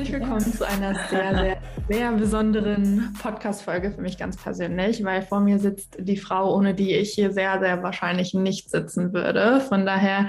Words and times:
Herzlich 0.00 0.18
willkommen 0.18 0.52
zu 0.54 0.66
einer 0.66 0.94
sehr, 1.10 1.36
sehr, 1.36 1.56
sehr 1.90 2.12
besonderen 2.12 3.12
Podcast-Folge 3.20 3.90
für 3.90 4.00
mich 4.00 4.16
ganz 4.16 4.38
persönlich, 4.38 5.04
weil 5.04 5.20
vor 5.20 5.40
mir 5.40 5.58
sitzt 5.58 5.98
die 5.98 6.16
Frau, 6.16 6.56
ohne 6.56 6.72
die 6.72 6.94
ich 6.94 7.12
hier 7.12 7.32
sehr, 7.32 7.60
sehr 7.60 7.82
wahrscheinlich 7.82 8.32
nicht 8.32 8.70
sitzen 8.70 9.12
würde. 9.12 9.60
Von 9.60 9.84
daher 9.84 10.28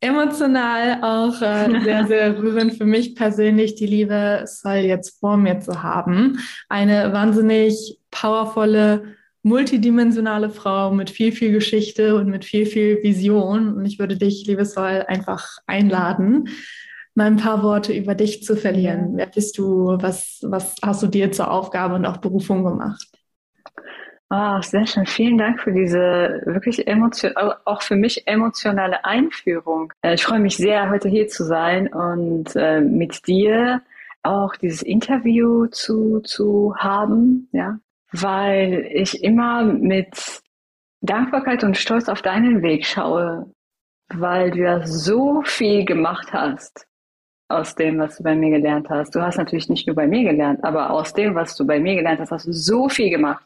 emotional 0.00 1.02
auch 1.02 1.42
äh, 1.42 1.82
sehr, 1.82 2.06
sehr 2.06 2.38
rührend 2.38 2.78
für 2.78 2.86
mich 2.86 3.14
persönlich, 3.14 3.74
die 3.74 3.84
liebe 3.84 4.44
Sol 4.46 4.76
jetzt 4.76 5.20
vor 5.20 5.36
mir 5.36 5.60
zu 5.60 5.82
haben. 5.82 6.38
Eine 6.70 7.12
wahnsinnig 7.12 7.98
powervolle, 8.10 9.16
multidimensionale 9.42 10.48
Frau 10.48 10.92
mit 10.92 11.10
viel, 11.10 11.32
viel 11.32 11.52
Geschichte 11.52 12.16
und 12.16 12.28
mit 12.28 12.46
viel, 12.46 12.64
viel 12.64 13.02
Vision. 13.02 13.74
Und 13.74 13.84
ich 13.84 13.98
würde 13.98 14.16
dich, 14.16 14.46
liebe 14.46 14.64
Sol, 14.64 15.04
einfach 15.08 15.58
einladen, 15.66 16.48
mal 17.20 17.26
ein 17.26 17.36
paar 17.36 17.62
Worte 17.62 17.92
über 17.92 18.14
dich 18.14 18.44
zu 18.44 18.56
verlieren. 18.56 19.10
Wer 19.14 19.26
bist 19.26 19.58
du? 19.58 19.98
Was, 20.00 20.40
was 20.42 20.76
hast 20.82 21.02
du 21.02 21.06
dir 21.06 21.30
zur 21.30 21.50
Aufgabe 21.50 21.96
und 21.96 22.06
auch 22.06 22.16
Berufung 22.16 22.64
gemacht? 22.64 23.08
Oh, 24.30 24.62
sehr 24.62 24.86
schön. 24.86 25.04
Vielen 25.04 25.36
Dank 25.36 25.60
für 25.60 25.72
diese 25.72 26.40
wirklich 26.46 26.86
emotion 26.88 27.32
auch 27.36 27.82
für 27.82 27.96
mich 27.96 28.26
emotionale 28.26 29.04
Einführung. 29.04 29.92
Äh, 30.00 30.14
ich 30.14 30.24
freue 30.24 30.38
mich 30.38 30.56
sehr, 30.56 30.88
heute 30.88 31.10
hier 31.10 31.28
zu 31.28 31.44
sein 31.44 31.88
und 31.92 32.56
äh, 32.56 32.80
mit 32.80 33.26
dir 33.26 33.82
auch 34.22 34.56
dieses 34.56 34.80
Interview 34.80 35.66
zu, 35.66 36.20
zu 36.20 36.74
haben, 36.78 37.50
ja, 37.52 37.80
weil 38.12 38.88
ich 38.94 39.22
immer 39.22 39.62
mit 39.64 40.40
Dankbarkeit 41.02 41.64
und 41.64 41.76
Stolz 41.76 42.08
auf 42.08 42.22
deinen 42.22 42.62
Weg 42.62 42.86
schaue, 42.86 43.52
weil 44.08 44.52
du 44.52 44.58
ja 44.60 44.86
so 44.86 45.42
viel 45.44 45.84
gemacht 45.84 46.32
hast 46.32 46.86
aus 47.50 47.74
dem, 47.74 47.98
was 47.98 48.16
du 48.16 48.22
bei 48.22 48.34
mir 48.34 48.50
gelernt 48.50 48.88
hast. 48.88 49.14
Du 49.14 49.20
hast 49.20 49.36
natürlich 49.36 49.68
nicht 49.68 49.86
nur 49.86 49.96
bei 49.96 50.06
mir 50.06 50.24
gelernt, 50.24 50.62
aber 50.62 50.90
aus 50.90 51.12
dem, 51.12 51.34
was 51.34 51.56
du 51.56 51.66
bei 51.66 51.80
mir 51.80 51.96
gelernt 51.96 52.20
hast, 52.20 52.30
hast 52.30 52.46
du 52.46 52.52
so 52.52 52.88
viel 52.88 53.10
gemacht. 53.10 53.44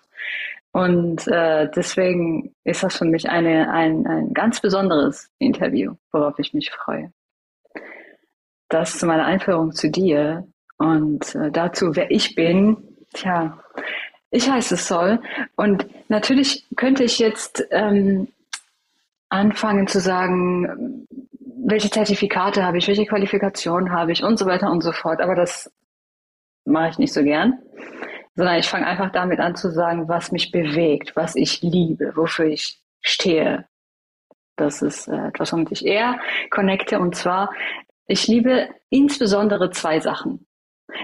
Und 0.72 1.26
äh, 1.28 1.70
deswegen 1.74 2.52
ist 2.64 2.82
das 2.82 2.98
für 2.98 3.04
mich 3.04 3.28
eine, 3.28 3.70
ein, 3.70 4.06
ein 4.06 4.34
ganz 4.34 4.60
besonderes 4.60 5.30
Interview, 5.38 5.94
worauf 6.10 6.38
ich 6.38 6.52
mich 6.52 6.70
freue. 6.70 7.12
Das 8.68 8.98
zu 8.98 9.06
meiner 9.06 9.24
Einführung 9.24 9.72
zu 9.72 9.88
dir 9.88 10.46
und 10.76 11.34
äh, 11.36 11.50
dazu, 11.52 11.94
wer 11.94 12.10
ich 12.10 12.34
bin. 12.34 12.76
Tja, 13.12 13.56
ich 14.30 14.50
heiße 14.50 14.76
Sol 14.76 15.20
und 15.54 15.86
natürlich 16.08 16.66
könnte 16.74 17.04
ich 17.04 17.20
jetzt 17.20 17.64
ähm, 17.70 18.26
anfangen 19.28 19.86
zu 19.86 20.00
sagen, 20.00 21.06
welche 21.56 21.90
Zertifikate 21.90 22.64
habe 22.64 22.78
ich, 22.78 22.88
welche 22.88 23.06
Qualifikationen 23.06 23.92
habe 23.92 24.12
ich 24.12 24.22
und 24.22 24.38
so 24.38 24.46
weiter 24.46 24.70
und 24.70 24.82
so 24.82 24.92
fort. 24.92 25.20
Aber 25.20 25.34
das 25.34 25.70
mache 26.64 26.90
ich 26.90 26.98
nicht 26.98 27.12
so 27.12 27.22
gern, 27.22 27.58
sondern 28.34 28.58
ich 28.58 28.68
fange 28.68 28.86
einfach 28.86 29.10
damit 29.12 29.40
an 29.40 29.54
zu 29.54 29.70
sagen, 29.70 30.08
was 30.08 30.32
mich 30.32 30.50
bewegt, 30.50 31.14
was 31.16 31.36
ich 31.36 31.62
liebe, 31.62 32.12
wofür 32.16 32.46
ich 32.46 32.80
stehe. 33.00 33.66
Das 34.56 34.82
ist 34.82 35.08
äh, 35.08 35.28
etwas, 35.28 35.52
womit 35.52 35.72
ich 35.72 35.84
eher 35.84 36.18
connecte. 36.50 36.98
Und 36.98 37.16
zwar, 37.16 37.52
ich 38.06 38.28
liebe 38.28 38.68
insbesondere 38.90 39.70
zwei 39.70 40.00
Sachen. 40.00 40.46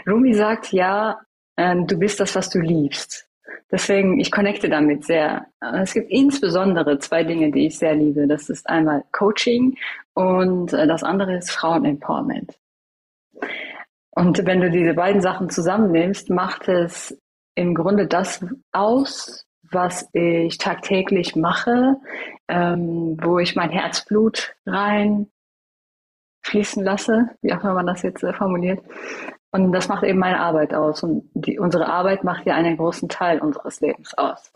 Rumi 0.07 0.35
sagt, 0.35 0.73
ja, 0.73 1.21
äh, 1.57 1.77
du 1.85 1.99
bist 1.99 2.21
das, 2.21 2.35
was 2.35 2.49
du 2.49 2.61
liebst. 2.61 3.27
Deswegen, 3.71 4.19
ich 4.19 4.31
connecte 4.31 4.69
damit 4.69 5.05
sehr. 5.05 5.47
Es 5.61 5.95
gibt 5.95 6.11
insbesondere 6.11 6.99
zwei 6.99 7.25
Dinge, 7.25 7.51
die 7.51 7.67
ich 7.67 7.79
sehr 7.79 7.95
liebe. 7.95 8.27
Das 8.27 8.49
ist 8.49 8.69
einmal 8.69 9.05
Coaching 9.13 9.77
und 10.15 10.73
äh, 10.73 10.87
das 10.87 11.03
andere 11.03 11.37
ist 11.37 11.51
Frauenempowerment. 11.51 12.59
Und 14.11 14.45
wenn 14.45 14.61
du 14.61 14.71
diese 14.71 14.95
beiden 14.95 15.23
Sachen 15.23 15.51
zusammennimmst, 15.51 16.31
macht 16.31 16.69
es 16.69 17.17
im 17.55 17.75
Grunde 17.75 18.07
das 18.07 18.45
aus, 18.73 19.47
was 19.71 20.09
ich 20.13 20.59
tagtäglich 20.59 21.37
mache, 21.37 21.97
ähm, 22.49 23.17
wo 23.23 23.39
ich 23.39 23.55
mein 23.55 23.71
Herzblut 23.71 24.55
rein 24.67 25.31
fließen 26.43 26.83
lasse, 26.83 27.31
wie 27.43 27.53
auch 27.53 27.63
immer 27.63 27.75
man 27.75 27.87
das 27.87 28.03
jetzt 28.03 28.25
äh, 28.25 28.33
formuliert. 28.33 28.81
Und 29.53 29.73
das 29.73 29.89
macht 29.89 30.05
eben 30.05 30.19
meine 30.19 30.41
Arbeit 30.41 30.75
aus. 30.75 31.03
Und 31.03 31.29
die, 31.35 31.59
unsere 31.59 31.87
Arbeit 31.87 32.25
macht 32.25 32.47
ja 32.47 32.55
einen 32.55 32.77
großen 32.77 33.09
Teil 33.09 33.41
unseres 33.41 33.81
Lebens 33.81 34.17
aus. 34.17 34.53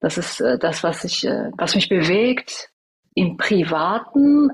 Das 0.00 0.18
ist 0.18 0.40
äh, 0.40 0.58
das, 0.58 0.82
was, 0.82 1.04
ich, 1.04 1.26
äh, 1.26 1.50
was 1.56 1.74
mich 1.74 1.88
bewegt 1.88 2.70
im 3.14 3.36
Privaten 3.36 4.50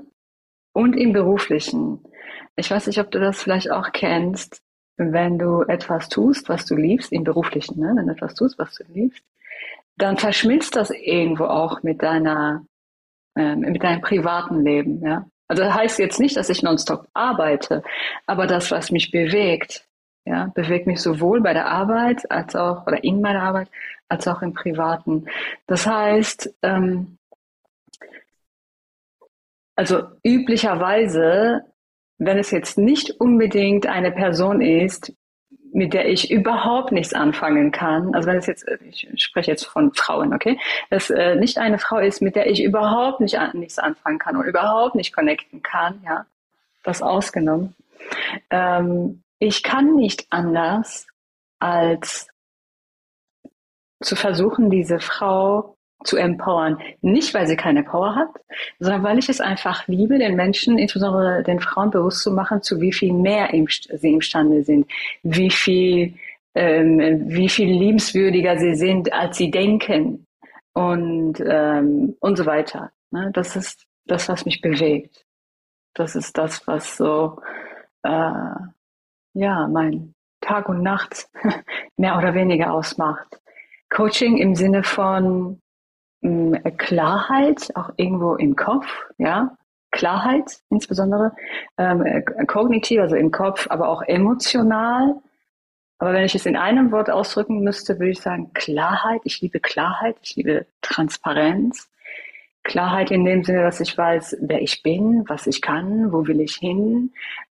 und 0.73 0.93
im 0.95 1.13
Beruflichen. 1.13 1.99
Ich 2.55 2.69
weiß 2.69 2.87
nicht, 2.87 2.99
ob 2.99 3.11
du 3.11 3.19
das 3.19 3.41
vielleicht 3.41 3.71
auch 3.71 3.91
kennst, 3.91 4.61
wenn 4.97 5.39
du 5.39 5.63
etwas 5.63 6.09
tust, 6.09 6.47
was 6.47 6.65
du 6.65 6.75
liebst, 6.75 7.11
im 7.11 7.23
Beruflichen, 7.23 7.79
ne? 7.79 7.93
wenn 7.95 8.05
du 8.05 8.13
etwas 8.13 8.35
tust, 8.35 8.59
was 8.59 8.75
du 8.75 8.83
liebst, 8.93 9.23
dann 9.97 10.17
verschmilzt 10.17 10.75
das 10.75 10.91
irgendwo 10.91 11.45
auch 11.45 11.81
mit 11.81 12.03
deiner, 12.03 12.65
äh, 13.35 13.55
mit 13.55 13.83
deinem 13.83 14.01
privaten 14.01 14.63
Leben, 14.63 15.01
ja. 15.03 15.25
Also 15.51 15.63
das 15.63 15.73
heißt 15.73 15.99
jetzt 15.99 16.21
nicht, 16.21 16.37
dass 16.37 16.47
ich 16.47 16.63
nonstop 16.63 17.09
arbeite, 17.13 17.83
aber 18.25 18.47
das, 18.47 18.71
was 18.71 18.89
mich 18.89 19.11
bewegt, 19.11 19.85
ja, 20.23 20.49
bewegt 20.55 20.87
mich 20.87 21.01
sowohl 21.01 21.41
bei 21.41 21.51
der 21.51 21.65
Arbeit 21.65 22.31
als 22.31 22.55
auch 22.55 22.87
oder 22.87 23.03
in 23.03 23.19
meiner 23.19 23.43
Arbeit 23.43 23.67
als 24.07 24.29
auch 24.29 24.41
im 24.41 24.53
Privaten. 24.53 25.25
Das 25.67 25.85
heißt, 25.85 26.55
ähm, 26.61 27.17
also 29.75 30.03
üblicherweise, 30.25 31.65
wenn 32.17 32.37
es 32.37 32.51
jetzt 32.51 32.77
nicht 32.77 33.19
unbedingt 33.19 33.87
eine 33.87 34.13
Person 34.13 34.61
ist, 34.61 35.11
mit 35.73 35.93
der 35.93 36.09
ich 36.09 36.31
überhaupt 36.31 36.91
nichts 36.91 37.13
anfangen 37.13 37.71
kann, 37.71 38.13
also 38.13 38.27
wenn 38.27 38.37
es 38.37 38.47
jetzt, 38.47 38.65
ich 38.81 39.07
spreche 39.17 39.51
jetzt 39.51 39.65
von 39.65 39.93
Frauen, 39.93 40.33
okay, 40.33 40.59
dass 40.89 41.09
äh, 41.09 41.35
nicht 41.35 41.57
eine 41.57 41.79
Frau 41.79 41.97
ist, 41.97 42.21
mit 42.21 42.35
der 42.35 42.47
ich 42.47 42.63
überhaupt 42.63 43.21
nicht 43.21 43.39
an, 43.39 43.57
nichts 43.57 43.79
anfangen 43.79 44.19
kann 44.19 44.35
und 44.35 44.45
überhaupt 44.45 44.95
nicht 44.95 45.13
connecten 45.13 45.63
kann, 45.63 46.01
ja, 46.05 46.25
das 46.83 47.01
ausgenommen. 47.01 47.75
Ähm, 48.49 49.23
ich 49.39 49.63
kann 49.63 49.95
nicht 49.95 50.27
anders 50.29 51.07
als 51.59 52.27
zu 54.01 54.15
versuchen, 54.15 54.69
diese 54.69 54.99
Frau 54.99 55.75
zu 56.03 56.17
empowern. 56.17 56.77
Nicht, 57.01 57.33
weil 57.33 57.47
sie 57.47 57.55
keine 57.55 57.83
Power 57.83 58.15
hat, 58.15 58.29
sondern 58.79 59.03
weil 59.03 59.19
ich 59.19 59.29
es 59.29 59.41
einfach 59.41 59.87
liebe, 59.87 60.17
den 60.17 60.35
Menschen, 60.35 60.77
insbesondere 60.77 61.43
den 61.43 61.59
Frauen 61.59 61.91
bewusst 61.91 62.23
zu 62.23 62.31
machen, 62.31 62.61
zu 62.61 62.81
wie 62.81 62.93
viel 62.93 63.13
mehr 63.13 63.53
im, 63.53 63.67
sie 63.67 64.13
imstande 64.13 64.63
sind, 64.63 64.89
wie 65.23 65.49
viel, 65.49 66.13
ähm, 66.55 67.23
wie 67.27 67.49
viel 67.49 67.69
liebenswürdiger 67.69 68.57
sie 68.57 68.75
sind, 68.75 69.11
als 69.13 69.37
sie 69.37 69.51
denken 69.51 70.25
und, 70.73 71.39
ähm, 71.45 72.15
und 72.19 72.37
so 72.37 72.45
weiter. 72.45 72.91
Ne? 73.11 73.29
Das 73.33 73.55
ist 73.55 73.85
das, 74.05 74.29
was 74.29 74.45
mich 74.45 74.61
bewegt. 74.61 75.25
Das 75.93 76.15
ist 76.15 76.37
das, 76.37 76.65
was 76.67 76.97
so, 76.97 77.41
äh, 78.03 78.41
ja, 79.33 79.67
mein 79.67 80.13
Tag 80.41 80.69
und 80.69 80.81
Nacht 80.81 81.29
mehr 81.97 82.17
oder 82.17 82.33
weniger 82.33 82.73
ausmacht. 82.73 83.39
Coaching 83.89 84.37
im 84.37 84.55
Sinne 84.55 84.83
von 84.83 85.61
Klarheit, 86.77 87.75
auch 87.75 87.91
irgendwo 87.97 88.35
im 88.35 88.55
Kopf, 88.55 88.85
ja, 89.17 89.57
Klarheit 89.91 90.59
insbesondere, 90.69 91.33
ähm, 91.77 92.05
äh, 92.05 92.21
kognitiv, 92.45 93.01
also 93.01 93.15
im 93.15 93.31
Kopf, 93.31 93.67
aber 93.69 93.89
auch 93.89 94.01
emotional. 94.03 95.15
Aber 95.97 96.13
wenn 96.13 96.23
ich 96.23 96.33
es 96.33 96.45
in 96.45 96.55
einem 96.55 96.91
Wort 96.91 97.09
ausdrücken 97.09 97.61
müsste, 97.63 97.99
würde 97.99 98.11
ich 98.11 98.21
sagen 98.21 98.51
Klarheit. 98.53 99.21
Ich 99.23 99.41
liebe 99.41 99.59
Klarheit, 99.59 100.15
ich 100.21 100.35
liebe 100.35 100.65
Transparenz. 100.81 101.89
Klarheit 102.63 103.11
in 103.11 103.25
dem 103.25 103.43
Sinne, 103.43 103.63
dass 103.63 103.79
ich 103.81 103.97
weiß, 103.97 104.37
wer 104.41 104.61
ich 104.61 104.83
bin, 104.83 105.23
was 105.27 105.47
ich 105.47 105.61
kann, 105.61 106.11
wo 106.11 106.25
will 106.27 106.41
ich 106.41 106.55
hin. 106.55 107.11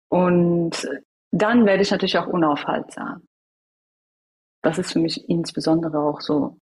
Und 0.08 0.88
dann 1.30 1.66
werde 1.66 1.82
ich 1.82 1.90
natürlich 1.90 2.19
auch 2.19 2.26
unaufhaltsam. 2.26 3.22
Das 4.62 4.78
ist 4.78 4.92
für 4.92 4.98
mich 5.00 5.28
insbesondere 5.28 5.98
auch 5.98 6.20
so 6.20 6.56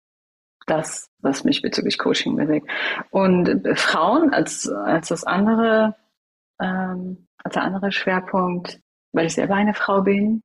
das, 0.67 1.09
was 1.19 1.43
mich 1.43 1.61
bezüglich 1.61 1.97
Coaching 1.97 2.35
bewegt. 2.35 2.69
Und 3.11 3.67
Frauen 3.77 4.33
als, 4.33 4.69
als 4.69 5.09
das 5.09 5.23
andere, 5.23 5.95
ähm, 6.61 7.27
als 7.43 7.53
der 7.53 7.63
andere 7.63 7.91
Schwerpunkt, 7.91 8.79
weil 9.11 9.27
ich 9.27 9.35
selber 9.35 9.55
eine 9.55 9.73
Frau 9.73 10.01
bin, 10.01 10.41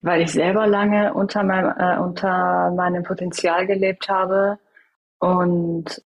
weil 0.00 0.22
ich 0.22 0.32
selber 0.32 0.66
lange 0.66 1.14
unter 1.14 1.42
meinem, 1.42 1.74
äh, 1.78 1.98
unter 1.98 2.70
meinem 2.70 3.02
Potenzial 3.02 3.66
gelebt 3.66 4.08
habe 4.08 4.58
und 5.18 6.02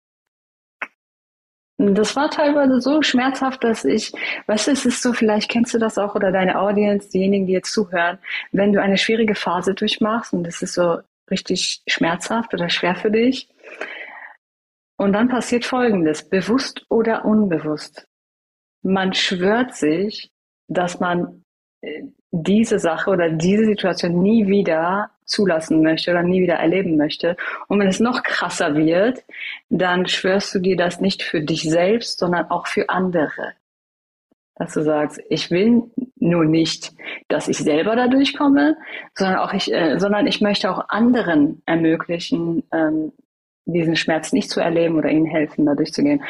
das 1.79 2.17
war 2.17 2.31
teilweise 2.31 2.81
so 2.81 3.03
schmerzhaft, 3.03 3.63
dass 3.63 3.85
ich, 3.85 4.13
weißt 4.47 4.69
du, 4.69 4.71
es 4.71 4.87
ist 4.87 5.03
so, 5.03 5.13
vielleicht 5.13 5.51
kennst 5.51 5.75
du 5.75 5.79
das 5.79 5.99
auch 5.99 6.15
oder 6.15 6.33
deine 6.33 6.59
Audience, 6.59 7.11
diejenigen, 7.11 7.47
die 7.47 7.53
jetzt 7.53 7.73
zuhören, 7.73 8.19
wenn 8.51 8.73
du 8.73 8.81
eine 8.81 8.97
schwierige 8.97 9.35
Phase 9.35 9.75
durchmachst 9.75 10.33
und 10.33 10.47
es 10.47 10.63
ist 10.63 10.73
so 10.73 11.01
richtig 11.31 11.83
schmerzhaft 11.87 12.55
oder 12.55 12.69
schwer 12.69 12.97
für 12.97 13.11
dich. 13.11 13.49
Und 14.97 15.13
dann 15.13 15.29
passiert 15.29 15.65
Folgendes, 15.65 16.29
bewusst 16.29 16.87
oder 16.89 17.25
unbewusst. 17.25 18.07
Man 18.83 19.13
schwört 19.13 19.75
sich, 19.75 20.31
dass 20.69 21.01
man 21.01 21.45
äh, 21.83 22.03
diese 22.31 22.79
Sache 22.79 23.11
oder 23.11 23.31
diese 23.31 23.65
Situation 23.65 24.23
nie 24.23 24.47
wieder 24.47 25.11
zulassen 25.25 25.83
möchte 25.83 26.11
oder 26.11 26.23
nie 26.23 26.43
wieder 26.43 26.55
erleben 26.55 26.97
möchte. 26.97 27.37
Und 27.69 27.81
wenn 27.81 27.89
es 27.89 28.01
noch 28.01 28.23
krasser 28.23 28.77
wird, 28.77 29.25
dann 29.69 30.07
schwörst 30.07 30.55
du 30.55 30.61
dir 30.61 30.77
das 30.77 31.01
nicht 31.01 31.23
für 31.23 31.41
dich 31.41 31.63
selbst, 31.63 32.19
sondern 32.19 32.51
auch 32.51 32.67
für 32.67 32.89
andere. 32.89 33.55
Dass 34.57 34.73
du 34.73 34.83
sagst, 34.83 35.21
ich 35.29 35.51
will 35.51 35.85
nur 36.17 36.45
nicht, 36.45 36.93
dass 37.29 37.49
ich 37.49 37.59
selber 37.59 37.95
da 37.95 38.09
durchkomme, 38.09 38.77
sondern 39.15 39.39
auch 39.39 39.53
ich, 39.53 39.73
äh, 39.73 39.99
sondern 39.99 40.27
ich 40.27 40.41
möchte 40.41 40.71
auch 40.71 40.89
anderen 40.89 41.63
ermöglichen, 41.67 42.63
ähm, 42.73 43.13
diesen 43.67 43.97
Schmerz 43.97 44.33
nicht 44.33 44.49
zu 44.49 44.61
erleben 44.61 44.97
oder 44.97 45.11
ihnen 45.11 45.27
helfen, 45.27 45.67
da 45.67 45.75
durchzugehen. 45.75 46.23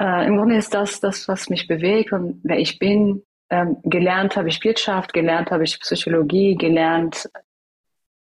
Äh, 0.00 0.26
Im 0.26 0.36
Grunde 0.36 0.56
ist 0.56 0.72
das 0.72 1.00
das, 1.00 1.28
was 1.28 1.50
mich 1.50 1.66
bewegt 1.66 2.12
und 2.12 2.40
wer 2.44 2.58
ich 2.58 2.78
bin. 2.78 3.22
Ähm, 3.50 3.76
gelernt 3.84 4.36
habe 4.36 4.48
ich 4.48 4.62
Wirtschaft, 4.64 5.12
gelernt 5.12 5.50
habe 5.50 5.64
ich 5.64 5.78
Psychologie, 5.80 6.56
gelernt 6.56 7.28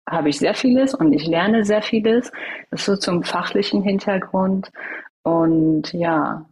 habe 0.10 0.30
ich 0.30 0.40
sehr 0.40 0.54
vieles 0.54 0.94
und 0.94 1.14
ich 1.14 1.28
lerne 1.28 1.64
sehr 1.64 1.82
vieles. 1.82 2.32
Das 2.70 2.82
ist 2.82 2.86
so 2.86 2.96
zum 2.96 3.24
fachlichen 3.24 3.84
Hintergrund. 3.84 4.72
Und 5.24 5.94
ja, 5.94 6.46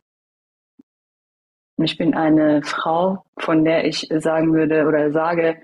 ich 1.84 1.98
bin 1.98 2.14
eine 2.14 2.62
Frau, 2.64 3.26
von 3.38 3.64
der 3.66 3.86
ich 3.86 4.08
sagen 4.18 4.54
würde 4.54 4.86
oder 4.88 5.12
sage, 5.12 5.62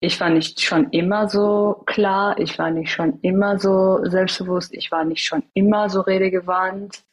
ich 0.00 0.18
war 0.18 0.30
nicht 0.30 0.60
schon 0.62 0.90
immer 0.90 1.28
so 1.28 1.82
klar, 1.86 2.38
ich 2.38 2.58
war 2.58 2.70
nicht 2.70 2.90
schon 2.90 3.18
immer 3.20 3.58
so 3.58 4.00
selbstbewusst, 4.04 4.74
ich 4.74 4.90
war 4.90 5.04
nicht 5.04 5.24
schon 5.24 5.42
immer 5.52 5.90
so 5.90 6.00
redegewandt. 6.00 7.04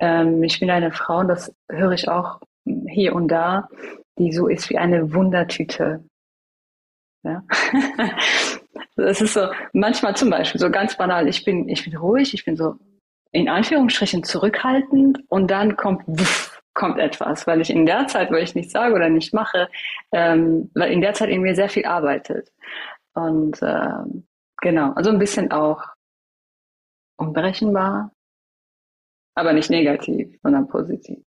Ähm, 0.00 0.42
ich 0.42 0.58
bin 0.58 0.70
eine 0.70 0.92
Frau, 0.92 1.18
und 1.20 1.28
das 1.28 1.54
höre 1.68 1.92
ich 1.92 2.08
auch 2.08 2.40
hier 2.88 3.14
und 3.14 3.28
da, 3.28 3.68
die 4.18 4.32
so 4.32 4.48
ist 4.48 4.68
wie 4.70 4.78
eine 4.78 5.14
Wundertüte. 5.14 6.02
Ja? 7.22 7.42
Das 8.96 9.20
ist 9.20 9.34
so, 9.34 9.46
manchmal 9.72 10.16
zum 10.16 10.28
Beispiel, 10.28 10.60
so 10.60 10.70
ganz 10.70 10.96
banal, 10.96 11.28
ich 11.28 11.44
bin, 11.44 11.68
ich 11.68 11.84
bin 11.84 11.96
ruhig, 11.96 12.34
ich 12.34 12.44
bin 12.44 12.56
so 12.56 12.74
in 13.30 13.48
Anführungsstrichen 13.48 14.24
zurückhaltend 14.24 15.20
und 15.28 15.48
dann 15.52 15.76
kommt, 15.76 16.02
wuff, 16.06 16.57
kommt 16.78 16.98
etwas, 17.00 17.46
weil 17.48 17.60
ich 17.60 17.70
in 17.70 17.86
der 17.86 18.06
Zeit, 18.06 18.30
wo 18.30 18.36
ich 18.36 18.54
nichts 18.54 18.72
sage 18.72 18.94
oder 18.94 19.08
nicht 19.08 19.34
mache, 19.34 19.68
ähm, 20.12 20.70
weil 20.74 20.92
in 20.92 21.00
der 21.00 21.12
Zeit 21.12 21.28
in 21.28 21.42
mir 21.42 21.56
sehr 21.56 21.68
viel 21.68 21.84
arbeitet. 21.84 22.52
Und 23.14 23.58
ähm, 23.62 24.28
genau, 24.58 24.92
also 24.92 25.10
ein 25.10 25.18
bisschen 25.18 25.50
auch 25.50 25.82
unberechenbar, 27.16 28.12
aber 29.34 29.52
nicht 29.52 29.70
negativ, 29.70 30.38
sondern 30.40 30.68
positiv. 30.68 31.18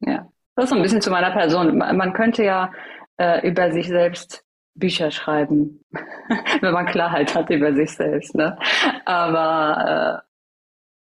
Ja, 0.00 0.28
das 0.54 0.64
ist 0.64 0.70
so 0.70 0.76
ein 0.76 0.82
bisschen 0.82 1.00
zu 1.00 1.10
meiner 1.10 1.30
Person. 1.30 1.78
Man 1.78 2.12
könnte 2.12 2.44
ja 2.44 2.70
äh, 3.16 3.48
über 3.48 3.72
sich 3.72 3.88
selbst 3.88 4.44
Bücher 4.74 5.10
schreiben, 5.10 5.82
wenn 6.60 6.72
man 6.74 6.84
Klarheit 6.84 7.34
hat 7.34 7.48
über 7.48 7.72
sich 7.72 7.92
selbst. 7.92 8.34
Ne? 8.34 8.58
Aber 9.06 10.22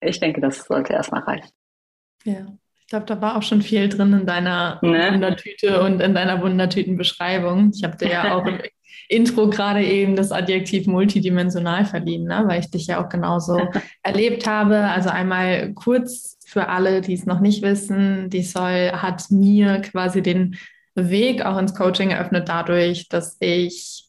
äh, 0.02 0.10
ich 0.10 0.20
denke, 0.20 0.42
das 0.42 0.66
sollte 0.66 0.92
erstmal 0.92 1.22
reichen. 1.22 1.52
Ja, 2.26 2.46
ich 2.86 2.90
glaube, 2.90 3.08
da 3.08 3.20
war 3.20 3.36
auch 3.36 3.42
schon 3.42 3.64
viel 3.64 3.90
drin 3.90 4.14
in 4.14 4.28
deiner 4.28 4.78
ne? 4.84 5.10
Wundertüte 5.12 5.82
und 5.82 6.02
in 6.02 6.14
deiner 6.14 6.40
Wundertütenbeschreibung. 6.40 7.72
Ich 7.74 7.84
habe 7.84 7.98
dir 7.98 8.10
ja 8.10 8.36
auch 8.38 8.46
im 8.46 8.60
Intro 9.10 9.50
gerade 9.50 9.84
eben 9.84 10.16
das 10.16 10.32
Adjektiv 10.32 10.86
multidimensional 10.86 11.86
verliehen, 11.86 12.26
ne? 12.26 12.44
weil 12.46 12.60
ich 12.60 12.70
dich 12.70 12.86
ja 12.86 13.04
auch 13.04 13.10
genauso 13.10 13.60
erlebt 14.04 14.46
habe. 14.46 14.78
Also 14.78 15.10
einmal 15.10 15.74
kurz 15.74 16.38
für 16.46 16.68
alle, 16.68 17.02
die 17.02 17.16
es 17.16 17.26
noch 17.26 17.40
nicht 17.40 17.64
wissen, 17.64 18.30
die 18.30 18.44
Sol 18.44 18.92
hat 18.92 19.32
mir 19.32 19.82
quasi 19.82 20.22
den 20.22 20.56
Weg 20.94 21.44
auch 21.44 21.58
ins 21.58 21.74
Coaching 21.74 22.12
eröffnet 22.12 22.48
dadurch, 22.50 23.10
dass 23.10 23.38
ich 23.40 24.05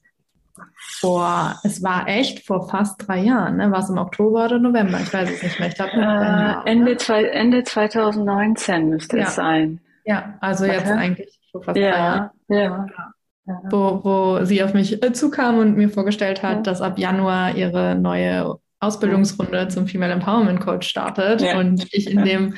vor, 1.01 1.59
es 1.65 1.83
war 1.83 2.09
echt 2.09 2.47
vor 2.47 2.69
fast 2.69 3.07
drei 3.07 3.21
Jahren, 3.21 3.57
ne? 3.57 3.71
war 3.71 3.81
es 3.81 3.89
im 3.89 3.99
Oktober 3.99 4.47
oder 4.47 4.59
November, 4.59 5.01
ich 5.01 5.13
weiß 5.13 5.31
es 5.31 5.43
nicht 5.43 5.59
mehr. 5.59 5.69
Ich 5.69 5.75
glaube, 5.75 5.93
äh, 5.93 6.71
Ende, 6.71 6.97
zwei, 6.97 7.25
Ende 7.25 7.65
2019 7.65 8.89
müsste 8.91 9.19
ja. 9.19 9.25
es 9.25 9.35
sein. 9.35 9.81
Ja, 10.05 10.35
also 10.41 10.65
Warte. 10.67 10.79
jetzt 10.79 10.91
eigentlich 10.91 11.41
vor 11.53 11.63
fast 11.63 11.79
ja, 11.79 11.91
drei 11.91 11.99
Jahren. 11.99 12.31
Ja. 12.49 12.87
ja. 13.47 13.61
Wo, 13.71 14.01
wo 14.03 14.45
sie 14.45 14.63
auf 14.63 14.75
mich 14.75 15.03
äh, 15.03 15.13
zukam 15.13 15.59
und 15.59 15.77
mir 15.77 15.89
vorgestellt 15.89 16.43
hat, 16.43 16.67
dass 16.67 16.81
ab 16.81 16.99
Januar 16.99 17.55
ihre 17.55 17.95
neue 17.95 18.57
Ausbildungsrunde 18.81 19.69
zum 19.69 19.87
Female 19.87 20.13
Empowerment 20.13 20.61
Coach 20.61 20.89
startet 20.89 21.43
und 21.55 21.87
ich 21.93 22.11
in 22.11 22.25
dem 22.25 22.55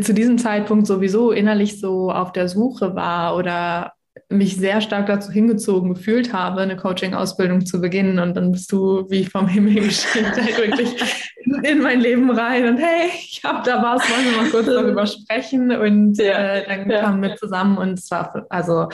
zu 0.00 0.14
diesem 0.14 0.38
Zeitpunkt 0.38 0.86
sowieso 0.86 1.32
innerlich 1.32 1.78
so 1.78 2.10
auf 2.10 2.32
der 2.32 2.48
Suche 2.48 2.94
war 2.94 3.36
oder 3.36 3.92
mich 4.28 4.56
sehr 4.56 4.80
stark 4.80 5.06
dazu 5.06 5.30
hingezogen 5.30 5.94
gefühlt 5.94 6.32
habe, 6.32 6.60
eine 6.60 6.76
Coaching-Ausbildung 6.76 7.64
zu 7.64 7.80
beginnen. 7.80 8.18
Und 8.18 8.36
dann 8.36 8.52
bist 8.52 8.70
du 8.72 9.08
wie 9.10 9.24
vom 9.24 9.48
Himmel 9.48 9.74
geschickt, 9.86 10.36
halt 10.36 10.58
wirklich 10.58 11.24
in 11.62 11.82
mein 11.82 12.00
Leben 12.00 12.30
rein. 12.30 12.66
Und 12.66 12.78
hey, 12.78 13.10
ich 13.14 13.42
habe 13.44 13.62
da 13.64 13.82
was, 13.82 14.02
wollen 14.02 14.24
wir 14.24 14.42
mal 14.42 14.50
kurz 14.50 14.66
darüber 14.66 15.06
sprechen. 15.06 15.70
Und 15.72 16.18
ja, 16.18 16.56
äh, 16.56 16.66
dann 16.66 16.90
ja. 16.90 17.00
kamen 17.00 17.22
wir 17.22 17.36
zusammen 17.36 17.78
und 17.78 17.98
es 17.98 18.10
war, 18.10 18.46
also 18.48 18.88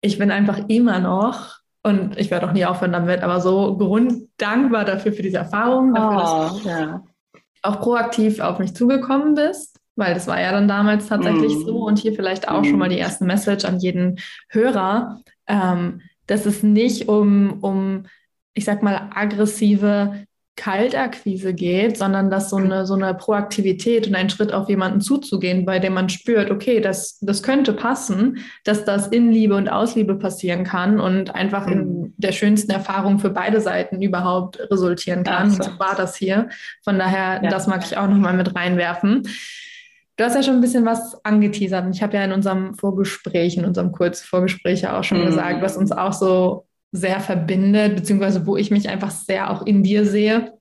ich 0.00 0.18
bin 0.18 0.30
einfach 0.30 0.68
immer 0.68 0.98
noch, 0.98 1.62
und 1.84 2.16
ich 2.16 2.30
werde 2.30 2.48
auch 2.48 2.52
nie 2.52 2.64
aufhören 2.64 2.92
damit, 2.92 3.24
aber 3.24 3.40
so 3.40 3.76
grunddankbar 3.76 4.84
dafür 4.84 5.12
für 5.12 5.22
diese 5.22 5.38
Erfahrung, 5.38 5.92
dafür, 5.94 6.20
oh, 6.20 6.54
dass 6.54 6.64
ja. 6.64 6.86
du 6.86 7.40
auch 7.62 7.80
proaktiv 7.80 8.38
auf 8.38 8.60
mich 8.60 8.74
zugekommen 8.74 9.34
bist 9.34 9.71
weil 9.96 10.14
das 10.14 10.26
war 10.26 10.40
ja 10.40 10.52
dann 10.52 10.68
damals 10.68 11.06
tatsächlich 11.06 11.54
mm. 11.54 11.66
so 11.66 11.84
und 11.84 11.98
hier 11.98 12.14
vielleicht 12.14 12.48
auch 12.48 12.62
mm. 12.62 12.64
schon 12.64 12.78
mal 12.78 12.88
die 12.88 12.98
erste 12.98 13.24
Message 13.24 13.64
an 13.64 13.78
jeden 13.78 14.18
Hörer, 14.48 15.20
ähm, 15.46 16.00
dass 16.26 16.46
es 16.46 16.62
nicht 16.62 17.08
um, 17.08 17.62
um, 17.62 18.06
ich 18.54 18.64
sag 18.64 18.82
mal, 18.82 19.10
aggressive 19.14 20.24
Kaltakquise 20.54 21.54
geht, 21.54 21.96
sondern 21.96 22.30
dass 22.30 22.50
so 22.50 22.56
eine, 22.56 22.86
so 22.86 22.94
eine 22.94 23.14
Proaktivität 23.14 24.06
und 24.06 24.14
ein 24.14 24.28
Schritt 24.28 24.52
auf 24.52 24.68
jemanden 24.68 25.00
zuzugehen, 25.00 25.64
bei 25.64 25.78
dem 25.78 25.94
man 25.94 26.10
spürt, 26.10 26.50
okay, 26.50 26.80
das, 26.80 27.18
das 27.20 27.42
könnte 27.42 27.72
passen, 27.72 28.38
dass 28.64 28.84
das 28.84 29.08
in 29.08 29.32
Liebe 29.32 29.56
und 29.56 29.70
Ausliebe 29.70 30.14
passieren 30.14 30.64
kann 30.64 31.00
und 31.00 31.34
einfach 31.34 31.66
in 31.66 32.02
mm. 32.02 32.14
der 32.18 32.32
schönsten 32.32 32.70
Erfahrung 32.70 33.18
für 33.18 33.30
beide 33.30 33.60
Seiten 33.60 34.02
überhaupt 34.02 34.58
resultieren 34.70 35.24
kann. 35.24 35.50
So. 35.50 35.62
so 35.62 35.78
war 35.78 35.96
das 35.96 36.16
hier. 36.16 36.48
Von 36.84 36.98
daher, 36.98 37.42
ja. 37.42 37.50
das 37.50 37.66
mag 37.66 37.82
ich 37.84 37.96
auch 37.96 38.08
nochmal 38.08 38.34
mit 38.34 38.54
reinwerfen. 38.54 39.22
Du 40.22 40.26
hast 40.26 40.36
ja 40.36 40.42
schon 40.44 40.54
ein 40.54 40.60
bisschen 40.60 40.84
was 40.84 41.24
angeteasert 41.24 41.84
und 41.84 41.96
ich 41.96 42.00
habe 42.00 42.16
ja 42.16 42.24
in 42.24 42.30
unserem 42.30 42.74
Vorgespräch, 42.74 43.56
in 43.56 43.64
unserem 43.64 43.90
Kurzvorgespräch 43.90 44.82
ja 44.82 44.96
auch 44.96 45.02
schon 45.02 45.20
mhm. 45.20 45.26
gesagt, 45.26 45.62
was 45.62 45.76
uns 45.76 45.90
auch 45.90 46.12
so 46.12 46.64
sehr 46.92 47.18
verbindet, 47.18 47.96
beziehungsweise 47.96 48.46
wo 48.46 48.56
ich 48.56 48.70
mich 48.70 48.88
einfach 48.88 49.10
sehr 49.10 49.50
auch 49.50 49.66
in 49.66 49.82
dir 49.82 50.04
sehe 50.04 50.52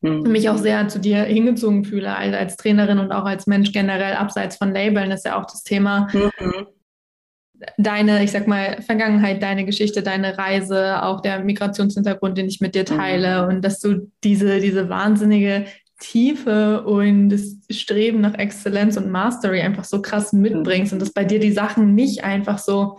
mhm. 0.00 0.22
mich 0.32 0.48
auch 0.48 0.56
sehr 0.56 0.88
zu 0.88 0.98
dir 0.98 1.22
hingezogen 1.22 1.84
fühle, 1.84 2.16
also 2.16 2.36
als 2.36 2.56
Trainerin 2.56 2.98
und 2.98 3.12
auch 3.12 3.24
als 3.24 3.46
Mensch 3.46 3.70
generell, 3.70 4.14
abseits 4.14 4.56
von 4.56 4.72
Labeln, 4.72 5.12
ist 5.12 5.24
ja 5.24 5.40
auch 5.40 5.46
das 5.46 5.62
Thema. 5.62 6.08
Mhm. 6.12 6.66
Deine, 7.78 8.24
ich 8.24 8.32
sag 8.32 8.48
mal, 8.48 8.82
Vergangenheit, 8.82 9.40
deine 9.40 9.64
Geschichte, 9.64 10.02
deine 10.02 10.36
Reise, 10.36 11.04
auch 11.04 11.20
der 11.20 11.38
Migrationshintergrund, 11.38 12.36
den 12.36 12.48
ich 12.48 12.60
mit 12.60 12.74
dir 12.74 12.84
teile 12.84 13.44
mhm. 13.44 13.48
und 13.48 13.64
dass 13.64 13.78
du 13.78 14.10
diese, 14.24 14.58
diese 14.58 14.88
wahnsinnige 14.88 15.66
Tiefe 15.98 16.82
und 16.84 17.30
das 17.30 17.56
Streben 17.70 18.20
nach 18.20 18.34
Exzellenz 18.34 18.96
und 18.96 19.10
Mastery 19.10 19.60
einfach 19.60 19.84
so 19.84 20.02
krass 20.02 20.32
mitbringst 20.32 20.92
und 20.92 21.00
dass 21.00 21.12
bei 21.12 21.24
dir 21.24 21.38
die 21.38 21.52
Sachen 21.52 21.94
nicht 21.94 22.24
einfach 22.24 22.58
so, 22.58 22.98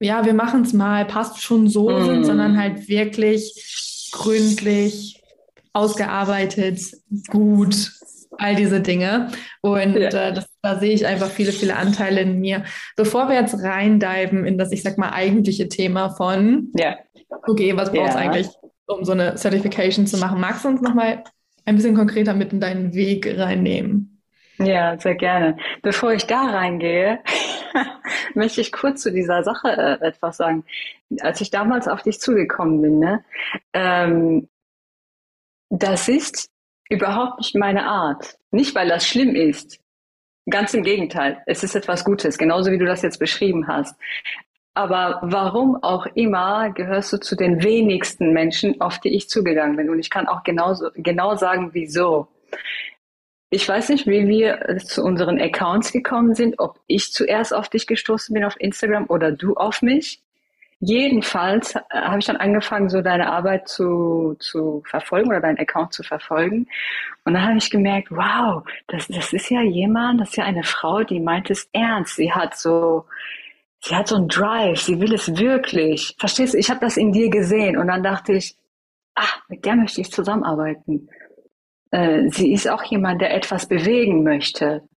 ja, 0.00 0.24
wir 0.24 0.34
machen 0.34 0.62
es 0.62 0.72
mal, 0.72 1.06
passt 1.06 1.40
schon 1.40 1.68
so 1.68 1.90
mm. 1.90 2.04
sind, 2.04 2.24
sondern 2.24 2.58
halt 2.58 2.88
wirklich 2.88 4.10
gründlich, 4.12 5.22
ausgearbeitet, 5.72 6.80
gut, 7.28 7.90
all 8.38 8.54
diese 8.54 8.80
Dinge. 8.80 9.30
Und 9.60 9.96
ja. 9.96 10.08
äh, 10.08 10.32
das, 10.32 10.46
da 10.62 10.78
sehe 10.78 10.94
ich 10.94 11.06
einfach 11.06 11.28
viele, 11.28 11.52
viele 11.52 11.76
Anteile 11.76 12.20
in 12.20 12.40
mir. 12.40 12.64
Bevor 12.96 13.28
wir 13.28 13.36
jetzt 13.36 13.62
reindiven 13.62 14.46
in 14.46 14.58
das, 14.58 14.72
ich 14.72 14.82
sag 14.82 14.98
mal, 14.98 15.10
eigentliche 15.10 15.68
Thema 15.68 16.10
von, 16.10 16.70
ja. 16.76 16.96
okay, 17.46 17.76
was 17.76 17.90
braucht 17.90 18.10
es 18.10 18.14
ja. 18.14 18.20
eigentlich, 18.20 18.48
um 18.86 19.04
so 19.04 19.12
eine 19.12 19.36
Certification 19.36 20.06
zu 20.06 20.18
machen? 20.18 20.40
Magst 20.40 20.64
du 20.64 20.68
uns 20.68 20.80
nochmal 20.80 21.24
ein 21.64 21.76
bisschen 21.76 21.96
konkreter 21.96 22.34
mit 22.34 22.52
in 22.52 22.60
deinen 22.60 22.94
Weg 22.94 23.26
reinnehmen? 23.38 24.22
Ja, 24.58 24.98
sehr 24.98 25.16
gerne. 25.16 25.56
Bevor 25.82 26.12
ich 26.12 26.26
da 26.26 26.42
reingehe, 26.42 27.18
möchte 28.34 28.60
ich 28.60 28.70
kurz 28.70 29.02
zu 29.02 29.10
dieser 29.10 29.42
Sache 29.42 29.68
äh, 29.68 30.06
etwas 30.06 30.36
sagen. 30.36 30.64
Als 31.20 31.40
ich 31.40 31.50
damals 31.50 31.88
auf 31.88 32.02
dich 32.02 32.20
zugekommen 32.20 32.80
bin, 32.80 32.98
ne, 33.00 33.24
ähm, 33.72 34.48
das 35.70 36.08
ist 36.08 36.50
überhaupt 36.88 37.38
nicht 37.38 37.56
meine 37.56 37.86
Art. 37.86 38.38
Nicht, 38.52 38.74
weil 38.74 38.88
das 38.88 39.06
schlimm 39.06 39.34
ist. 39.34 39.80
Ganz 40.48 40.74
im 40.74 40.84
Gegenteil. 40.84 41.42
Es 41.46 41.64
ist 41.64 41.74
etwas 41.74 42.04
Gutes, 42.04 42.38
genauso 42.38 42.70
wie 42.70 42.78
du 42.78 42.84
das 42.84 43.02
jetzt 43.02 43.18
beschrieben 43.18 43.66
hast. 43.66 43.96
Aber 44.74 45.20
warum 45.22 45.80
auch 45.82 46.06
immer 46.14 46.70
gehörst 46.70 47.12
du 47.12 47.18
zu 47.18 47.36
den 47.36 47.62
wenigsten 47.62 48.32
Menschen, 48.32 48.80
auf 48.80 48.98
die 48.98 49.14
ich 49.14 49.28
zugegangen 49.28 49.76
bin. 49.76 49.88
Und 49.88 50.00
ich 50.00 50.10
kann 50.10 50.26
auch 50.26 50.42
genauso, 50.42 50.90
genau 50.96 51.36
sagen, 51.36 51.70
wieso. 51.72 52.26
Ich 53.50 53.68
weiß 53.68 53.90
nicht, 53.90 54.08
wie 54.08 54.26
wir 54.26 54.78
zu 54.78 55.04
unseren 55.04 55.40
Accounts 55.40 55.92
gekommen 55.92 56.34
sind, 56.34 56.58
ob 56.58 56.80
ich 56.88 57.12
zuerst 57.12 57.54
auf 57.54 57.68
dich 57.68 57.86
gestoßen 57.86 58.34
bin 58.34 58.42
auf 58.42 58.56
Instagram 58.58 59.06
oder 59.08 59.30
du 59.30 59.54
auf 59.54 59.80
mich. 59.80 60.20
Jedenfalls 60.80 61.76
äh, 61.76 61.80
habe 61.92 62.18
ich 62.18 62.26
dann 62.26 62.36
angefangen, 62.36 62.88
so 62.88 63.00
deine 63.00 63.30
Arbeit 63.30 63.68
zu, 63.68 64.34
zu 64.40 64.82
verfolgen 64.86 65.28
oder 65.28 65.40
deinen 65.40 65.58
Account 65.58 65.92
zu 65.92 66.02
verfolgen. 66.02 66.66
Und 67.24 67.34
dann 67.34 67.46
habe 67.46 67.58
ich 67.58 67.70
gemerkt, 67.70 68.10
wow, 68.10 68.64
das, 68.88 69.06
das 69.06 69.32
ist 69.32 69.50
ja 69.50 69.62
jemand, 69.62 70.20
das 70.20 70.30
ist 70.30 70.36
ja 70.36 70.44
eine 70.44 70.64
Frau, 70.64 71.04
die 71.04 71.20
meint 71.20 71.48
es 71.48 71.68
ernst. 71.72 72.16
Sie 72.16 72.32
hat 72.32 72.58
so, 72.58 73.06
sie 73.84 73.94
hat 73.94 74.08
so 74.08 74.16
einen 74.16 74.28
Drive, 74.28 74.80
sie 74.80 74.98
will 75.00 75.12
es 75.12 75.36
wirklich. 75.36 76.16
Verstehst 76.18 76.54
du? 76.54 76.58
Ich 76.58 76.70
habe 76.70 76.80
das 76.80 76.96
in 76.96 77.12
dir 77.12 77.28
gesehen 77.28 77.76
und 77.76 77.88
dann 77.88 78.02
dachte 78.02 78.32
ich, 78.32 78.56
ah, 79.14 79.28
mit 79.48 79.64
der 79.64 79.76
möchte 79.76 80.00
ich 80.00 80.10
zusammenarbeiten. 80.10 81.08
Äh, 81.90 82.28
sie 82.30 82.52
ist 82.52 82.68
auch 82.68 82.82
jemand, 82.84 83.20
der 83.20 83.34
etwas 83.34 83.68
bewegen 83.68 84.24
möchte. 84.24 84.88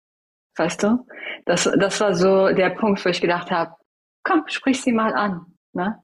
Weißt 0.55 0.83
du? 0.83 1.05
Das, 1.45 1.69
das 1.77 1.99
war 1.99 2.15
so 2.15 2.47
der 2.53 2.71
Punkt, 2.71 3.03
wo 3.03 3.09
ich 3.09 3.21
gedacht 3.21 3.51
habe, 3.51 3.73
komm, 4.23 4.43
sprich 4.47 4.81
sie 4.81 4.93
mal 4.93 5.13
an. 5.13 5.45
Ne? 5.73 6.01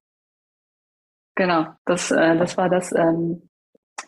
Genau, 1.36 1.68
das, 1.86 2.12
äh, 2.12 2.38
das 2.38 2.58
war 2.58 2.70
das 2.70 2.94
ähm, 2.94 3.50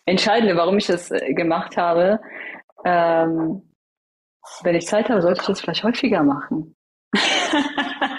Entscheidende, 0.05 0.55
warum 0.57 0.77
ich 0.77 0.87
das 0.87 1.09
äh, 1.11 1.33
gemacht 1.33 1.77
habe. 1.77 2.19
Ähm, 2.83 3.73
wenn 4.61 4.75
ich 4.75 4.85
Zeit 4.85 5.09
habe, 5.09 5.21
sollte 5.21 5.41
ich 5.41 5.47
das 5.47 5.61
vielleicht 5.61 5.83
häufiger 5.83 6.23
machen. 6.23 6.75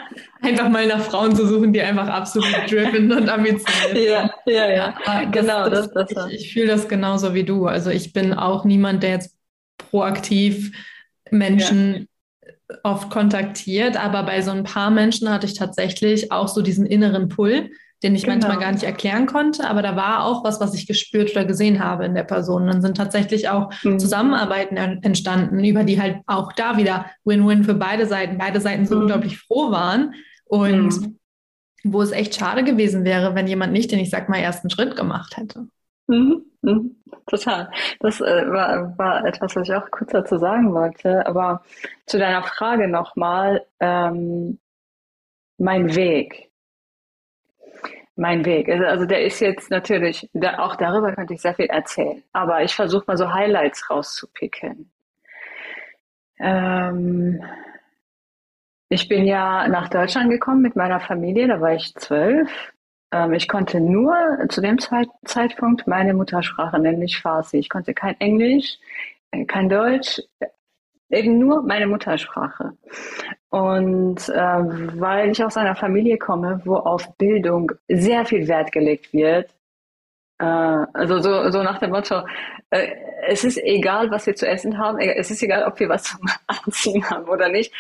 einfach 0.47 0.69
mal 0.69 0.87
nach 0.87 1.01
Frauen 1.01 1.35
zu 1.35 1.47
suchen, 1.47 1.73
die 1.73 1.83
einfach 1.83 2.09
absolut 2.09 2.55
driven 2.71 3.13
und 3.13 3.29
ambitioniert 3.29 3.93
sind. 3.93 4.05
Ja, 4.05 4.31
ja, 4.47 4.71
ja. 4.71 4.95
Das, 5.05 5.33
genau, 5.33 5.69
das, 5.69 5.91
das, 5.93 6.09
das 6.09 6.31
ich, 6.31 6.41
ich 6.41 6.53
fühle 6.53 6.69
das 6.69 6.89
genauso 6.89 7.35
wie 7.35 7.45
du. 7.45 7.67
Also 7.67 7.91
ich 7.91 8.13
bin 8.13 8.33
auch 8.33 8.65
niemand, 8.65 9.03
der 9.03 9.11
jetzt 9.11 9.35
proaktiv 9.77 10.73
Menschen 11.31 12.09
ja. 12.47 12.77
oft 12.83 13.11
kontaktiert, 13.11 13.97
aber 13.97 14.23
bei 14.23 14.43
so 14.43 14.51
ein 14.51 14.65
paar 14.65 14.91
Menschen 14.91 15.31
hatte 15.31 15.47
ich 15.47 15.55
tatsächlich 15.55 16.33
auch 16.33 16.49
so 16.49 16.63
diesen 16.63 16.87
inneren 16.87 17.29
Pull, 17.29 17.71
den 18.03 18.15
ich 18.15 18.25
genau. 18.25 18.35
manchmal 18.35 18.59
gar 18.59 18.73
nicht 18.73 18.85
erklären 18.85 19.27
konnte, 19.27 19.69
aber 19.69 19.83
da 19.83 19.97
war 19.97 20.25
auch 20.25 20.45
was, 20.45 20.61
was 20.61 20.75
ich 20.75 20.87
gespürt 20.87 21.31
oder 21.31 21.45
gesehen 21.45 21.83
habe 21.83 22.05
in 22.05 22.15
der 22.15 22.25
Person. 22.25 22.67
Dann 22.67 22.83
sind 22.83 22.97
tatsächlich 22.97 23.49
auch 23.49 23.73
mhm. 23.83 23.99
Zusammenarbeiten 23.99 24.77
entstanden, 24.77 25.65
über 25.65 25.83
die 25.83 26.01
halt 26.01 26.19
auch 26.27 26.53
da 26.53 26.77
wieder 26.77 27.07
Win-Win 27.25 27.65
für 27.65 27.75
beide 27.75 28.07
Seiten, 28.07 28.39
beide 28.39 28.61
Seiten 28.61 28.87
so 28.87 28.97
mhm. 28.97 29.03
unglaublich 29.03 29.39
froh 29.39 29.71
waren, 29.71 30.15
und 30.47 31.01
mhm. 31.01 31.19
wo 31.85 32.03
es 32.03 32.13
echt 32.13 32.35
schade 32.35 32.65
gewesen 32.65 33.05
wäre, 33.05 33.35
wenn 33.35 33.47
jemand 33.47 33.73
nicht 33.73 33.93
den, 33.93 33.99
ich 33.99 34.11
sag 34.11 34.29
mal, 34.29 34.39
ersten 34.39 34.71
Schritt 34.71 34.97
gemacht 34.97 35.37
hätte. 35.37 35.69
Mhm. 36.07 36.43
Mhm. 36.63 36.97
Total. 37.27 37.71
Das 38.01 38.21
äh, 38.21 38.51
war, 38.51 38.97
war 38.99 39.25
etwas, 39.25 39.55
was 39.55 39.69
ich 39.69 39.75
auch 39.75 39.91
kurz 39.91 40.13
dazu 40.13 40.37
sagen 40.39 40.73
wollte. 40.75 41.27
Aber 41.27 41.63
zu 42.07 42.19
deiner 42.19 42.43
Frage 42.43 42.89
nochmal, 42.89 43.65
ähm, 43.81 44.59
mein 45.59 45.95
Weg. 45.95 46.51
Mein 48.17 48.45
Weg. 48.45 48.69
Also, 48.69 48.85
also 48.85 49.07
der 49.07 49.25
ist 49.25 49.41
jetzt 49.41 49.71
natürlich, 49.71 50.29
der, 50.33 50.63
auch 50.63 50.77
darüber 50.77 51.13
könnte 51.13 51.35
ich 51.35 51.43
sehr 51.43 51.55
viel 51.55 51.67
erzählen. 51.67 52.23
Aber 52.33 52.63
ich 52.63 52.75
versuche 52.75 53.05
mal 53.07 53.17
so 53.17 53.33
Highlights 53.33 53.91
rauszupicken. 53.91 54.91
Ähm, 56.39 57.43
ich 58.89 59.09
bin 59.09 59.25
ja 59.25 59.67
nach 59.69 59.89
Deutschland 59.89 60.31
gekommen 60.31 60.63
mit 60.63 60.77
meiner 60.77 61.01
Familie, 61.01 61.49
da 61.49 61.61
war 61.61 61.75
ich 61.75 61.95
zwölf. 61.95 62.49
Ähm, 63.13 63.33
ich 63.33 63.49
konnte 63.49 63.81
nur 63.81 64.15
zu 64.49 64.61
dem 64.61 64.79
Zeit 64.79 65.09
Zeitpunkt 65.25 65.87
meine 65.87 66.15
Muttersprache, 66.15 66.79
nämlich 66.79 67.21
Farsi. 67.21 67.59
Ich 67.59 67.69
konnte 67.69 67.95
kein 67.95 68.19
Englisch, 68.21 68.79
äh, 69.33 69.45
kein 69.45 69.69
Deutsch, 69.69 70.21
eben 71.11 71.39
nur 71.39 71.63
meine 71.63 71.87
Muttersprache. 71.87 72.77
Und 73.51 74.29
äh, 74.29 75.01
weil 75.01 75.31
ich 75.31 75.45
aus 75.45 75.57
einer 75.57 75.77
Familie 75.77 76.19
komme, 76.19 76.61
wo 76.65 76.77
auf 76.77 77.17
Bildung 77.17 77.73
sehr 77.89 78.25
viel 78.27 78.49
Wert 78.49 78.73
gelegt 78.73 79.13
wird, 79.13 79.51
äh, 80.39 80.45
also 80.45 81.19
so, 81.21 81.51
so 81.51 81.63
nach 81.63 81.79
dem 81.79 81.91
Motto, 81.91 82.23
äh, 82.71 82.89
es 83.29 83.45
ist 83.45 83.59
egal, 83.59 84.11
was 84.11 84.27
wir 84.27 84.35
zu 84.37 84.47
essen 84.47 84.79
haben, 84.79 84.99
es 84.99 85.31
ist 85.31 85.43
egal, 85.43 85.65
ob 85.65 85.81
wir 85.81 85.89
was 85.89 86.05
zum 86.05 86.21
Anziehen 86.47 87.09
haben 87.09 87.29
oder 87.29 87.49
nicht 87.49 87.73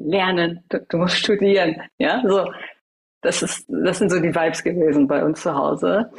lernen, 0.00 0.64
du, 0.68 0.80
du 0.88 0.96
musst 0.98 1.16
studieren, 1.16 1.82
ja, 1.98 2.22
so. 2.26 2.50
Das 3.22 3.42
ist, 3.42 3.66
das 3.68 3.98
sind 3.98 4.10
so 4.10 4.18
die 4.18 4.34
Vibes 4.34 4.64
gewesen 4.64 5.06
bei 5.06 5.22
uns 5.22 5.42
zu 5.42 5.54
Hause. 5.54 6.10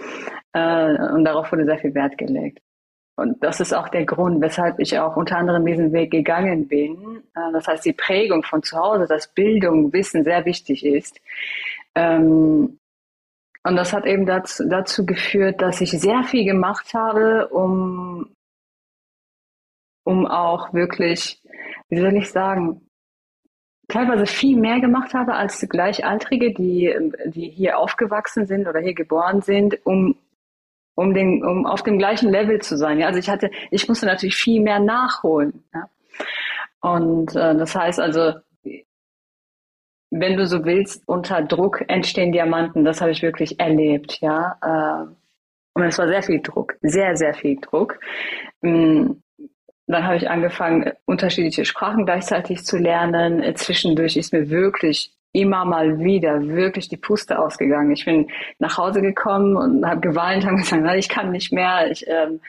Äh, 0.54 0.94
und 1.14 1.26
darauf 1.26 1.52
wurde 1.52 1.66
sehr 1.66 1.80
viel 1.80 1.96
Wert 1.96 2.16
gelegt. 2.18 2.60
Und 3.16 3.44
das 3.44 3.60
ist 3.60 3.74
auch 3.74 3.90
der 3.90 4.06
Grund, 4.06 4.42
weshalb 4.42 4.80
ich 4.80 4.98
auch 5.00 5.16
unter 5.16 5.38
anderem 5.38 5.66
diesen 5.66 5.92
Weg 5.94 6.12
gegangen 6.12 6.68
bin. 6.68 7.24
Äh, 7.36 7.52
das 7.54 7.68
heißt, 7.68 7.86
die 7.86 7.94
Prägung 7.94 8.44
von 8.44 8.64
zu 8.64 8.78
Hause, 8.78 9.08
dass 9.08 9.34
Bildung, 9.34 9.92
Wissen 9.94 10.24
sehr 10.24 10.46
wichtig 10.46 10.86
ist. 10.86 11.20
Ähm, 11.96 12.80
und 13.64 13.76
das 13.76 13.94
hat 13.94 14.06
eben 14.06 14.26
dazu, 14.26 14.68
dazu 14.68 15.06
geführt, 15.06 15.62
dass 15.62 15.82
ich 15.82 15.92
sehr 15.92 16.24
viel 16.24 16.46
gemacht 16.46 16.94
habe, 16.94 17.48
um, 17.50 18.36
um 20.04 20.26
auch 20.26 20.74
wirklich, 20.74 21.42
wie 21.90 22.00
soll 22.00 22.16
ich 22.16 22.32
sagen, 22.32 22.82
teilweise 23.92 24.26
viel 24.26 24.58
mehr 24.58 24.80
gemacht 24.80 25.14
habe 25.14 25.34
als 25.34 25.60
Gleichaltrige, 25.68 26.54
die, 26.54 26.94
die 27.26 27.50
hier 27.50 27.78
aufgewachsen 27.78 28.48
sind 28.48 28.68
oder 28.68 28.80
hier 28.80 28.94
geboren 28.94 29.42
sind, 29.42 29.86
um, 29.86 30.16
um, 30.96 31.14
den, 31.14 31.44
um 31.44 31.66
auf 31.66 31.84
dem 31.84 31.98
gleichen 31.98 32.30
Level 32.30 32.60
zu 32.62 32.78
sein. 32.78 33.00
Ja, 33.00 33.08
also 33.08 33.20
ich 33.20 33.30
hatte, 33.30 33.52
ich 33.70 33.88
musste 33.88 34.06
natürlich 34.06 34.36
viel 34.36 34.62
mehr 34.62 34.80
nachholen. 34.80 35.64
Ja. 35.74 35.90
Und 36.82 37.36
äh, 37.36 37.56
das 37.56 37.76
heißt 37.76 38.00
also, 38.00 38.34
wenn 40.12 40.36
du 40.36 40.46
so 40.46 40.66
willst, 40.66 41.08
unter 41.08 41.42
Druck 41.42 41.84
entstehen 41.88 42.32
Diamanten. 42.32 42.84
Das 42.84 43.02
habe 43.02 43.12
ich 43.12 43.22
wirklich 43.22 43.60
erlebt, 43.60 44.20
ja. 44.22 44.58
Äh, 44.62 45.16
und 45.74 45.84
es 45.84 45.98
war 45.98 46.08
sehr 46.08 46.22
viel 46.22 46.42
Druck, 46.42 46.76
sehr, 46.82 47.16
sehr 47.16 47.34
viel 47.34 47.58
Druck. 47.62 47.98
Mm, 49.92 49.94
dann 49.94 50.06
habe 50.06 50.18
ich 50.18 50.30
angefangen, 50.30 50.92
unterschiedliche 51.06 51.66
Sprachen 51.66 52.06
gleichzeitig 52.06 52.64
zu 52.64 52.78
lernen. 52.78 53.44
Zwischendurch 53.56 54.18
ist 54.18 54.34
mir 54.34 54.50
wirklich 54.50 55.14
immer 55.34 55.64
mal 55.64 56.00
wieder 56.00 56.46
wirklich 56.46 56.90
die 56.90 56.98
Puste 56.98 57.40
ausgegangen. 57.40 57.92
Ich 57.92 58.04
bin 58.04 58.30
nach 58.60 58.78
Hause 58.78 59.02
gekommen 59.02 59.56
und 59.56 59.86
habe 59.86 60.02
geweint, 60.02 60.46
habe 60.46 60.58
gesagt, 60.58 60.84
ich 60.98 61.08
kann 61.08 61.32
nicht 61.32 61.54
mehr. 61.54 61.90
Ich, 61.90 62.06
ähm, 62.08 62.42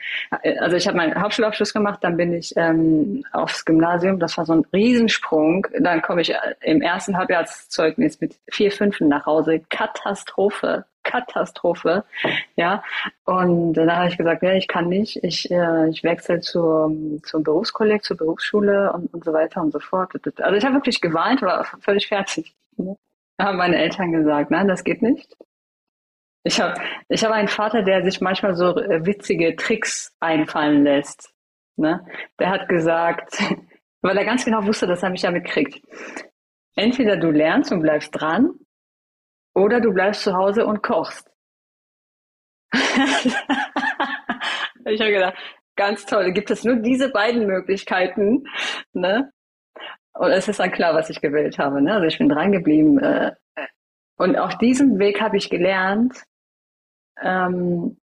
also 0.59 0.75
ich 0.75 0.87
habe 0.87 0.97
meinen 0.97 1.21
Hauptschulabschluss 1.21 1.73
gemacht, 1.73 1.99
dann 2.01 2.17
bin 2.17 2.33
ich 2.33 2.53
ähm, 2.57 3.23
aufs 3.31 3.63
Gymnasium. 3.63 4.19
Das 4.19 4.37
war 4.37 4.45
so 4.45 4.53
ein 4.53 4.65
Riesensprung. 4.73 5.67
Dann 5.79 6.01
komme 6.01 6.21
ich 6.21 6.33
im 6.61 6.81
ersten 6.81 7.17
Halbjahrszeugnis 7.17 8.19
mit 8.19 8.35
vier 8.51 8.71
Fünfen 8.71 9.07
nach 9.07 9.25
Hause. 9.25 9.61
Katastrophe. 9.69 10.85
Katastrophe. 11.03 12.03
Ja. 12.55 12.83
Und 13.25 13.73
dann 13.73 13.91
habe 13.91 14.07
ich 14.07 14.17
gesagt, 14.17 14.43
ja, 14.43 14.53
ich 14.53 14.67
kann 14.67 14.87
nicht. 14.87 15.23
Ich, 15.23 15.49
äh, 15.51 15.89
ich 15.89 16.03
wechsle 16.03 16.39
zur, 16.39 16.91
zum 17.23 17.43
Berufskolleg, 17.43 18.03
zur 18.03 18.17
Berufsschule 18.17 18.91
und, 18.93 19.13
und 19.13 19.23
so 19.23 19.33
weiter 19.33 19.61
und 19.61 19.71
so 19.71 19.79
fort. 19.79 20.11
Also 20.39 20.55
ich 20.55 20.65
habe 20.65 20.75
wirklich 20.75 21.01
geweint, 21.01 21.41
war 21.41 21.65
völlig 21.81 22.07
fertig. 22.07 22.55
Da 22.77 23.45
haben 23.45 23.57
meine 23.57 23.77
Eltern 23.77 24.11
gesagt, 24.11 24.51
nein, 24.51 24.67
das 24.67 24.83
geht 24.83 25.01
nicht. 25.01 25.35
Ich 26.43 26.59
habe 26.59 26.79
ich 27.07 27.23
hab 27.23 27.31
einen 27.31 27.47
Vater, 27.47 27.83
der 27.83 28.03
sich 28.03 28.19
manchmal 28.19 28.55
so 28.55 28.77
äh, 28.77 29.05
witzige 29.05 29.55
Tricks 29.55 30.13
einfallen 30.19 30.83
lässt. 30.83 31.33
Ne? 31.77 32.05
Der 32.39 32.49
hat 32.49 32.67
gesagt, 32.67 33.41
weil 34.01 34.17
er 34.17 34.25
ganz 34.25 34.43
genau 34.43 34.65
wusste, 34.65 34.85
dass 34.85 35.03
er 35.03 35.09
mich 35.09 35.21
damit 35.21 35.45
kriegt. 35.45 35.81
Entweder 36.75 37.17
du 37.17 37.31
lernst 37.31 37.71
und 37.71 37.81
bleibst 37.81 38.09
dran 38.13 38.51
oder 39.55 39.79
du 39.79 39.93
bleibst 39.93 40.23
zu 40.23 40.33
Hause 40.33 40.65
und 40.65 40.81
kochst. 40.81 41.29
ich 42.73 43.35
habe 45.01 45.11
gedacht, 45.11 45.35
ganz 45.75 46.05
toll, 46.05 46.31
gibt 46.31 46.51
es 46.51 46.63
nur 46.63 46.77
diese 46.77 47.09
beiden 47.09 47.45
Möglichkeiten. 47.45 48.45
Ne? 48.93 49.31
Und 50.13 50.31
es 50.31 50.47
ist 50.47 50.59
dann 50.59 50.71
klar, 50.71 50.93
was 50.93 51.09
ich 51.09 51.21
gewählt 51.21 51.57
habe. 51.57 51.81
Ne? 51.81 51.93
Also 51.93 52.07
ich 52.07 52.17
bin 52.17 52.29
dran 52.29 52.51
geblieben. 52.51 52.99
Äh, 52.99 53.33
und 54.17 54.37
auf 54.37 54.57
diesem 54.57 54.99
Weg 54.99 55.21
habe 55.21 55.37
ich 55.37 55.49
gelernt, 55.49 56.23
ähm, 57.21 57.99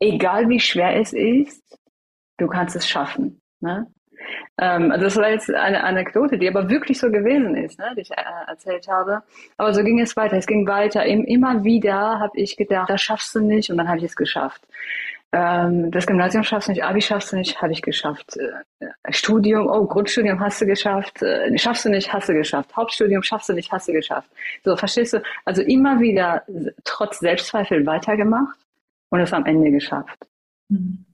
egal 0.00 0.48
wie 0.48 0.60
schwer 0.60 0.96
es 0.96 1.12
ist, 1.12 1.78
du 2.38 2.48
kannst 2.48 2.76
es 2.76 2.88
schaffen. 2.88 3.40
Ne? 3.60 3.86
Ähm, 4.58 4.90
also 4.90 5.04
das 5.04 5.16
war 5.16 5.30
jetzt 5.30 5.52
eine 5.52 5.84
Anekdote, 5.84 6.38
die 6.38 6.48
aber 6.48 6.68
wirklich 6.68 6.98
so 6.98 7.10
gewesen 7.10 7.56
ist, 7.56 7.78
ne, 7.78 7.92
die 7.96 8.02
ich 8.02 8.10
äh, 8.10 8.22
erzählt 8.46 8.88
habe. 8.88 9.22
Aber 9.56 9.74
so 9.74 9.82
ging 9.82 10.00
es 10.00 10.16
weiter. 10.16 10.36
Es 10.36 10.46
ging 10.46 10.66
weiter. 10.66 11.04
Immer 11.04 11.64
wieder 11.64 12.18
habe 12.20 12.38
ich 12.38 12.56
gedacht, 12.56 12.90
das 12.90 13.02
schaffst 13.02 13.34
du 13.34 13.40
nicht 13.40 13.70
und 13.70 13.78
dann 13.78 13.88
habe 13.88 13.98
ich 13.98 14.04
es 14.04 14.16
geschafft. 14.16 14.62
Ähm, 15.32 15.90
das 15.90 16.06
Gymnasium 16.06 16.44
schaffst 16.44 16.68
du 16.68 16.72
nicht, 16.72 16.84
Abi 16.84 17.00
schaffst 17.00 17.32
du 17.32 17.36
nicht, 17.36 17.60
habe 17.60 17.72
ich 17.72 17.82
geschafft. 17.82 18.36
Äh, 18.36 18.86
Studium, 19.10 19.66
oh, 19.66 19.84
Grundstudium 19.86 20.40
hast 20.40 20.60
du 20.60 20.66
geschafft, 20.66 21.20
äh, 21.22 21.56
schaffst 21.58 21.84
du 21.84 21.90
nicht, 21.90 22.12
hast 22.12 22.28
du 22.28 22.34
geschafft. 22.34 22.74
Hauptstudium 22.76 23.22
schaffst 23.22 23.48
du 23.48 23.52
nicht, 23.52 23.72
hast 23.72 23.88
du 23.88 23.92
geschafft. 23.92 24.30
So, 24.64 24.76
verstehst 24.76 25.14
du? 25.14 25.22
Also 25.44 25.62
immer 25.62 26.00
wieder 26.00 26.44
trotz 26.84 27.18
Selbstzweifel 27.18 27.84
weitergemacht 27.86 28.56
und 29.10 29.20
es 29.20 29.32
am 29.32 29.44
Ende 29.46 29.70
geschafft. 29.70 30.26
Mhm. 30.68 31.05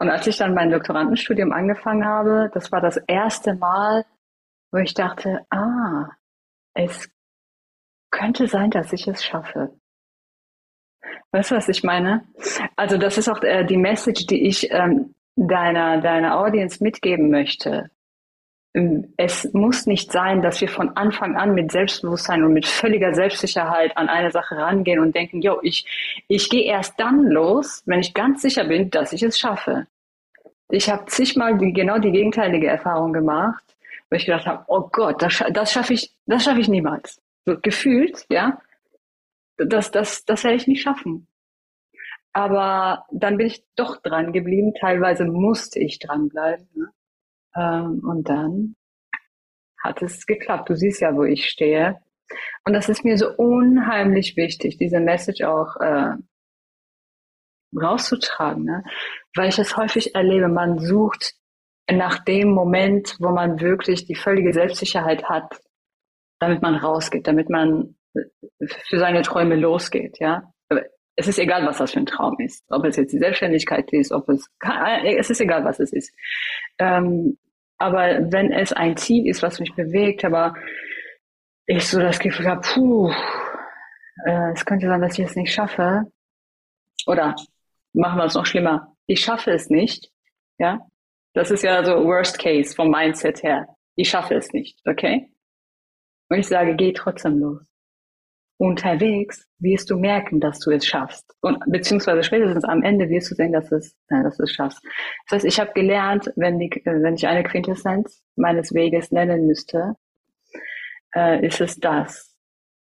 Und 0.00 0.08
als 0.08 0.26
ich 0.26 0.38
dann 0.38 0.54
mein 0.54 0.70
Doktorandenstudium 0.70 1.52
angefangen 1.52 2.06
habe, 2.06 2.50
das 2.54 2.72
war 2.72 2.80
das 2.80 2.96
erste 3.06 3.54
Mal, 3.54 4.06
wo 4.72 4.78
ich 4.78 4.94
dachte, 4.94 5.44
ah, 5.50 6.08
es 6.74 7.10
könnte 8.10 8.46
sein, 8.48 8.70
dass 8.70 8.94
ich 8.94 9.06
es 9.06 9.22
schaffe. 9.22 9.78
Weißt 11.32 11.50
du, 11.50 11.54
was 11.54 11.68
ich 11.68 11.84
meine? 11.84 12.24
Also 12.76 12.96
das 12.96 13.18
ist 13.18 13.28
auch 13.28 13.42
äh, 13.42 13.64
die 13.64 13.76
Message, 13.76 14.26
die 14.26 14.46
ich 14.46 14.70
ähm, 14.72 15.14
deiner, 15.36 16.00
deiner 16.00 16.38
Audience 16.38 16.82
mitgeben 16.82 17.30
möchte. 17.30 17.90
Ähm, 18.74 19.12
es 19.16 19.52
muss 19.52 19.86
nicht 19.86 20.12
sein, 20.12 20.42
dass 20.42 20.60
wir 20.60 20.68
von 20.68 20.96
Anfang 20.96 21.36
an 21.36 21.54
mit 21.54 21.72
Selbstbewusstsein 21.72 22.44
und 22.44 22.52
mit 22.52 22.66
völliger 22.66 23.14
Selbstsicherheit 23.14 23.96
an 23.96 24.08
eine 24.08 24.30
Sache 24.30 24.56
rangehen 24.56 25.00
und 25.00 25.14
denken, 25.14 25.42
yo, 25.42 25.58
ich, 25.62 25.86
ich 26.28 26.48
gehe 26.48 26.64
erst 26.64 26.98
dann 26.98 27.26
los, 27.26 27.82
wenn 27.86 28.00
ich 28.00 28.14
ganz 28.14 28.42
sicher 28.42 28.64
bin, 28.64 28.90
dass 28.90 29.12
ich 29.12 29.22
es 29.22 29.38
schaffe. 29.38 29.86
Ich 30.70 30.88
habe 30.88 31.06
zigmal 31.06 31.58
die, 31.58 31.72
genau 31.72 31.98
die 31.98 32.12
gegenteilige 32.12 32.68
Erfahrung 32.68 33.12
gemacht, 33.12 33.64
wo 34.08 34.16
ich 34.16 34.26
gedacht 34.26 34.46
habe, 34.46 34.64
oh 34.68 34.88
Gott, 34.92 35.20
das, 35.20 35.42
das 35.50 35.72
schaffe 35.72 35.94
ich, 35.94 36.12
das 36.26 36.44
schaffe 36.44 36.60
ich 36.60 36.68
niemals. 36.68 37.20
So 37.46 37.58
gefühlt, 37.60 38.24
ja, 38.30 38.60
das, 39.56 39.90
das, 39.90 40.24
das 40.24 40.44
werde 40.44 40.56
ich 40.56 40.66
nicht 40.68 40.82
schaffen. 40.82 41.26
Aber 42.32 43.06
dann 43.10 43.36
bin 43.36 43.48
ich 43.48 43.64
doch 43.74 43.96
dran 43.96 44.32
geblieben. 44.32 44.72
Teilweise 44.78 45.24
musste 45.24 45.80
ich 45.80 45.98
dranbleiben. 45.98 46.68
Ne? 46.74 46.88
Ähm, 47.56 48.00
und 48.04 48.28
dann 48.28 48.76
hat 49.82 50.02
es 50.02 50.26
geklappt. 50.26 50.68
Du 50.68 50.76
siehst 50.76 51.00
ja, 51.00 51.14
wo 51.14 51.24
ich 51.24 51.48
stehe. 51.48 52.00
Und 52.64 52.74
das 52.74 52.88
ist 52.88 53.04
mir 53.04 53.16
so 53.18 53.34
unheimlich 53.36 54.36
wichtig, 54.36 54.76
diese 54.76 55.00
Message 55.00 55.42
auch 55.42 55.76
äh, 55.76 56.14
rauszutragen, 57.74 58.64
ne? 58.64 58.84
weil 59.34 59.48
ich 59.48 59.58
es 59.58 59.76
häufig 59.76 60.14
erlebe. 60.14 60.48
Man 60.48 60.78
sucht 60.78 61.34
nach 61.90 62.22
dem 62.24 62.50
Moment, 62.50 63.16
wo 63.18 63.30
man 63.30 63.60
wirklich 63.60 64.06
die 64.06 64.14
völlige 64.14 64.52
Selbstsicherheit 64.52 65.24
hat, 65.24 65.60
damit 66.38 66.62
man 66.62 66.76
rausgeht, 66.76 67.26
damit 67.26 67.48
man 67.48 67.96
für 68.88 68.98
seine 68.98 69.22
Träume 69.22 69.56
losgeht, 69.56 70.18
ja. 70.20 70.52
Es 71.20 71.28
ist 71.28 71.38
egal, 71.38 71.66
was 71.66 71.76
das 71.76 71.92
für 71.92 71.98
ein 71.98 72.06
Traum 72.06 72.34
ist. 72.38 72.64
Ob 72.70 72.82
es 72.86 72.96
jetzt 72.96 73.12
die 73.12 73.18
Selbstständigkeit 73.18 73.92
ist, 73.92 74.10
ob 74.10 74.26
es, 74.30 74.48
es 75.04 75.28
ist 75.28 75.40
egal, 75.42 75.66
was 75.66 75.78
es 75.78 75.92
ist. 75.92 76.14
Ähm, 76.78 77.36
aber 77.76 78.32
wenn 78.32 78.50
es 78.50 78.72
ein 78.72 78.96
Ziel 78.96 79.28
ist, 79.28 79.42
was 79.42 79.60
mich 79.60 79.74
bewegt, 79.74 80.24
aber 80.24 80.54
ich 81.66 81.86
so 81.86 82.00
das 82.00 82.20
Gefühl 82.20 82.46
habe, 82.46 82.62
puh, 82.62 83.12
äh, 84.24 84.52
es 84.52 84.64
könnte 84.64 84.86
sein, 84.86 85.02
dass 85.02 85.18
ich 85.18 85.26
es 85.26 85.36
nicht 85.36 85.52
schaffe. 85.52 86.10
Oder 87.06 87.36
machen 87.92 88.16
wir 88.16 88.24
es 88.24 88.34
noch 88.34 88.46
schlimmer. 88.46 88.96
Ich 89.06 89.20
schaffe 89.20 89.50
es 89.50 89.68
nicht. 89.68 90.10
Ja. 90.56 90.86
Das 91.34 91.50
ist 91.50 91.62
ja 91.62 91.84
so 91.84 92.02
Worst 92.06 92.38
Case 92.38 92.74
vom 92.74 92.90
Mindset 92.90 93.42
her. 93.42 93.68
Ich 93.94 94.08
schaffe 94.08 94.36
es 94.36 94.54
nicht. 94.54 94.80
Okay. 94.86 95.30
Und 96.30 96.38
ich 96.38 96.48
sage, 96.48 96.76
geh 96.76 96.94
trotzdem 96.94 97.38
los 97.40 97.69
unterwegs 98.60 99.48
wirst 99.58 99.88
du 99.88 99.98
merken, 99.98 100.38
dass 100.38 100.58
du 100.58 100.70
es 100.70 100.84
schaffst. 100.84 101.34
Und 101.40 101.58
beziehungsweise 101.66 102.22
spätestens 102.22 102.64
am 102.64 102.82
Ende 102.82 103.08
wirst 103.08 103.30
du 103.30 103.34
sehen, 103.34 103.52
dass, 103.52 103.72
es, 103.72 103.96
äh, 104.08 104.22
dass 104.22 104.36
du 104.36 104.42
es 104.42 104.52
schaffst. 104.52 104.84
Das 105.26 105.36
heißt, 105.36 105.46
ich 105.46 105.58
habe 105.58 105.72
gelernt, 105.72 106.30
wenn, 106.36 106.58
die, 106.58 106.70
wenn 106.84 107.14
ich 107.14 107.26
eine 107.26 107.42
Quintessenz 107.42 108.22
meines 108.36 108.74
Weges 108.74 109.12
nennen 109.12 109.46
müsste, 109.46 109.94
äh, 111.14 111.44
ist 111.44 111.62
es 111.62 111.80
das. 111.80 112.36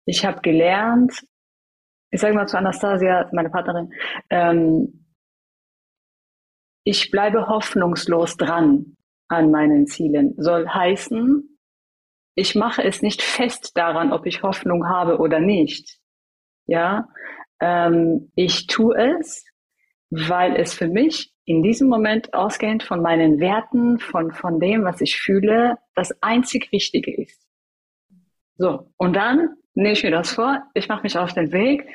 Ich 0.04 0.26
habe 0.26 0.40
gelernt, 0.40 1.24
ich 2.10 2.20
sage 2.20 2.34
mal 2.34 2.48
zu 2.48 2.58
Anastasia, 2.58 3.30
meine 3.32 3.50
Partnerin, 3.50 3.92
ähm, 4.30 5.06
ich 6.82 7.12
bleibe 7.12 7.46
hoffnungslos 7.46 8.36
dran 8.36 8.96
an 9.28 9.52
meinen 9.52 9.86
Zielen. 9.86 10.34
Soll 10.38 10.68
heißen, 10.68 11.51
ich 12.34 12.54
mache 12.54 12.82
es 12.82 13.02
nicht 13.02 13.22
fest 13.22 13.72
daran, 13.74 14.12
ob 14.12 14.26
ich 14.26 14.42
Hoffnung 14.42 14.88
habe 14.88 15.18
oder 15.18 15.40
nicht. 15.40 15.98
Ja, 16.66 17.08
ähm, 17.60 18.30
ich 18.34 18.66
tue 18.66 18.96
es, 18.96 19.44
weil 20.10 20.56
es 20.56 20.74
für 20.74 20.88
mich 20.88 21.32
in 21.44 21.62
diesem 21.62 21.88
Moment 21.88 22.34
ausgehend 22.34 22.82
von 22.82 23.02
meinen 23.02 23.40
Werten, 23.40 23.98
von, 23.98 24.30
von 24.32 24.60
dem, 24.60 24.84
was 24.84 25.00
ich 25.00 25.20
fühle, 25.20 25.76
das 25.94 26.12
einzig 26.22 26.70
Richtige 26.72 27.20
ist. 27.20 27.46
So, 28.56 28.92
und 28.96 29.14
dann 29.14 29.56
nehme 29.74 29.92
ich 29.92 30.04
mir 30.04 30.10
das 30.10 30.32
vor, 30.32 30.62
ich 30.74 30.88
mache 30.88 31.02
mich 31.02 31.18
auf 31.18 31.32
den 31.32 31.52
Weg, 31.52 31.86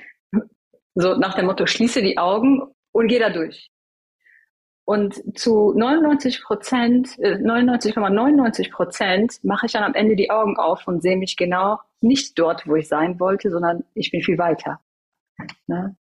so 0.96 1.16
nach 1.16 1.36
dem 1.36 1.46
Motto, 1.46 1.66
schließe 1.66 2.02
die 2.02 2.18
Augen 2.18 2.62
und 2.92 3.08
gehe 3.08 3.20
da 3.20 3.30
durch. 3.30 3.70
Und 4.88 5.38
zu 5.38 5.74
99 5.74 6.44
Prozent, 6.44 7.10
99,99 7.20 8.68
äh, 8.68 8.70
Prozent 8.70 9.44
mache 9.44 9.66
ich 9.66 9.74
dann 9.74 9.84
am 9.84 9.94
Ende 9.96 10.16
die 10.16 10.32
Augen 10.32 10.56
auf 10.56 10.88
und 10.88 11.02
sehe 11.02 11.18
mich 11.18 11.36
genau 11.36 11.80
nicht 12.00 12.40
dort, 12.40 12.66
wo 12.66 12.76
ich 12.78 12.88
sein 12.88 13.20
wollte, 13.20 13.52
sondern 13.52 13.84
ich 13.96 14.12
bin 14.12 14.22
viel 14.22 14.38
weiter. 14.38 14.80
Ne? 15.68 15.98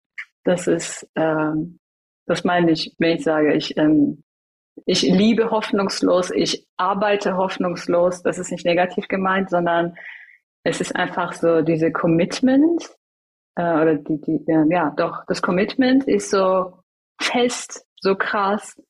Das 0.43 0.67
ist, 0.67 1.09
ähm, 1.15 1.79
das 2.27 2.43
meine 2.43 2.73
ich, 2.73 2.93
wenn 2.99 3.19
ich 3.19 3.23
sage, 3.23 3.55
ich, 3.55 3.77
ähm, 3.77 4.25
ich 4.85 5.03
liebe 5.03 5.53
hoffnungslos, 5.53 6.33
ich 6.33 6.67
arbeite 6.77 7.37
hoffnungslos. 7.37 8.25
Das 8.25 8.41
ist 8.41 8.51
nicht 8.51 8.67
negativ 8.67 9.07
gemeint, 9.07 9.51
sondern 9.51 9.95
es 10.65 10.81
ist 10.81 10.97
einfach 10.97 11.35
so 11.35 11.63
diese 11.63 11.93
Commitment 11.93 12.91
äh, 13.55 13.63
oder 13.63 13.95
die, 13.95 14.21
die 14.21 14.45
ja 14.49 14.91
doch 14.97 15.25
das 15.29 15.41
Commitment 15.41 16.09
ist 16.09 16.31
so 16.31 16.73
fest 17.21 17.87
so 18.03 18.17
krass, 18.17 18.83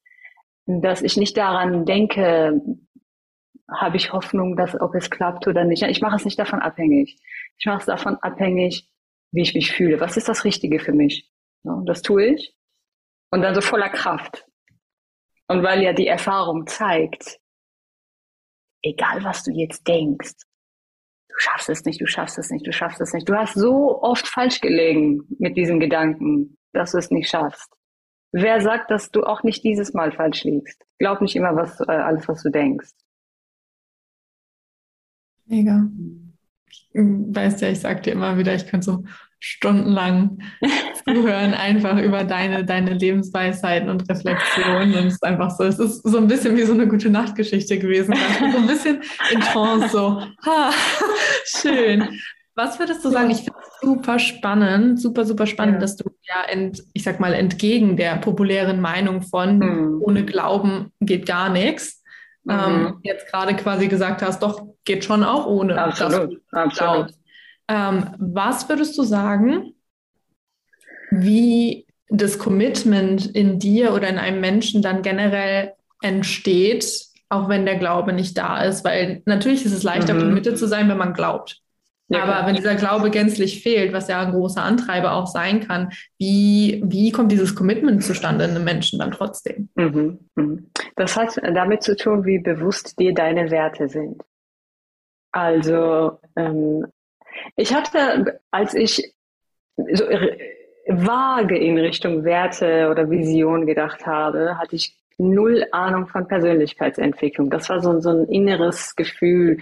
dass 0.67 1.03
ich 1.03 1.17
nicht 1.17 1.37
daran 1.37 1.85
denke, 1.85 2.61
habe 3.71 3.97
ich 3.97 4.13
Hoffnung, 4.13 4.57
dass 4.57 4.79
ob 4.81 4.95
es 4.95 5.11
klappt 5.11 5.47
oder 5.47 5.65
nicht. 5.65 5.83
Ich 5.83 6.01
mache 6.01 6.17
es 6.17 6.25
nicht 6.25 6.39
davon 6.39 6.61
abhängig. 6.61 7.21
Ich 7.59 7.67
mache 7.67 7.79
es 7.79 7.87
davon 7.87 8.17
abhängig, 8.17 8.91
wie 9.31 9.43
ich 9.43 9.55
mich 9.55 9.71
fühle. 9.73 10.01
Was 10.01 10.17
ist 10.17 10.29
das 10.29 10.45
Richtige 10.45 10.81
für 10.81 10.93
mich? 10.93 11.31
Das 11.63 12.03
tue 12.03 12.35
ich. 12.35 12.57
Und 13.31 13.43
dann 13.43 13.55
so 13.55 13.61
voller 13.61 13.89
Kraft. 13.89 14.47
Und 15.49 15.63
weil 15.63 15.83
ja 15.83 15.93
die 15.93 16.07
Erfahrung 16.07 16.67
zeigt, 16.67 17.39
egal 18.83 19.23
was 19.25 19.45
du 19.45 19.53
jetzt 19.53 19.87
denkst, 19.87 20.35
du 21.29 21.35
schaffst 21.39 21.69
es 21.69 21.85
nicht, 21.85 22.01
du 22.01 22.07
schaffst 22.07 22.39
es 22.39 22.51
nicht, 22.51 22.67
du 22.67 22.73
schaffst 22.73 23.01
es 23.01 23.13
nicht. 23.13 23.29
Du 23.29 23.35
hast 23.35 23.55
so 23.55 24.03
oft 24.03 24.27
falsch 24.27 24.61
gelegen 24.61 25.23
mit 25.39 25.57
diesem 25.57 25.81
Gedanken, 25.81 26.59
dass 26.73 26.93
du 26.93 26.99
es 26.99 27.11
nicht 27.11 27.29
schaffst. 27.29 27.73
Wer 28.33 28.63
sagt, 28.63 28.91
dass 28.91 29.11
du 29.11 29.25
auch 29.25 29.43
nicht 29.43 29.63
dieses 29.63 29.93
Mal 29.93 30.11
falsch 30.11 30.45
liegst? 30.45 30.83
Glaub 30.99 31.21
nicht 31.21 31.37
immer 31.37 31.55
was, 31.55 31.81
äh, 31.81 31.93
alles, 31.93 32.27
was 32.29 32.43
du 32.43 32.51
denkst. 32.51 32.91
Mega. 35.45 35.87
Ich 36.67 36.89
weiß 36.95 37.61
ja, 37.61 37.69
ich 37.69 37.81
sag 37.81 38.03
dir 38.03 38.13
immer 38.13 38.39
wieder, 38.39 38.55
ich 38.55 38.67
könnte 38.67 38.87
so 38.87 39.05
stundenlang 39.39 40.39
zuhören, 41.05 41.53
einfach 41.53 41.99
über 41.99 42.25
deine, 42.25 42.65
deine 42.65 42.95
Lebensweisheiten 42.95 43.91
und 43.91 44.09
Reflexionen. 44.09 44.95
Und 44.95 45.07
es 45.09 45.15
ist 45.15 45.25
einfach 45.25 45.51
so, 45.51 45.65
es 45.65 45.79
ist 45.79 46.03
so 46.03 46.17
ein 46.17 46.29
bisschen 46.29 46.57
wie 46.57 46.63
so 46.63 46.73
eine 46.73 46.89
gute 46.89 47.11
Nachtgeschichte 47.11 47.79
gewesen. 47.79 48.15
So 48.15 48.59
ein 48.59 48.67
bisschen 48.67 49.03
in 49.31 49.41
Trance, 49.41 49.89
so, 49.89 50.23
ha, 50.47 50.71
schön. 51.45 52.09
Was 52.55 52.79
würdest 52.79 53.05
du 53.05 53.09
sagen? 53.09 53.31
Ich 53.31 53.39
finde 53.39 53.59
es 53.63 53.81
super 53.81 54.19
spannend, 54.19 55.01
super, 55.01 55.25
super 55.25 55.47
spannend, 55.47 55.77
ja. 55.77 55.81
dass 55.81 55.97
du 55.97 56.11
ja, 56.23 56.45
ent, 56.51 56.83
ich 56.93 57.03
sag 57.03 57.19
mal, 57.19 57.33
entgegen 57.33 57.97
der 57.97 58.17
populären 58.17 58.81
Meinung 58.81 59.23
von 59.23 59.59
mhm. 59.59 60.03
ohne 60.03 60.25
Glauben 60.25 60.93
geht 61.01 61.27
gar 61.27 61.49
nichts, 61.49 62.03
mhm. 62.45 62.53
ähm, 62.53 63.01
jetzt 63.03 63.31
gerade 63.31 63.55
quasi 63.57 63.89
gesagt 63.89 64.23
hast, 64.23 64.43
doch, 64.43 64.67
geht 64.85 65.05
schon 65.05 65.25
auch 65.25 65.47
ohne. 65.47 65.81
Absolut, 65.81 66.41
absolut. 66.51 67.15
Ähm, 67.69 68.11
was 68.19 68.69
würdest 68.69 68.99
du 68.99 69.03
sagen, 69.03 69.75
wie 71.11 71.87
das 72.09 72.39
Commitment 72.39 73.27
in 73.35 73.59
dir 73.59 73.95
oder 73.95 74.09
in 74.09 74.19
einem 74.19 74.41
Menschen 74.41 74.83
dann 74.83 75.01
generell 75.01 75.73
entsteht, 76.03 76.85
auch 77.31 77.49
wenn 77.49 77.65
der 77.65 77.77
Glaube 77.77 78.13
nicht 78.13 78.37
da 78.37 78.63
ist? 78.63 78.85
Weil 78.85 79.23
natürlich 79.25 79.65
ist 79.65 79.73
es 79.73 79.85
leichter, 79.85 80.13
mhm. 80.13 80.21
committed 80.21 80.59
zu 80.59 80.67
sein, 80.67 80.91
wenn 80.91 80.99
man 80.99 81.15
glaubt. 81.15 81.62
Ja, 82.13 82.25
Aber 82.25 82.47
wenn 82.47 82.55
dieser 82.55 82.75
Glaube 82.75 83.11
gänzlich 83.11 83.63
fehlt, 83.63 83.93
was 83.93 84.09
ja 84.09 84.21
ein 84.21 84.33
großer 84.33 84.63
Antreiber 84.63 85.15
auch 85.15 85.27
sein 85.27 85.67
kann, 85.67 85.91
wie, 86.19 86.83
wie 86.85 87.11
kommt 87.11 87.33
dieses 87.33 87.55
Commitment 87.55 88.03
zustande 88.05 88.45
in 88.45 88.51
einem 88.51 88.65
Menschen 88.65 88.99
dann 88.99 89.13
trotzdem? 89.13 89.71
Mhm, 89.77 90.19
mhm. 90.35 90.71
Das 90.97 91.17
hat 91.17 91.37
damit 91.55 91.83
zu 91.83 91.97
tun, 91.97 92.25
wie 92.25 92.39
bewusst 92.39 92.99
dir 92.99 93.15
deine 93.15 93.51
Werte 93.51 93.89
sind. 93.89 94.23
Also 95.33 96.19
ähm, 96.37 96.87
ich 97.57 97.75
hatte, 97.75 98.41
als 98.51 98.75
ich 98.75 99.15
so 99.77 100.05
vage 100.87 101.57
in 101.57 101.79
Richtung 101.79 102.25
Werte 102.25 102.89
oder 102.91 103.09
Vision 103.09 103.67
gedacht 103.67 104.07
habe, 104.07 104.59
hatte 104.59 104.77
ich 104.77 104.99
null 105.19 105.65
Ahnung 105.73 106.09
von 106.09 106.27
Persönlichkeitsentwicklung. 106.27 107.51
Das 107.51 107.69
war 107.71 107.81
so, 107.81 108.01
so 108.01 108.11
ein 108.11 108.27
inneres 108.27 108.97
Gefühl, 108.97 109.59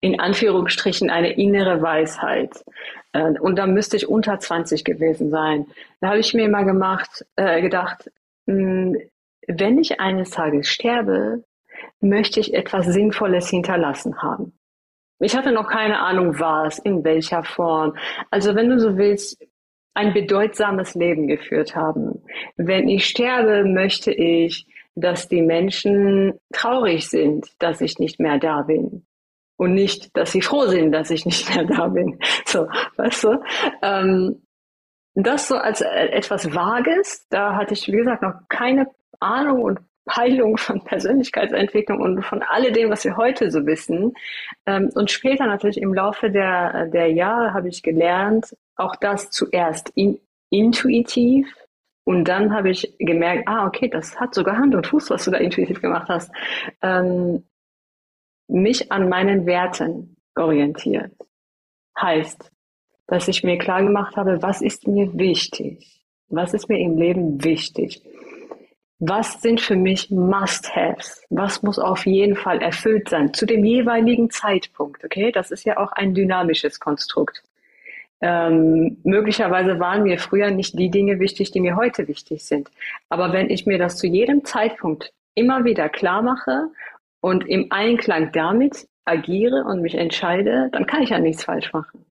in 0.00 0.20
Anführungsstrichen 0.20 1.10
eine 1.10 1.32
innere 1.32 1.82
Weisheit. 1.82 2.64
Äh, 3.12 3.38
und 3.40 3.56
da 3.56 3.66
müsste 3.66 3.96
ich 3.96 4.08
unter 4.08 4.38
20 4.38 4.84
gewesen 4.84 5.30
sein. 5.30 5.66
Da 6.00 6.08
habe 6.08 6.18
ich 6.18 6.34
mir 6.34 6.44
immer 6.44 6.64
gemacht, 6.64 7.24
äh, 7.36 7.60
gedacht, 7.62 8.10
hm, 8.46 8.96
wenn 9.48 9.78
ich 9.78 10.00
eines 10.00 10.30
Tages 10.30 10.68
sterbe, 10.68 11.44
möchte 12.00 12.40
ich 12.40 12.54
etwas 12.54 12.86
Sinnvolles 12.86 13.48
hinterlassen 13.48 14.22
haben. 14.22 14.58
Ich 15.18 15.36
hatte 15.36 15.52
noch 15.52 15.68
keine 15.68 16.00
Ahnung, 16.00 16.38
was, 16.38 16.78
in 16.78 17.02
welcher 17.04 17.42
Form. 17.42 17.96
Also 18.30 18.54
wenn 18.54 18.68
du 18.68 18.78
so 18.78 18.98
willst, 18.98 19.42
ein 19.94 20.12
bedeutsames 20.12 20.94
Leben 20.94 21.26
geführt 21.26 21.74
haben. 21.74 22.22
Wenn 22.56 22.86
ich 22.86 23.06
sterbe, 23.06 23.64
möchte 23.64 24.12
ich, 24.12 24.66
dass 24.94 25.28
die 25.28 25.40
Menschen 25.40 26.34
traurig 26.52 27.08
sind, 27.08 27.46
dass 27.58 27.80
ich 27.80 27.98
nicht 27.98 28.20
mehr 28.20 28.38
da 28.38 28.62
bin. 28.62 29.05
Und 29.56 29.74
nicht, 29.74 30.16
dass 30.16 30.32
sie 30.32 30.42
froh 30.42 30.66
sind, 30.66 30.92
dass 30.92 31.10
ich 31.10 31.24
nicht 31.24 31.54
mehr 31.54 31.64
da 31.64 31.88
bin. 31.88 32.18
So, 32.46 32.68
weißt 32.96 33.24
du? 33.24 33.42
Ähm, 33.82 34.42
das 35.14 35.48
so 35.48 35.56
als 35.56 35.80
äh, 35.80 36.08
etwas 36.10 36.54
Vages, 36.54 37.26
da 37.30 37.54
hatte 37.56 37.74
ich, 37.74 37.86
wie 37.88 37.96
gesagt, 37.96 38.22
noch 38.22 38.34
keine 38.48 38.86
Ahnung 39.18 39.62
und 39.62 39.80
Heilung 40.08 40.56
von 40.56 40.84
Persönlichkeitsentwicklung 40.84 42.00
und 42.00 42.22
von 42.22 42.42
alledem, 42.42 42.90
was 42.90 43.04
wir 43.04 43.16
heute 43.16 43.50
so 43.50 43.66
wissen. 43.66 44.12
Ähm, 44.66 44.90
und 44.94 45.10
später 45.10 45.46
natürlich 45.46 45.80
im 45.80 45.94
Laufe 45.94 46.30
der, 46.30 46.86
der 46.86 47.10
Jahre 47.12 47.54
habe 47.54 47.68
ich 47.68 47.82
gelernt, 47.82 48.54
auch 48.76 48.94
das 48.96 49.30
zuerst 49.30 49.90
in, 49.94 50.20
intuitiv 50.50 51.52
und 52.04 52.24
dann 52.24 52.54
habe 52.54 52.70
ich 52.70 52.94
gemerkt, 53.00 53.48
ah, 53.48 53.66
okay, 53.66 53.88
das 53.88 54.18
hat 54.20 54.32
sogar 54.32 54.56
Hand 54.56 54.76
und 54.76 54.86
Fuß, 54.86 55.10
was 55.10 55.24
du 55.24 55.32
da 55.32 55.38
intuitiv 55.38 55.82
gemacht 55.82 56.08
hast. 56.08 56.30
Ähm, 56.80 57.42
mich 58.48 58.92
an 58.92 59.08
meinen 59.08 59.46
Werten 59.46 60.16
orientiert. 60.36 61.12
Heißt, 62.00 62.50
dass 63.06 63.28
ich 63.28 63.44
mir 63.44 63.58
klar 63.58 63.82
gemacht 63.82 64.16
habe, 64.16 64.42
was 64.42 64.60
ist 64.60 64.86
mir 64.86 65.16
wichtig? 65.18 66.02
Was 66.28 66.54
ist 66.54 66.68
mir 66.68 66.78
im 66.78 66.98
Leben 66.98 67.42
wichtig? 67.44 68.02
was 68.98 69.42
sind 69.42 69.60
für 69.60 69.76
mich 69.76 70.10
Must-Haves? 70.10 71.22
Was 71.28 71.62
muss 71.62 71.78
auf 71.78 72.06
jeden 72.06 72.34
Fall 72.34 72.62
erfüllt 72.62 73.10
sein 73.10 73.34
zu 73.34 73.44
dem 73.44 73.64
jeweiligen 73.64 74.30
Zeitpunkt? 74.30 75.04
Okay, 75.04 75.32
das 75.32 75.50
ist 75.50 75.64
ja 75.64 75.76
auch 75.76 75.92
ein 75.92 76.14
dynamisches 76.14 76.80
Konstrukt. 76.80 77.42
Ähm, 78.22 78.96
möglicherweise 79.04 79.78
waren 79.78 80.04
mir 80.04 80.18
früher 80.18 80.50
nicht 80.50 80.78
die 80.78 80.90
Dinge 80.90 81.20
wichtig, 81.20 81.50
die 81.50 81.60
mir 81.60 81.76
heute 81.76 82.08
wichtig 82.08 82.42
sind. 82.44 82.70
Aber 83.10 83.34
wenn 83.34 83.50
ich 83.50 83.66
mir 83.66 83.76
das 83.76 83.98
zu 83.98 84.06
jedem 84.06 84.44
Zeitpunkt 84.46 85.12
immer 85.34 85.64
wieder 85.64 85.90
klar 85.90 86.22
mache 86.22 86.70
und 87.26 87.48
im 87.48 87.66
Einklang 87.70 88.32
damit 88.32 88.88
agiere 89.04 89.64
und 89.64 89.82
mich 89.82 89.94
entscheide, 89.94 90.68
dann 90.72 90.86
kann 90.86 91.02
ich 91.02 91.10
ja 91.10 91.18
nichts 91.18 91.44
falsch 91.44 91.72
machen. 91.72 92.06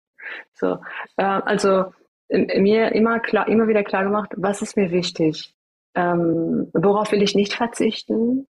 So, 0.54 0.78
äh, 1.18 1.24
also 1.24 1.86
mir 2.30 2.94
immer 2.94 3.20
klar, 3.20 3.48
immer 3.48 3.68
wieder 3.68 3.84
klar 3.84 4.04
gemacht, 4.04 4.32
was 4.38 4.62
ist 4.62 4.78
mir 4.78 4.92
wichtig? 4.92 5.56
ähm, 5.96 6.70
worauf 6.74 7.12
will 7.12 7.22
ich 7.22 7.36
nicht 7.36 7.54
verzichten? 7.54 8.48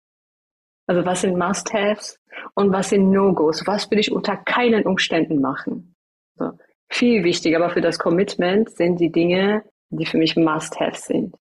Also 0.87 1.05
was 1.05 1.21
sind 1.21 1.37
Must-Haves 1.37 2.19
und 2.55 2.71
was 2.71 2.89
sind 2.89 3.11
No-Gos? 3.11 3.65
Was 3.67 3.89
will 3.91 3.99
ich 3.99 4.11
unter 4.11 4.37
keinen 4.37 4.85
Umständen 4.85 5.39
machen? 5.39 5.95
So. 6.35 6.51
Viel 6.91 7.23
wichtiger, 7.23 7.57
aber 7.57 7.69
für 7.69 7.81
das 7.81 7.99
Commitment 7.99 8.71
sind 8.71 8.99
die 8.99 9.11
Dinge, 9.11 9.63
die 9.89 10.05
für 10.05 10.17
mich 10.17 10.35
Must-Haves 10.35 11.05
sind. 11.05 11.35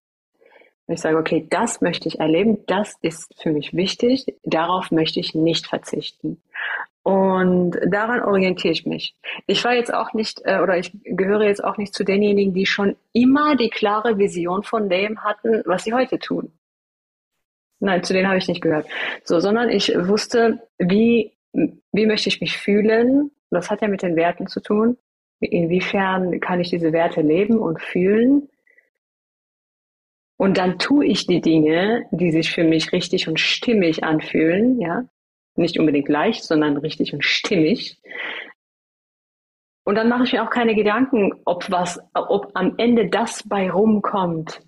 Ich 0.89 1.01
sage, 1.01 1.17
okay, 1.17 1.45
das 1.49 1.81
möchte 1.81 2.07
ich 2.07 2.19
erleben, 2.19 2.65
das 2.65 2.95
ist 3.01 3.33
für 3.41 3.51
mich 3.51 3.75
wichtig, 3.75 4.25
darauf 4.43 4.89
möchte 4.89 5.19
ich 5.19 5.35
nicht 5.35 5.67
verzichten. 5.67 6.41
Und 7.03 7.77
daran 7.87 8.21
orientiere 8.21 8.73
ich 8.73 8.85
mich. 8.85 9.15
Ich 9.47 9.63
war 9.63 9.73
jetzt 9.73 9.93
auch 9.93 10.13
nicht, 10.13 10.41
äh, 10.45 10.59
oder 10.59 10.77
ich 10.77 10.91
gehöre 11.03 11.43
jetzt 11.43 11.63
auch 11.63 11.77
nicht 11.77 11.93
zu 11.93 12.03
denjenigen, 12.03 12.53
die 12.53 12.65
schon 12.65 12.95
immer 13.13 13.55
die 13.55 13.69
klare 13.69 14.17
Vision 14.17 14.63
von 14.63 14.89
dem 14.89 15.23
hatten, 15.23 15.61
was 15.65 15.83
sie 15.83 15.93
heute 15.93 16.19
tun. 16.19 16.51
Nein, 17.79 18.03
zu 18.03 18.13
denen 18.13 18.27
habe 18.27 18.37
ich 18.37 18.47
nicht 18.47 18.61
gehört. 18.61 18.87
So, 19.23 19.39
sondern 19.39 19.69
ich 19.69 19.93
wusste, 19.95 20.59
wie, 20.77 21.33
wie 21.53 22.05
möchte 22.05 22.29
ich 22.29 22.41
mich 22.41 22.57
fühlen? 22.57 23.31
Das 23.51 23.71
hat 23.71 23.81
ja 23.81 23.87
mit 23.87 24.01
den 24.01 24.15
Werten 24.15 24.47
zu 24.47 24.59
tun. 24.59 24.97
Inwiefern 25.39 26.39
kann 26.41 26.59
ich 26.59 26.69
diese 26.69 26.91
Werte 26.91 27.21
leben 27.21 27.59
und 27.59 27.81
fühlen? 27.81 28.49
Und 30.39 30.57
dann 30.57 30.79
tue 30.79 31.05
ich 31.05 31.27
die 31.27 31.41
Dinge, 31.41 32.05
die 32.11 32.31
sich 32.31 32.51
für 32.51 32.63
mich 32.63 32.93
richtig 32.93 33.27
und 33.27 33.39
stimmig 33.39 34.03
anfühlen, 34.03 34.79
ja 34.79 35.03
nicht 35.59 35.77
unbedingt 35.77 36.09
leicht, 36.09 36.43
sondern 36.43 36.77
richtig 36.77 37.13
und 37.13 37.23
stimmig. 37.23 37.97
Und 39.83 39.95
dann 39.95 40.09
mache 40.09 40.23
ich 40.23 40.33
mir 40.33 40.43
auch 40.43 40.49
keine 40.49 40.73
Gedanken, 40.73 41.33
ob 41.45 41.69
was, 41.69 41.99
ob 42.13 42.51
am 42.55 42.75
Ende 42.77 43.09
das 43.09 43.43
bei 43.47 43.69
rumkommt, 43.69 44.61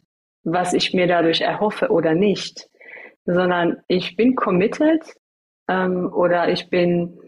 was 0.43 0.73
ich 0.73 0.93
mir 0.93 1.07
dadurch 1.07 1.41
erhoffe 1.41 1.89
oder 1.89 2.13
nicht, 2.13 2.69
sondern 3.25 3.81
ich 3.87 4.15
bin 4.15 4.35
committed 4.35 5.01
ähm, 5.67 6.11
oder 6.11 6.49
ich 6.49 6.69
bin, 6.69 7.19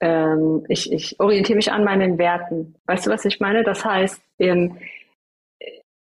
ähm, 0.00 0.64
ich, 0.68 0.92
ich 0.92 1.18
orientiere 1.18 1.56
mich 1.56 1.72
an 1.72 1.84
meinen 1.84 2.18
Werten. 2.18 2.76
Weißt 2.86 3.06
du, 3.06 3.10
was 3.10 3.24
ich 3.24 3.40
meine? 3.40 3.64
Das 3.64 3.84
heißt, 3.84 4.22
ähm, 4.38 4.78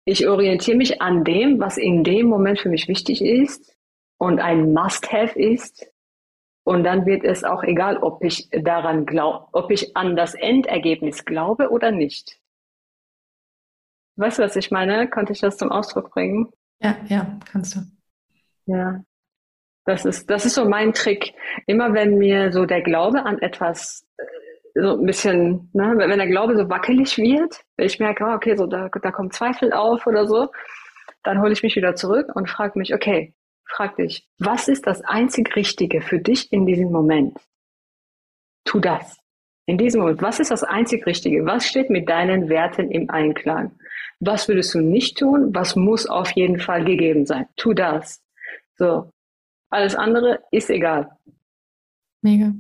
ich 0.05 0.27
orientiere 0.29 0.77
mich 0.77 1.03
an 1.03 1.25
dem, 1.25 1.61
was 1.61 1.77
in 1.77 2.05
dem 2.05 2.27
Moment 2.27 2.61
für 2.61 2.69
mich 2.69 2.89
wichtig 2.89 3.23
ist 3.23 3.77
und 4.19 4.41
ein 4.41 4.73
Must-Have 4.73 5.39
ist 5.39 5.87
und 6.65 6.85
dann 6.85 7.07
wird 7.07 7.25
es 7.25 7.45
auch 7.45 7.63
egal, 7.63 7.99
ob 7.99 8.23
ich 8.23 8.49
daran 8.51 9.07
glaube, 9.07 9.49
ob 9.53 9.71
ich 9.71 9.97
an 9.97 10.17
das 10.17 10.35
Endergebnis 10.35 11.25
glaube 11.25 11.71
oder 11.71 11.91
nicht. 11.91 12.39
Weißt 14.17 14.39
du, 14.39 14.43
was 14.43 14.57
ich 14.57 14.71
meine? 14.71 15.09
Konnte 15.09 15.33
ich 15.33 15.41
das 15.41 15.57
zum 15.57 15.71
Ausdruck 15.73 16.11
bringen? 16.11 16.53
Ja, 16.81 16.97
ja, 17.09 17.39
kannst 17.51 17.77
du. 17.77 17.81
Ja. 18.67 19.03
Das 19.87 20.05
ist, 20.05 20.29
das 20.29 20.45
ist 20.45 20.55
so 20.55 20.67
mein 20.67 20.93
Trick. 20.93 21.33
Immer 21.67 21.95
wenn 21.95 22.19
mir 22.19 22.53
so 22.53 22.67
der 22.67 22.83
Glaube 22.83 23.25
an 23.25 23.41
etwas 23.41 24.07
so 24.81 24.99
ein 24.99 25.07
bisschen, 25.07 25.71
ne, 25.73 25.95
wenn 25.97 26.19
der 26.19 26.27
Glaube 26.27 26.57
so 26.57 26.69
wackelig 26.69 27.17
wird, 27.19 27.63
wenn 27.77 27.87
ich 27.87 27.99
merke, 27.99 28.25
oh, 28.25 28.35
okay, 28.35 28.57
so 28.57 28.67
da, 28.67 28.89
da 28.89 29.11
kommt 29.11 29.35
Zweifel 29.35 29.73
auf 29.73 30.07
oder 30.07 30.27
so, 30.27 30.49
dann 31.23 31.41
hole 31.41 31.53
ich 31.53 31.63
mich 31.63 31.77
wieder 31.77 31.95
zurück 31.95 32.35
und 32.35 32.49
frage 32.49 32.79
mich, 32.79 32.95
okay, 32.95 33.35
Frag 33.71 33.97
dich, 33.97 34.27
was 34.39 34.67
ist 34.67 34.87
das 34.87 35.01
einzig 35.03 35.55
Richtige 35.55 36.01
für 36.01 36.19
dich 36.19 36.53
in 36.53 36.67
diesem 36.67 36.91
Moment? 36.91 37.39
Tu 38.65 38.81
das. 38.81 39.19
In 39.67 39.79
diesem 39.79 40.01
Moment, 40.01 40.23
was 40.23 40.41
ist 40.41 40.51
das 40.51 40.65
einzig 40.65 41.07
Richtige? 41.07 41.47
Was 41.47 41.67
steht 41.67 41.89
mit 41.89 42.09
deinen 42.09 42.49
Werten 42.49 42.91
im 42.91 43.09
Einklang? 43.11 43.79
Was 44.19 44.49
würdest 44.49 44.75
du 44.75 44.81
nicht 44.81 45.19
tun? 45.19 45.55
Was 45.55 45.77
muss 45.77 46.07
auf 46.07 46.33
jeden 46.33 46.59
Fall 46.59 46.85
gegeben 46.85 47.27
sein? 47.27 47.47
Tu 47.57 47.73
das. 47.73 48.21
So. 48.77 49.13
Alles 49.71 49.95
andere 49.95 50.41
ist 50.51 50.69
egal. 50.69 51.17
Mega. 52.23 52.53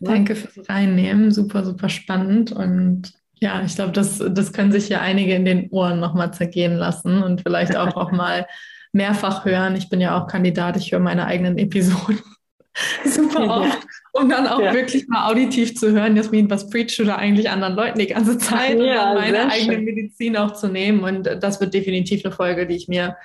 Danke 0.00 0.34
fürs 0.34 0.68
Reinnehmen. 0.68 1.30
Super, 1.30 1.64
super 1.64 1.88
spannend. 1.88 2.52
Und 2.52 3.12
ja, 3.40 3.62
ich 3.64 3.74
glaube, 3.74 3.92
das, 3.92 4.22
das 4.30 4.52
können 4.52 4.72
sich 4.72 4.88
ja 4.88 5.00
einige 5.00 5.34
in 5.34 5.44
den 5.44 5.68
Ohren 5.70 6.00
nochmal 6.00 6.32
zergehen 6.32 6.76
lassen 6.76 7.22
und 7.22 7.42
vielleicht 7.42 7.76
auch, 7.76 7.96
auch 7.96 8.12
mal 8.12 8.46
mehrfach 8.92 9.44
hören. 9.44 9.76
Ich 9.76 9.88
bin 9.88 10.00
ja 10.00 10.18
auch 10.18 10.26
Kandidat, 10.26 10.76
ich 10.76 10.92
höre 10.92 11.00
meine 11.00 11.26
eigenen 11.26 11.58
Episoden 11.58 12.20
super 13.04 13.62
oft, 13.62 13.78
um 14.12 14.28
dann 14.28 14.46
auch 14.46 14.60
ja. 14.60 14.72
wirklich 14.72 15.06
mal 15.08 15.30
auditiv 15.30 15.76
zu 15.76 15.92
hören, 15.92 16.16
Jasmin, 16.16 16.50
was 16.50 16.68
preachst 16.70 16.98
du 16.98 17.04
da 17.04 17.16
eigentlich 17.16 17.50
anderen 17.50 17.74
Leuten 17.74 17.98
die 17.98 18.06
ganze 18.06 18.38
Zeit 18.38 18.76
und 18.76 18.86
ja, 18.86 19.14
dann 19.14 19.14
meine 19.14 19.50
eigene 19.50 19.74
schön. 19.74 19.84
Medizin 19.84 20.36
auch 20.36 20.52
zu 20.52 20.68
nehmen. 20.68 21.00
Und 21.00 21.24
das 21.40 21.60
wird 21.60 21.74
definitiv 21.74 22.24
eine 22.24 22.34
Folge, 22.34 22.66
die 22.66 22.76
ich 22.76 22.88
mir 22.88 23.16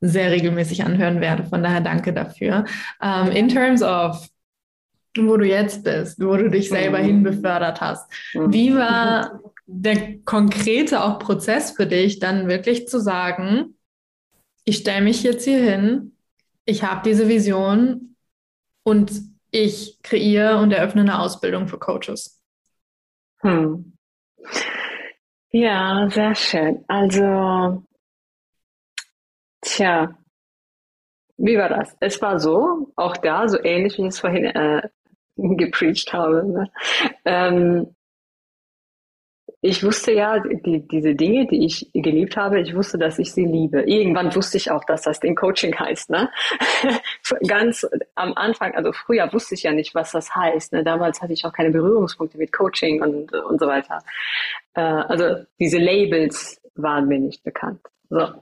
sehr 0.00 0.30
regelmäßig 0.32 0.84
anhören 0.84 1.20
werde. 1.20 1.44
Von 1.44 1.62
daher 1.62 1.80
danke 1.80 2.12
dafür. 2.12 2.64
Um, 3.00 3.28
ähm, 3.28 3.32
in 3.32 3.48
terms 3.48 3.82
of 3.82 4.28
wo 5.16 5.36
du 5.36 5.46
jetzt 5.46 5.84
bist, 5.84 6.20
wo 6.20 6.36
du 6.36 6.50
dich 6.50 6.68
selber 6.68 6.98
mhm. 6.98 7.04
hinbefördert 7.04 7.80
hast. 7.80 8.10
Mhm. 8.34 8.52
Wie 8.52 8.74
war 8.74 9.40
der 9.66 10.18
konkrete 10.24 11.02
auch 11.02 11.18
Prozess 11.18 11.72
für 11.72 11.86
dich, 11.86 12.18
dann 12.18 12.48
wirklich 12.48 12.88
zu 12.88 13.00
sagen, 13.00 13.76
ich 14.64 14.78
stelle 14.78 15.02
mich 15.02 15.22
jetzt 15.22 15.44
hier 15.44 15.58
hin, 15.58 16.16
ich 16.64 16.82
habe 16.82 17.02
diese 17.04 17.28
Vision 17.28 18.16
und 18.84 19.12
ich 19.50 19.98
kreiere 20.02 20.58
und 20.58 20.72
eröffne 20.72 21.02
eine 21.02 21.20
Ausbildung 21.20 21.68
für 21.68 21.78
Coaches. 21.78 22.40
Hm. 23.40 23.92
Ja, 25.50 26.08
sehr 26.10 26.34
schön. 26.34 26.84
Also, 26.88 27.84
tja, 29.60 30.16
wie 31.36 31.58
war 31.58 31.68
das? 31.68 31.96
Es 32.00 32.22
war 32.22 32.38
so, 32.38 32.92
auch 32.96 33.16
da, 33.16 33.48
so 33.48 33.62
ähnlich 33.62 33.98
wie 33.98 34.02
ich 34.02 34.08
es 34.08 34.20
vorhin 34.20 34.46
äh, 34.46 34.88
gepreacht 35.56 36.12
habe. 36.12 36.44
Ne? 36.46 36.70
Ähm, 37.24 37.94
ich 39.64 39.84
wusste 39.84 40.10
ja, 40.10 40.40
die, 40.40 40.86
diese 40.88 41.14
Dinge, 41.14 41.46
die 41.46 41.64
ich 41.64 41.88
geliebt 41.94 42.36
habe, 42.36 42.60
ich 42.60 42.74
wusste, 42.74 42.98
dass 42.98 43.20
ich 43.20 43.32
sie 43.32 43.44
liebe. 43.44 43.82
Irgendwann 43.82 44.34
wusste 44.34 44.56
ich 44.56 44.72
auch, 44.72 44.84
dass 44.84 45.02
das 45.02 45.20
den 45.20 45.36
Coaching 45.36 45.72
heißt. 45.78 46.10
Ne? 46.10 46.28
Ganz 47.46 47.86
am 48.16 48.34
Anfang, 48.34 48.74
also 48.74 48.92
früher 48.92 49.32
wusste 49.32 49.54
ich 49.54 49.62
ja 49.62 49.70
nicht, 49.70 49.94
was 49.94 50.10
das 50.10 50.34
heißt. 50.34 50.72
Ne? 50.72 50.82
Damals 50.82 51.22
hatte 51.22 51.32
ich 51.32 51.44
auch 51.44 51.52
keine 51.52 51.70
Berührungspunkte 51.70 52.38
mit 52.38 52.52
Coaching 52.52 53.02
und, 53.02 53.32
und 53.32 53.60
so 53.60 53.68
weiter. 53.68 54.00
Äh, 54.74 54.80
also 54.80 55.44
diese 55.60 55.78
Labels 55.78 56.60
waren 56.74 57.06
mir 57.06 57.20
nicht 57.20 57.44
bekannt. 57.44 57.80
So. 58.10 58.32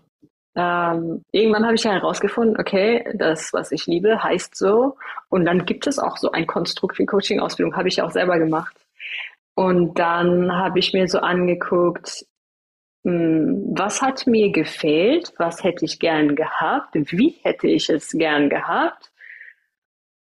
Ähm, 0.56 1.24
irgendwann 1.30 1.64
habe 1.64 1.76
ich 1.76 1.84
herausgefunden, 1.84 2.56
okay, 2.58 3.04
das, 3.14 3.52
was 3.52 3.70
ich 3.72 3.86
liebe, 3.86 4.22
heißt 4.22 4.56
so. 4.56 4.96
Und 5.28 5.44
dann 5.44 5.64
gibt 5.64 5.86
es 5.86 5.98
auch 5.98 6.16
so 6.16 6.32
ein 6.32 6.46
Konstrukt 6.46 6.98
wie 6.98 7.06
Coaching-Ausbildung, 7.06 7.76
habe 7.76 7.88
ich 7.88 8.02
auch 8.02 8.10
selber 8.10 8.38
gemacht. 8.38 8.76
Und 9.54 9.98
dann 9.98 10.52
habe 10.52 10.78
ich 10.78 10.92
mir 10.92 11.08
so 11.08 11.18
angeguckt, 11.18 12.26
hm, 13.04 13.72
was 13.76 14.02
hat 14.02 14.26
mir 14.26 14.50
gefehlt, 14.52 15.32
was 15.38 15.64
hätte 15.64 15.84
ich 15.84 15.98
gern 15.98 16.36
gehabt, 16.36 16.94
wie 16.94 17.38
hätte 17.42 17.68
ich 17.68 17.88
es 17.88 18.10
gern 18.12 18.50
gehabt. 18.50 19.12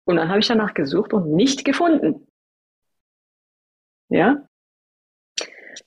Und 0.06 0.18
dann 0.18 0.30
habe 0.30 0.40
ich 0.40 0.48
danach 0.48 0.74
gesucht 0.74 1.14
und 1.14 1.34
nicht 1.36 1.66
gefunden. 1.66 2.28
Ja. 4.10 4.49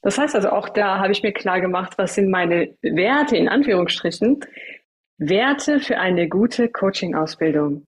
Das 0.00 0.18
heißt 0.18 0.35
also, 0.35 0.50
auch 0.50 0.68
da 0.68 0.98
habe 0.98 1.12
ich 1.12 1.22
mir 1.22 1.33
klar 1.33 1.61
gemacht, 1.61 1.94
was 1.98 2.14
sind 2.14 2.31
meine 2.31 2.74
Werte 2.81 3.37
in 3.37 3.48
Anführungsstrichen. 3.48 4.40
Werte 5.18 5.81
für 5.81 5.98
eine 5.98 6.28
gute 6.28 6.68
Coaching-Ausbildung. 6.68 7.87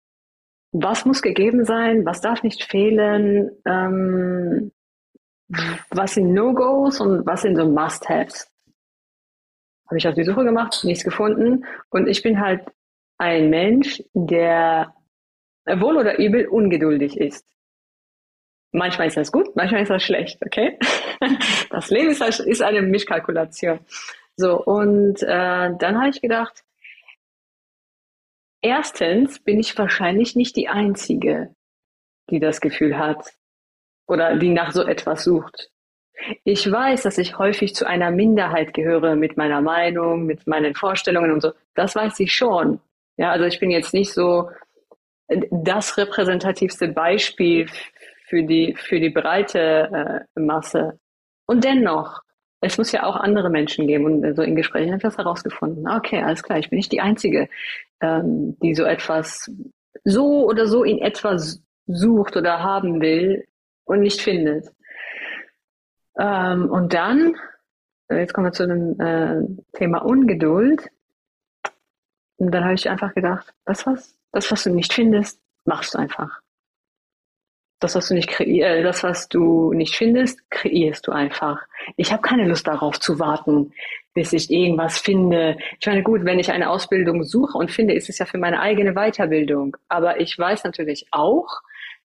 Was 0.72 1.04
muss 1.04 1.22
gegeben 1.22 1.64
sein? 1.64 2.04
Was 2.04 2.20
darf 2.20 2.42
nicht 2.42 2.64
fehlen? 2.64 3.50
Ähm, 3.64 4.72
was 5.90 6.14
sind 6.14 6.32
No-Gos 6.32 7.00
und 7.00 7.26
was 7.26 7.42
sind 7.42 7.56
so 7.56 7.68
Must-Haves? 7.68 8.50
Habe 9.86 9.98
ich 9.98 10.08
auf 10.08 10.14
die 10.14 10.24
Suche 10.24 10.44
gemacht, 10.44 10.82
nichts 10.84 11.04
gefunden. 11.04 11.64
Und 11.90 12.08
ich 12.08 12.22
bin 12.22 12.40
halt 12.40 12.62
ein 13.18 13.50
Mensch, 13.50 14.02
der 14.14 14.94
wohl 15.66 15.96
oder 15.96 16.18
übel 16.18 16.48
ungeduldig 16.48 17.18
ist. 17.18 17.53
Manchmal 18.74 19.06
ist 19.06 19.16
das 19.16 19.30
gut, 19.30 19.54
manchmal 19.54 19.82
ist 19.82 19.90
das 19.90 20.02
schlecht, 20.02 20.44
okay? 20.44 20.76
Das 21.70 21.90
Leben 21.90 22.10
ist, 22.10 22.20
ist 22.20 22.60
eine 22.60 22.82
Mischkalkulation. 22.82 23.78
So, 24.36 24.60
und 24.60 25.22
äh, 25.22 25.70
dann 25.78 25.96
habe 25.96 26.08
ich 26.08 26.20
gedacht, 26.20 26.64
erstens 28.60 29.38
bin 29.38 29.60
ich 29.60 29.78
wahrscheinlich 29.78 30.34
nicht 30.34 30.56
die 30.56 30.68
Einzige, 30.68 31.54
die 32.30 32.40
das 32.40 32.60
Gefühl 32.60 32.98
hat, 32.98 33.32
oder 34.08 34.36
die 34.36 34.50
nach 34.50 34.72
so 34.72 34.82
etwas 34.82 35.22
sucht. 35.22 35.70
Ich 36.42 36.70
weiß, 36.70 37.02
dass 37.02 37.18
ich 37.18 37.38
häufig 37.38 37.76
zu 37.76 37.86
einer 37.86 38.10
Minderheit 38.10 38.74
gehöre 38.74 39.14
mit 39.14 39.36
meiner 39.36 39.60
Meinung, 39.60 40.26
mit 40.26 40.48
meinen 40.48 40.74
Vorstellungen 40.74 41.30
und 41.30 41.42
so. 41.42 41.52
Das 41.76 41.94
weiß 41.94 42.18
ich 42.20 42.32
schon. 42.32 42.80
Ja, 43.16 43.30
also 43.30 43.44
ich 43.44 43.60
bin 43.60 43.70
jetzt 43.70 43.94
nicht 43.94 44.12
so 44.12 44.50
das 45.50 45.96
repräsentativste 45.96 46.88
Beispiel 46.88 47.68
für 48.24 48.42
die, 48.42 48.74
für 48.76 49.00
die 49.00 49.10
breite 49.10 50.26
äh, 50.36 50.40
Masse. 50.40 50.98
Und 51.46 51.64
dennoch, 51.64 52.22
es 52.60 52.78
muss 52.78 52.92
ja 52.92 53.04
auch 53.04 53.16
andere 53.16 53.50
Menschen 53.50 53.86
geben. 53.86 54.06
Und 54.06 54.36
so 54.36 54.42
in 54.42 54.56
Gesprächen 54.56 54.88
habe 54.88 54.96
ich 54.96 55.02
das 55.02 55.18
herausgefunden. 55.18 55.88
Okay, 55.88 56.22
alles 56.22 56.42
klar, 56.42 56.58
ich 56.58 56.70
bin 56.70 56.78
nicht 56.78 56.92
die 56.92 57.00
Einzige, 57.00 57.48
ähm, 58.00 58.56
die 58.62 58.74
so 58.74 58.84
etwas 58.84 59.50
so 60.04 60.46
oder 60.48 60.66
so 60.66 60.84
in 60.84 60.98
etwas 60.98 61.62
sucht 61.86 62.36
oder 62.36 62.62
haben 62.62 63.00
will 63.00 63.46
und 63.84 64.00
nicht 64.00 64.20
findet. 64.20 64.68
Ähm, 66.18 66.70
und 66.70 66.94
dann, 66.94 67.34
äh, 68.08 68.18
jetzt 68.18 68.32
kommen 68.32 68.46
wir 68.46 68.52
zu 68.52 68.66
dem 68.66 69.00
äh, 69.00 69.42
Thema 69.76 69.98
Ungeduld. 69.98 70.88
Und 72.36 72.50
dann 72.52 72.64
habe 72.64 72.74
ich 72.74 72.88
einfach 72.88 73.14
gedacht, 73.14 73.52
das 73.64 73.86
was, 73.86 74.18
das 74.32 74.50
was 74.50 74.64
du 74.64 74.70
nicht 74.70 74.92
findest, 74.92 75.40
machst 75.64 75.94
du 75.94 75.98
einfach. 75.98 76.40
Das, 77.80 77.94
was 77.94 78.08
du 78.08 78.14
nicht 78.14 78.40
äh, 78.40 78.82
das, 78.82 79.02
was 79.02 79.28
du 79.28 79.72
nicht 79.72 79.96
findest, 79.96 80.48
kreierst 80.50 81.06
du 81.06 81.12
einfach. 81.12 81.60
Ich 81.96 82.12
habe 82.12 82.22
keine 82.22 82.46
Lust 82.46 82.66
darauf 82.66 82.98
zu 82.98 83.18
warten, 83.18 83.72
bis 84.14 84.32
ich 84.32 84.50
irgendwas 84.50 84.98
finde. 84.98 85.58
Ich 85.80 85.86
meine, 85.86 86.02
gut, 86.02 86.24
wenn 86.24 86.38
ich 86.38 86.50
eine 86.50 86.70
Ausbildung 86.70 87.24
suche 87.24 87.58
und 87.58 87.70
finde, 87.70 87.94
ist 87.94 88.08
es 88.08 88.18
ja 88.18 88.26
für 88.26 88.38
meine 88.38 88.60
eigene 88.60 88.94
Weiterbildung. 88.94 89.76
Aber 89.88 90.20
ich 90.20 90.38
weiß 90.38 90.64
natürlich 90.64 91.06
auch, 91.10 91.48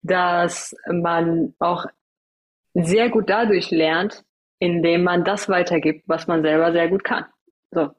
dass 0.02 0.76
man 0.90 1.54
auch 1.60 1.86
sehr 2.74 3.10
gut 3.10 3.30
dadurch 3.30 3.72
lernt, 3.72 4.24
indem 4.60 5.04
man 5.04 5.24
das 5.24 5.50
weitergibt, 5.50 6.04
was 6.08 6.28
man 6.28 6.42
selber 6.42 6.72
sehr 6.72 6.88
gut 6.88 7.04
kann. 7.04 7.26
So. 7.72 7.92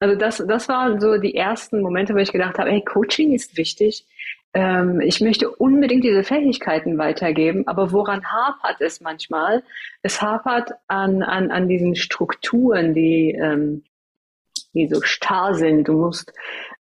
Also 0.00 0.16
das, 0.16 0.42
das 0.46 0.68
waren 0.68 0.98
so 0.98 1.18
die 1.18 1.34
ersten 1.34 1.82
Momente, 1.82 2.14
wo 2.14 2.18
ich 2.18 2.32
gedacht 2.32 2.58
habe, 2.58 2.70
hey, 2.70 2.82
Coaching 2.82 3.34
ist 3.34 3.56
wichtig. 3.58 4.06
Ähm, 4.52 5.00
ich 5.00 5.20
möchte 5.20 5.48
unbedingt 5.50 6.04
diese 6.04 6.24
Fähigkeiten 6.24 6.98
weitergeben, 6.98 7.66
aber 7.68 7.92
woran 7.92 8.24
hapert 8.24 8.80
es 8.80 9.00
manchmal? 9.00 9.62
Es 10.02 10.20
hapert 10.20 10.72
an, 10.88 11.22
an, 11.22 11.50
an 11.50 11.68
diesen 11.68 11.94
Strukturen, 11.94 12.94
die, 12.94 13.32
ähm, 13.32 13.84
die 14.74 14.88
so 14.88 15.00
starr 15.02 15.54
sind. 15.54 15.86
Du 15.86 15.92
musst 15.92 16.32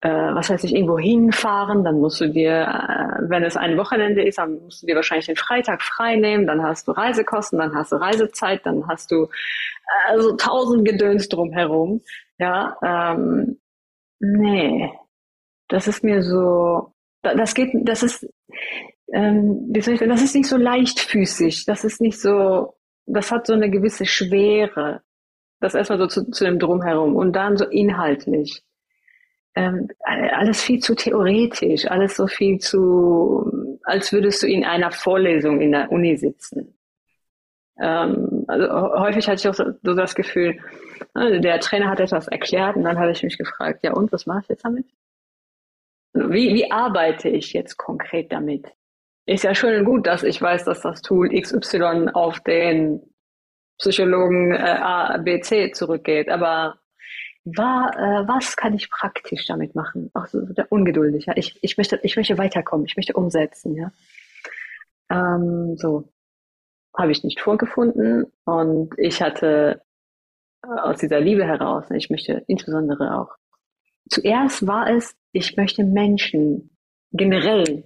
äh, 0.03 0.35
was 0.35 0.51
heißt 0.51 0.65
ich, 0.65 0.75
irgendwo 0.75 0.99
hinfahren, 0.99 1.83
dann 1.83 2.01
musst 2.01 2.21
du 2.21 2.29
dir, 2.29 2.63
äh, 2.63 3.31
wenn 3.31 3.43
es 3.43 3.57
ein 3.57 3.77
Wochenende 3.77 4.23
ist, 4.23 4.39
dann 4.39 4.61
musst 4.63 4.83
du 4.83 4.87
dir 4.87 4.95
wahrscheinlich 4.95 5.27
den 5.27 5.37
Freitag 5.37 5.83
frei 5.83 6.17
nehmen, 6.17 6.47
dann 6.47 6.63
hast 6.63 6.87
du 6.87 6.93
Reisekosten, 6.93 7.59
dann 7.59 7.75
hast 7.75 7.93
du 7.93 7.97
Reisezeit, 7.97 8.65
dann 8.67 8.87
hast 8.87 9.11
du 9.11 9.25
äh, 9.25 10.11
also 10.11 10.37
tausend 10.37 10.87
Gedöns 10.87 11.29
drumherum. 11.29 12.03
Ja, 12.39 12.77
ähm, 12.85 13.59
nee, 14.21 14.93
das 15.69 15.89
ist 15.89 16.05
mir 16.05 16.23
so, 16.23 16.93
das 17.35 17.55
geht, 17.55 17.71
das 17.75 18.03
ist, 18.03 18.29
ähm, 19.13 19.69
wie 19.71 19.81
soll 19.81 19.95
ich 19.95 20.01
sagen, 20.01 20.11
das 20.11 20.23
ist 20.23 20.35
nicht 20.35 20.49
so 20.49 20.57
leichtfüßig, 20.57 21.65
das 21.65 21.85
ist 21.85 22.01
nicht 22.01 22.21
so, 22.21 22.75
das 23.07 23.31
hat 23.31 23.47
so 23.47 23.53
eine 23.53 23.71
gewisse 23.71 24.07
Schwere. 24.07 25.03
Das 25.61 25.75
erstmal 25.75 25.99
so 25.99 26.07
zu, 26.07 26.31
zu 26.31 26.45
dem 26.45 26.59
Drumherum 26.59 27.17
und 27.17 27.33
dann 27.33 27.57
so 27.57 27.65
inhaltlich 27.65 28.63
ähm, 29.57 29.89
alles 30.05 30.63
viel 30.63 30.81
zu 30.81 30.95
theoretisch, 30.95 31.91
alles 31.91 32.15
so 32.15 32.27
viel 32.27 32.59
zu, 32.59 33.79
als 33.85 34.13
würdest 34.13 34.43
du 34.43 34.47
in 34.47 34.65
einer 34.65 34.93
Vorlesung 34.93 35.63
in 35.63 35.73
der 35.73 35.91
Uni 35.91 36.17
sitzen. 36.17 36.77
Ähm, 37.81 38.45
also 38.49 38.71
häufig 39.01 39.27
hatte 39.27 39.41
ich 39.41 39.49
auch 39.49 39.55
so, 39.55 39.73
so 39.83 39.95
das 39.95 40.15
Gefühl, 40.15 40.59
also 41.15 41.41
der 41.41 41.59
Trainer 41.61 41.89
hat 41.89 42.01
etwas 42.01 42.29
erklärt 42.29 42.77
und 42.77 42.85
dann 42.85 42.99
habe 42.99 43.11
ich 43.13 43.23
mich 43.23 43.39
gefragt, 43.39 43.83
ja 43.83 43.93
und, 43.95 44.13
was 44.13 44.27
mache 44.27 44.41
ich 44.43 44.49
jetzt 44.49 44.65
damit? 44.65 44.87
Wie, 46.17 46.55
wie 46.55 46.71
arbeite 46.71 47.29
ich 47.29 47.53
jetzt 47.53 47.77
konkret 47.77 48.33
damit? 48.33 48.67
Ist 49.27 49.45
ja 49.45 49.55
schön 49.55 49.81
und 49.81 49.85
gut, 49.85 50.07
dass 50.07 50.23
ich 50.23 50.41
weiß, 50.41 50.65
dass 50.65 50.81
das 50.81 51.03
Tool 51.03 51.29
XY 51.29 52.11
auf 52.15 52.41
den 52.41 53.03
Psychologen 53.79 54.53
äh, 54.53 54.79
A, 54.81 55.23
zurückgeht, 55.73 56.31
aber 56.31 56.79
war, 57.45 57.91
äh, 57.97 58.29
was 58.29 58.57
kann 58.57 58.75
ich 58.75 58.91
praktisch 58.91 59.47
damit 59.47 59.75
machen? 59.75 60.11
Auch 60.15 60.27
so 60.27 60.41
ungeduldig. 60.69 61.27
Ja? 61.27 61.35
Ich, 61.37 61.59
ich, 61.63 61.77
möchte, 61.77 62.01
ich 62.03 62.17
möchte 62.17 62.39
weiterkommen, 62.39 62.87
ich 62.87 62.97
möchte 62.97 63.13
umsetzen. 63.13 63.77
Ja? 63.77 63.93
Ähm, 65.11 65.77
so 65.77 66.09
habe 66.97 67.13
ich 67.13 67.23
nicht 67.23 67.41
vorgefunden 67.41 68.33
und 68.45 68.95
ich 68.97 69.23
hatte 69.23 69.83
äh, 70.65 70.69
aus 70.69 70.99
dieser 70.99 71.21
Liebe 71.21 71.45
heraus, 71.45 71.85
ich 71.91 72.11
möchte 72.11 72.43
insbesondere 72.49 73.19
auch, 73.19 73.37
zuerst 74.09 74.67
war 74.67 74.91
es, 74.91 75.17
ich 75.33 75.57
möchte 75.57 75.85
Menschen 75.85 76.77
generell 77.13 77.85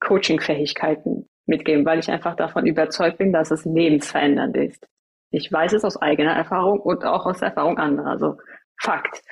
Coaching-Fähigkeiten 0.00 1.28
mitgeben, 1.46 1.84
weil 1.84 1.98
ich 1.98 2.10
einfach 2.10 2.36
davon 2.36 2.66
überzeugt 2.66 3.18
bin, 3.18 3.32
dass 3.32 3.50
es 3.50 3.64
lebensverändernd 3.64 4.56
ist. 4.56 4.86
Ich 5.30 5.50
weiß 5.50 5.72
es 5.72 5.84
aus 5.84 5.96
eigener 5.96 6.32
Erfahrung 6.32 6.80
und 6.80 7.04
auch 7.04 7.26
aus 7.26 7.42
Erfahrung 7.42 7.78
anderer. 7.78 8.10
Also 8.10 8.36
Fakt. 8.78 9.22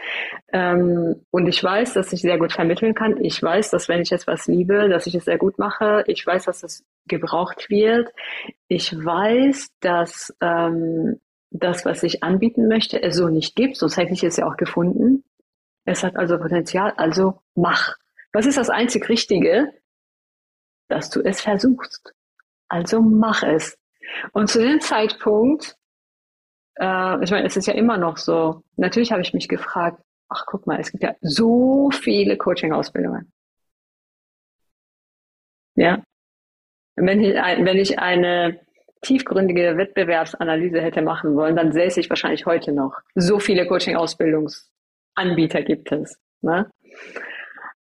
Ähm, 0.53 1.27
und 1.31 1.47
ich 1.47 1.63
weiß, 1.63 1.95
dass 1.95 2.13
ich 2.13 2.23
sehr 2.23 2.39
gut 2.39 2.53
vermitteln 2.53 2.95
kann. 2.95 3.23
Ich 3.23 3.43
weiß, 3.43 3.71
dass 3.71 3.89
wenn 3.89 4.01
ich 4.01 4.11
etwas 4.11 4.47
liebe, 4.47 4.89
dass 4.89 5.07
ich 5.07 5.15
es 5.15 5.27
sehr 5.27 5.39
gut 5.39 5.59
mache. 5.59 6.03
Ich 6.07 6.27
weiß, 6.27 6.47
dass 6.47 6.63
es 6.63 6.85
gebraucht 7.07 7.69
wird. 7.69 8.09
Ich 8.69 8.93
weiß, 8.93 9.71
dass 9.81 10.35
ähm, 10.41 11.21
das, 11.51 11.85
was 11.85 12.03
ich 12.03 12.23
anbieten 12.23 12.69
möchte, 12.69 13.03
es 13.03 13.17
so 13.17 13.29
nicht 13.29 13.55
gibt. 13.55 13.77
Sonst 13.77 13.99
hätte 13.99 14.15
ich 14.15 14.25
es 14.25 14.39
ja 14.39 14.47
auch 14.47 14.57
gefunden. 14.57 15.25
Es 15.85 16.03
hat 16.03 16.17
also 16.17 16.39
Potenzial. 16.39 16.93
Also 16.97 17.43
mach. 17.55 17.97
Was 18.33 18.47
ist 18.47 18.59
das 18.59 18.71
einzig 18.71 19.09
Richtige? 19.09 19.73
Dass 20.89 21.11
du 21.11 21.21
es 21.21 21.41
versuchst. 21.41 22.13
Also 22.69 23.01
mach 23.01 23.43
es. 23.43 23.79
Und 24.33 24.49
zu 24.49 24.61
dem 24.61 24.81
Zeitpunkt, 24.81 25.77
äh, 26.77 27.23
ich 27.23 27.31
meine, 27.31 27.47
es 27.47 27.57
ist 27.57 27.67
ja 27.67 27.75
immer 27.75 27.97
noch 27.97 28.17
so, 28.17 28.63
natürlich 28.77 29.13
habe 29.13 29.23
ich 29.23 29.35
mich 29.35 29.49
gefragt, 29.49 30.03
ach 30.29 30.45
guck 30.47 30.67
mal, 30.67 30.81
es 30.81 30.91
gibt 30.91 31.03
ja 31.03 31.15
so 31.21 31.91
viele 31.91 32.37
Coaching-Ausbildungen. 32.37 33.33
Ja. 35.77 36.03
Wenn 36.97 37.21
ich, 37.21 37.35
wenn 37.35 37.77
ich 37.79 37.99
eine 37.99 38.61
tiefgründige 39.03 39.77
Wettbewerbsanalyse 39.77 40.81
hätte 40.81 41.03
machen 41.03 41.35
wollen, 41.35 41.57
dann 41.57 41.73
säße 41.73 42.01
ich 42.01 42.09
wahrscheinlich 42.09 42.47
heute 42.47 42.73
noch. 42.73 43.01
So 43.15 43.39
viele 43.39 43.67
Coaching-Ausbildungsanbieter 45.15 45.63
gibt 45.63 45.93
es. 45.93 46.19
Ne? 46.43 46.71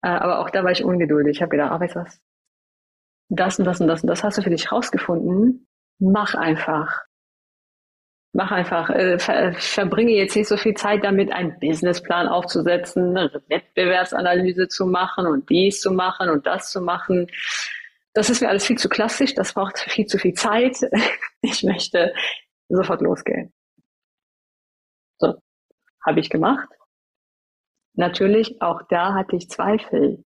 Äh, 0.03 0.09
aber 0.09 0.41
auch 0.41 0.51
da 0.51 0.65
war 0.65 0.73
ich 0.73 0.85
ungeduldig. 0.85 1.37
Ich 1.37 1.43
habe 1.43 1.51
gedacht, 1.51 1.73
ah, 1.73 1.81
weißt 1.81 1.97
du 1.97 2.01
was? 2.01 2.21
Das 3.31 3.59
und 3.59 3.65
das 3.65 3.81
und 3.81 3.89
das 3.89 4.03
und 4.03 4.09
das 4.09 4.25
hast 4.25 4.39
du 4.39 4.43
für 4.43 4.51
dich 4.51 4.73
rausgefunden. 4.73 5.67
Mach 5.99 6.35
einfach. 6.35 7.03
Mach 8.33 8.51
einfach. 8.53 8.91
Äh, 8.91 9.19
ver 9.19 9.53
verbringe 9.53 10.13
jetzt 10.13 10.37
nicht 10.37 10.49
so 10.49 10.57
viel 10.57 10.75
Zeit 10.75 11.05
damit, 11.05 11.33
einen 11.33 11.59
Businessplan 11.59 12.29
aufzusetzen, 12.29 13.17
eine 13.17 13.43
Wettbewerbsanalyse 13.49 14.69
zu 14.69 14.87
machen 14.87 15.27
und 15.27 15.49
dies 15.51 15.81
zu 15.81 15.91
machen 15.91 16.31
und 16.31 16.47
das 16.47 16.71
zu 16.71 16.81
machen. 16.81 17.27
Das 18.15 18.31
ist 18.31 18.41
mir 18.41 18.49
alles 18.49 18.67
viel 18.67 18.79
zu 18.79 18.89
klassisch. 18.89 19.35
Das 19.35 19.53
braucht 19.53 19.79
viel 19.79 20.07
zu 20.07 20.19
viel 20.19 20.35
Zeit. 20.35 20.79
Ich 21.41 21.63
möchte 21.63 22.13
sofort 22.69 23.01
losgehen. 23.01 23.53
So, 25.19 25.37
habe 26.05 26.19
ich 26.19 26.31
gemacht. 26.31 26.69
Natürlich, 27.99 28.63
auch 28.63 28.83
da 28.89 29.13
hatte 29.15 29.35
ich 29.35 29.51
Zweifel. 29.51 30.25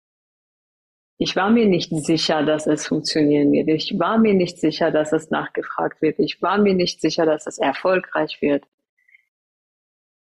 Ich 1.18 1.36
war 1.36 1.50
mir 1.50 1.66
nicht 1.66 1.90
sicher, 1.90 2.46
dass 2.46 2.66
es 2.66 2.88
funktionieren 2.88 3.52
wird. 3.52 3.68
Ich 3.68 4.00
war 4.00 4.18
mir 4.18 4.34
nicht 4.34 4.58
sicher, 4.58 4.90
dass 4.90 5.12
es 5.12 5.32
nachgefragt 5.32 6.02
wird. 6.02 6.18
Ich 6.20 6.42
war 6.42 6.58
mir 6.60 6.74
nicht 6.74 7.02
sicher, 7.02 7.26
dass 7.26 7.46
es 7.46 7.58
erfolgreich 7.58 8.42
wird. 8.42 8.64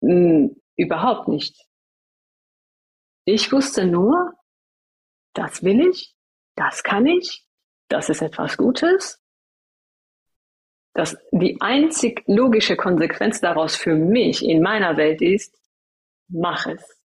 Hm, 0.02 0.62
überhaupt 0.76 1.28
nicht. 1.28 1.58
Ich 3.26 3.52
wusste 3.52 3.88
nur, 3.88 4.34
das 5.34 5.64
will 5.64 5.88
ich, 5.90 6.16
das 6.56 6.84
kann 6.84 7.08
ich, 7.08 7.48
das 7.88 8.10
ist 8.10 8.22
etwas 8.22 8.58
Gutes. 8.58 9.20
Das, 10.94 11.18
die 11.32 11.58
einzig 11.62 12.24
logische 12.28 12.76
Konsequenz 12.76 13.42
daraus 13.42 13.76
für 13.76 13.96
mich 13.96 14.46
in 14.46 14.62
meiner 14.62 14.98
Welt 14.98 15.24
ist, 15.24 15.58
mach 16.28 16.68
es 16.68 17.03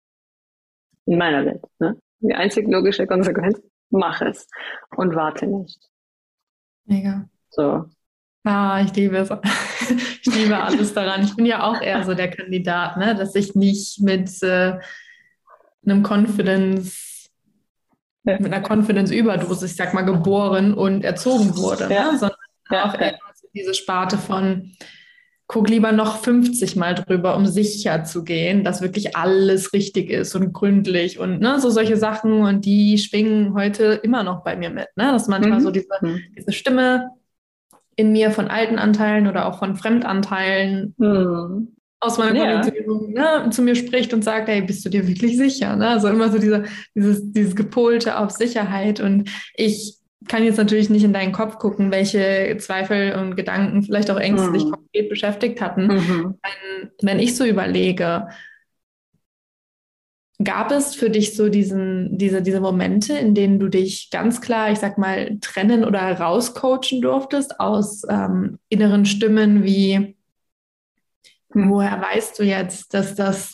in 1.05 1.17
meiner 1.17 1.45
Welt. 1.45 1.63
Ne? 1.79 1.97
Die 2.19 2.33
einzig 2.33 2.67
logische 2.67 3.05
Konsequenz, 3.07 3.61
mach 3.89 4.21
es 4.21 4.47
und 4.95 5.15
warte 5.15 5.47
nicht. 5.47 5.79
Mega. 6.85 7.27
So. 7.49 7.85
Ah, 8.43 8.81
ich 8.81 8.95
liebe 8.95 9.17
es. 9.17 9.29
ich 10.21 10.35
liebe 10.35 10.57
alles 10.57 10.93
daran. 10.93 11.23
Ich 11.23 11.35
bin 11.35 11.45
ja 11.45 11.63
auch 11.63 11.81
eher 11.81 12.03
so 12.03 12.13
der 12.13 12.29
Kandidat, 12.29 12.97
ne? 12.97 13.15
dass 13.15 13.35
ich 13.35 13.55
nicht 13.55 14.01
mit 14.01 14.41
äh, 14.43 14.79
einem 15.83 16.03
Confidence, 16.03 17.29
ja. 18.23 18.39
mit 18.39 18.53
einer 18.53 18.67
Confidence-Überdosis, 18.67 19.71
ich 19.71 19.77
sag 19.77 19.93
mal, 19.93 20.03
geboren 20.03 20.73
und 20.73 21.03
erzogen 21.03 21.55
wurde, 21.57 21.91
ja. 21.91 22.11
ne? 22.11 22.17
sondern 22.19 22.37
ja. 22.69 22.85
auch 22.85 22.99
eher 22.99 23.19
diese 23.53 23.73
Sparte 23.73 24.17
von 24.17 24.71
guck 25.47 25.69
lieber 25.69 25.91
noch 25.91 26.17
50 26.17 26.75
Mal 26.75 26.95
drüber, 26.95 27.35
um 27.35 27.45
sicher 27.45 28.03
zu 28.03 28.23
gehen, 28.23 28.63
dass 28.63 28.81
wirklich 28.81 29.15
alles 29.15 29.73
richtig 29.73 30.09
ist 30.09 30.35
und 30.35 30.53
gründlich 30.53 31.19
und 31.19 31.39
ne, 31.39 31.59
so 31.59 31.69
solche 31.69 31.97
Sachen. 31.97 32.41
Und 32.41 32.65
die 32.65 32.97
schwingen 32.97 33.53
heute 33.53 33.99
immer 34.03 34.23
noch 34.23 34.43
bei 34.43 34.55
mir 34.55 34.69
mit. 34.69 34.87
Ne? 34.95 35.11
Dass 35.11 35.27
manchmal 35.27 35.59
mhm. 35.59 35.63
so 35.63 35.71
diese, 35.71 35.87
mhm. 36.01 36.19
diese 36.35 36.51
Stimme 36.51 37.11
in 37.95 38.11
mir 38.11 38.31
von 38.31 38.47
alten 38.47 38.79
Anteilen 38.79 39.27
oder 39.27 39.45
auch 39.45 39.59
von 39.59 39.75
Fremdanteilen 39.75 40.95
mhm. 40.97 41.75
aus 41.99 42.17
meiner 42.17 42.35
ja. 42.35 42.61
Konditionierung 42.61 43.13
ne, 43.13 43.49
zu 43.51 43.61
mir 43.61 43.75
spricht 43.75 44.13
und 44.13 44.23
sagt, 44.23 44.47
hey, 44.47 44.63
bist 44.63 44.83
du 44.83 44.89
dir 44.89 45.07
wirklich 45.07 45.37
sicher? 45.37 45.75
Ne? 45.75 45.89
Also 45.89 46.07
immer 46.07 46.31
so 46.31 46.39
diese, 46.39 46.63
dieses, 46.95 47.21
dieses 47.31 47.55
Gepolte 47.55 48.17
auf 48.17 48.31
Sicherheit. 48.31 48.99
Und 48.99 49.29
ich 49.55 49.99
kann 50.27 50.43
jetzt 50.43 50.57
natürlich 50.57 50.89
nicht 50.89 51.03
in 51.03 51.13
deinen 51.13 51.31
Kopf 51.31 51.57
gucken, 51.57 51.91
welche 51.91 52.57
Zweifel 52.59 53.15
und 53.15 53.35
Gedanken, 53.35 53.83
vielleicht 53.83 54.09
auch 54.11 54.19
Ängste 54.19 54.49
mhm. 54.49 54.53
dich 54.53 54.63
konkret 54.63 55.09
beschäftigt 55.09 55.61
hatten. 55.61 55.87
Mhm. 55.87 56.39
Wenn, 56.41 56.91
wenn 57.01 57.19
ich 57.19 57.35
so 57.35 57.45
überlege, 57.45 58.27
gab 60.43 60.71
es 60.71 60.95
für 60.95 61.09
dich 61.09 61.35
so 61.35 61.49
diesen, 61.49 62.17
diese, 62.17 62.41
diese 62.41 62.59
Momente, 62.59 63.13
in 63.13 63.33
denen 63.33 63.59
du 63.59 63.69
dich 63.69 64.09
ganz 64.09 64.41
klar, 64.41 64.71
ich 64.71 64.79
sag 64.79 64.97
mal, 64.97 65.37
trennen 65.39 65.85
oder 65.85 65.99
rauscoachen 66.19 67.01
durftest 67.01 67.59
aus 67.59 68.03
ähm, 68.09 68.59
inneren 68.69 69.05
Stimmen 69.05 69.63
wie, 69.63 70.15
mhm. 71.53 71.69
woher 71.69 72.01
weißt 72.01 72.37
du 72.39 72.43
jetzt, 72.43 72.93
dass 72.93 73.15
das 73.15 73.53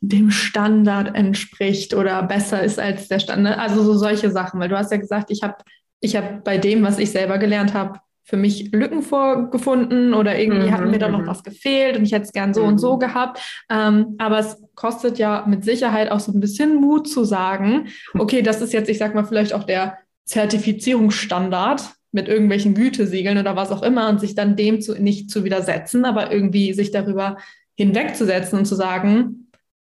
dem 0.00 0.30
Standard 0.30 1.14
entspricht 1.14 1.94
oder 1.94 2.22
besser 2.22 2.62
ist 2.62 2.78
als 2.78 3.08
der 3.08 3.18
Standard. 3.18 3.58
Also 3.58 3.82
so 3.82 3.94
solche 3.94 4.30
Sachen, 4.30 4.60
weil 4.60 4.68
du 4.68 4.78
hast 4.78 4.92
ja 4.92 4.98
gesagt, 4.98 5.30
ich 5.30 5.42
habe 5.42 5.56
ich 6.00 6.16
hab 6.16 6.44
bei 6.44 6.58
dem, 6.58 6.82
was 6.82 6.98
ich 6.98 7.10
selber 7.10 7.38
gelernt 7.38 7.74
habe, 7.74 7.98
für 8.28 8.36
mich 8.36 8.70
Lücken 8.72 9.00
vorgefunden 9.00 10.12
oder 10.12 10.38
irgendwie 10.38 10.68
mhm, 10.68 10.72
hat 10.72 10.84
mir 10.84 10.98
da 10.98 11.08
noch 11.08 11.22
mhm. 11.22 11.26
was 11.26 11.42
gefehlt 11.42 11.96
und 11.96 12.04
ich 12.04 12.12
hätte 12.12 12.26
es 12.26 12.32
gern 12.32 12.52
so 12.52 12.62
mhm. 12.62 12.68
und 12.68 12.78
so 12.78 12.96
mhm. 12.96 12.98
gehabt. 13.00 13.40
Ähm, 13.70 14.16
aber 14.18 14.38
es 14.38 14.62
kostet 14.74 15.18
ja 15.18 15.46
mit 15.48 15.64
Sicherheit 15.64 16.10
auch 16.10 16.20
so 16.20 16.32
ein 16.32 16.40
bisschen 16.40 16.74
Mut 16.74 17.08
zu 17.08 17.24
sagen, 17.24 17.88
okay, 18.18 18.42
das 18.42 18.60
ist 18.60 18.74
jetzt, 18.74 18.90
ich 18.90 18.98
sag 18.98 19.14
mal, 19.14 19.24
vielleicht 19.24 19.54
auch 19.54 19.64
der 19.64 19.96
Zertifizierungsstandard 20.26 21.82
mit 22.12 22.28
irgendwelchen 22.28 22.74
Gütesiegeln 22.74 23.38
oder 23.38 23.56
was 23.56 23.72
auch 23.72 23.82
immer 23.82 24.10
und 24.10 24.20
sich 24.20 24.34
dann 24.34 24.56
dem 24.56 24.82
zu, 24.82 25.00
nicht 25.00 25.30
zu 25.30 25.44
widersetzen, 25.44 26.04
aber 26.04 26.30
irgendwie 26.30 26.74
sich 26.74 26.90
darüber 26.90 27.38
hinwegzusetzen 27.76 28.58
und 28.58 28.66
zu 28.66 28.74
sagen, 28.74 29.47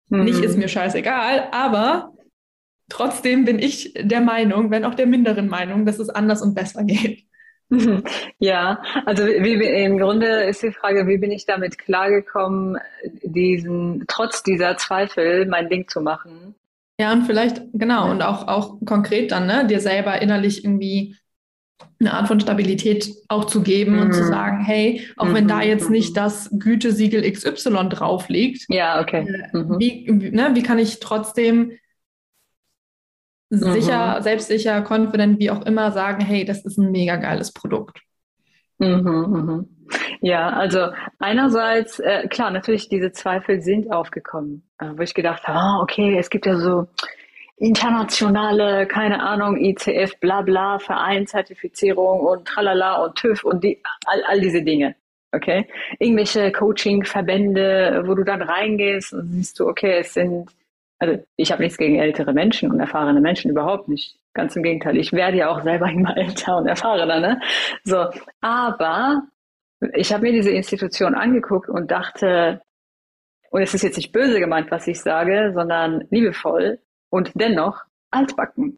Mhm. 0.08 0.24
Nicht 0.24 0.44
ist 0.44 0.56
mir 0.56 0.68
scheißegal, 0.68 1.48
aber 1.52 2.12
trotzdem 2.88 3.44
bin 3.44 3.58
ich 3.58 3.94
der 3.98 4.20
Meinung, 4.20 4.70
wenn 4.70 4.84
auch 4.84 4.94
der 4.94 5.06
minderen 5.06 5.48
Meinung, 5.48 5.86
dass 5.86 5.98
es 5.98 6.10
anders 6.10 6.42
und 6.42 6.54
besser 6.54 6.84
geht. 6.84 7.24
Ja, 8.38 8.82
also 9.06 9.24
wie, 9.24 9.54
im 9.84 9.98
Grunde 9.98 10.44
ist 10.44 10.62
die 10.62 10.70
Frage, 10.70 11.06
wie 11.06 11.18
bin 11.18 11.32
ich 11.32 11.46
damit 11.46 11.78
klargekommen, 11.78 12.78
diesen, 13.22 14.04
trotz 14.06 14.42
dieser 14.42 14.76
Zweifel 14.76 15.46
mein 15.46 15.68
Ding 15.68 15.88
zu 15.88 16.00
machen? 16.00 16.54
Ja, 17.00 17.12
und 17.12 17.24
vielleicht, 17.24 17.62
genau, 17.72 18.10
und 18.10 18.22
auch, 18.22 18.46
auch 18.46 18.78
konkret 18.84 19.32
dann, 19.32 19.46
ne, 19.46 19.66
dir 19.66 19.80
selber 19.80 20.20
innerlich 20.22 20.64
irgendwie 20.64 21.16
eine 22.00 22.12
Art 22.12 22.28
von 22.28 22.40
Stabilität 22.40 23.10
auch 23.28 23.44
zu 23.44 23.62
geben 23.62 23.96
mhm. 23.96 24.02
und 24.02 24.12
zu 24.12 24.22
mhm. 24.22 24.28
sagen, 24.28 24.64
hey, 24.64 25.06
auch 25.16 25.26
mhm. 25.26 25.34
wenn 25.34 25.48
da 25.48 25.56
mhm. 25.56 25.62
jetzt 25.62 25.90
nicht 25.90 26.10
mhm. 26.10 26.14
das 26.14 26.50
Gütesiegel 26.52 27.30
XY 27.30 27.88
drauf 27.88 28.28
liegt, 28.28 28.66
ja, 28.68 29.00
okay. 29.00 29.26
Äh, 29.52 29.56
mhm. 29.56 29.78
wie, 29.78 30.10
ne, 30.10 30.50
wie 30.54 30.62
kann 30.62 30.78
ich 30.78 31.00
trotzdem 31.00 31.72
sicher, 33.50 34.20
selbstsicher, 34.20 34.82
confident, 34.82 35.38
wie 35.38 35.50
auch 35.50 35.64
immer 35.64 35.92
sagen, 35.92 36.24
hey, 36.24 36.44
das 36.44 36.64
ist 36.64 36.78
ein 36.78 36.90
mega 36.90 37.16
geiles 37.16 37.52
Produkt. 37.52 38.00
Ja, 40.20 40.48
also 40.50 40.88
einerseits, 41.18 42.00
äh, 42.00 42.26
klar, 42.28 42.50
natürlich 42.50 42.88
diese 42.88 43.12
Zweifel 43.12 43.60
sind 43.60 43.92
aufgekommen, 43.92 44.68
äh, 44.78 44.90
wo 44.96 45.02
ich 45.02 45.14
gedacht 45.14 45.46
habe, 45.46 45.58
ah, 45.58 45.80
okay, 45.82 46.18
es 46.18 46.30
gibt 46.30 46.46
ja 46.46 46.56
so 46.56 46.88
internationale, 47.56 48.86
keine 48.86 49.22
Ahnung, 49.22 49.56
ICF, 49.56 50.18
bla 50.20 50.42
bla, 50.42 50.78
Vereinszertifizierung 50.78 52.20
und 52.20 52.46
tralala 52.46 53.04
und 53.04 53.14
TÜV 53.16 53.44
und 53.44 53.62
die, 53.62 53.80
all, 54.06 54.22
all 54.24 54.40
diese 54.40 54.62
Dinge. 54.62 54.96
Okay? 55.32 55.68
Irgendwelche 55.98 56.52
Coaching-Verbände, 56.52 58.02
wo 58.06 58.14
du 58.14 58.24
dann 58.24 58.42
reingehst 58.42 59.12
und 59.12 59.30
siehst 59.32 59.58
du, 59.60 59.68
okay, 59.68 59.98
es 60.00 60.14
sind, 60.14 60.50
also 60.98 61.22
ich 61.36 61.52
habe 61.52 61.62
nichts 61.62 61.78
gegen 61.78 61.96
ältere 61.96 62.32
Menschen 62.32 62.70
und 62.70 62.80
erfahrene 62.80 63.20
Menschen 63.20 63.50
überhaupt 63.50 63.88
nicht. 63.88 64.16
Ganz 64.32 64.56
im 64.56 64.62
Gegenteil, 64.64 64.96
ich 64.96 65.12
werde 65.12 65.38
ja 65.38 65.48
auch 65.48 65.62
selber 65.62 65.88
immer 65.90 66.16
älter 66.16 66.56
und 66.56 66.66
erfahrener, 66.66 67.20
ne? 67.20 67.40
So, 67.84 68.06
aber 68.40 69.22
ich 69.92 70.12
habe 70.12 70.22
mir 70.22 70.32
diese 70.32 70.50
Institution 70.50 71.14
angeguckt 71.14 71.68
und 71.68 71.90
dachte, 71.90 72.60
und 73.50 73.62
es 73.62 73.74
ist 73.74 73.82
jetzt 73.82 73.96
nicht 73.96 74.10
böse 74.10 74.40
gemeint, 74.40 74.70
was 74.72 74.88
ich 74.88 75.00
sage, 75.00 75.52
sondern 75.54 76.04
liebevoll, 76.10 76.80
und 77.14 77.30
dennoch 77.34 77.84
altbacken. 78.10 78.76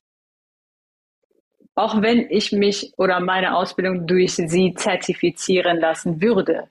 Auch 1.74 2.02
wenn 2.02 2.30
ich 2.30 2.52
mich 2.52 2.92
oder 2.98 3.18
meine 3.20 3.56
Ausbildung 3.56 4.06
durch 4.06 4.34
sie 4.34 4.74
zertifizieren 4.74 5.80
lassen 5.80 6.20
würde. 6.20 6.68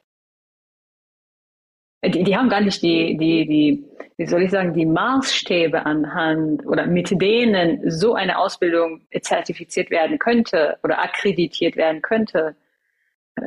Die, 2.04 2.24
die 2.24 2.38
haben 2.38 2.50
gar 2.50 2.62
nicht 2.62 2.84
die, 2.84 3.18
die, 3.18 3.48
die, 3.48 3.84
wie 4.18 4.28
soll 4.28 4.44
ich 4.44 4.52
sagen, 4.52 4.76
die 4.76 4.86
Maßstäbe 4.86 5.88
anhand 5.88 6.64
oder 6.68 6.86
mit 6.86 7.10
denen 7.20 7.90
so 7.90 8.14
eine 8.14 8.38
Ausbildung 8.38 9.02
zertifiziert 9.20 9.90
werden 9.90 10.20
könnte 10.20 10.78
oder 10.84 11.02
akkreditiert 11.02 11.78
werden 11.78 12.04
könnte. 12.04 12.56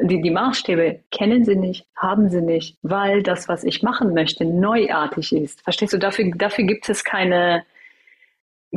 Die, 0.02 0.20
die 0.20 0.30
Maßstäbe 0.32 1.04
kennen 1.12 1.44
sie 1.44 1.54
nicht, 1.54 1.86
haben 1.94 2.28
sie 2.30 2.42
nicht, 2.42 2.78
weil 2.82 3.22
das, 3.22 3.48
was 3.48 3.62
ich 3.62 3.84
machen 3.84 4.12
möchte, 4.12 4.44
neuartig 4.44 5.32
ist. 5.32 5.62
Verstehst 5.62 5.92
du? 5.92 5.98
Dafür, 5.98 6.32
dafür 6.34 6.64
gibt 6.64 6.88
es 6.88 7.04
keine, 7.04 7.64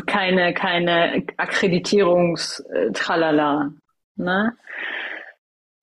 keine, 0.06 0.54
keine 0.54 1.24
Akkreditierungstralala. 1.38 3.72
Ne? 4.16 4.56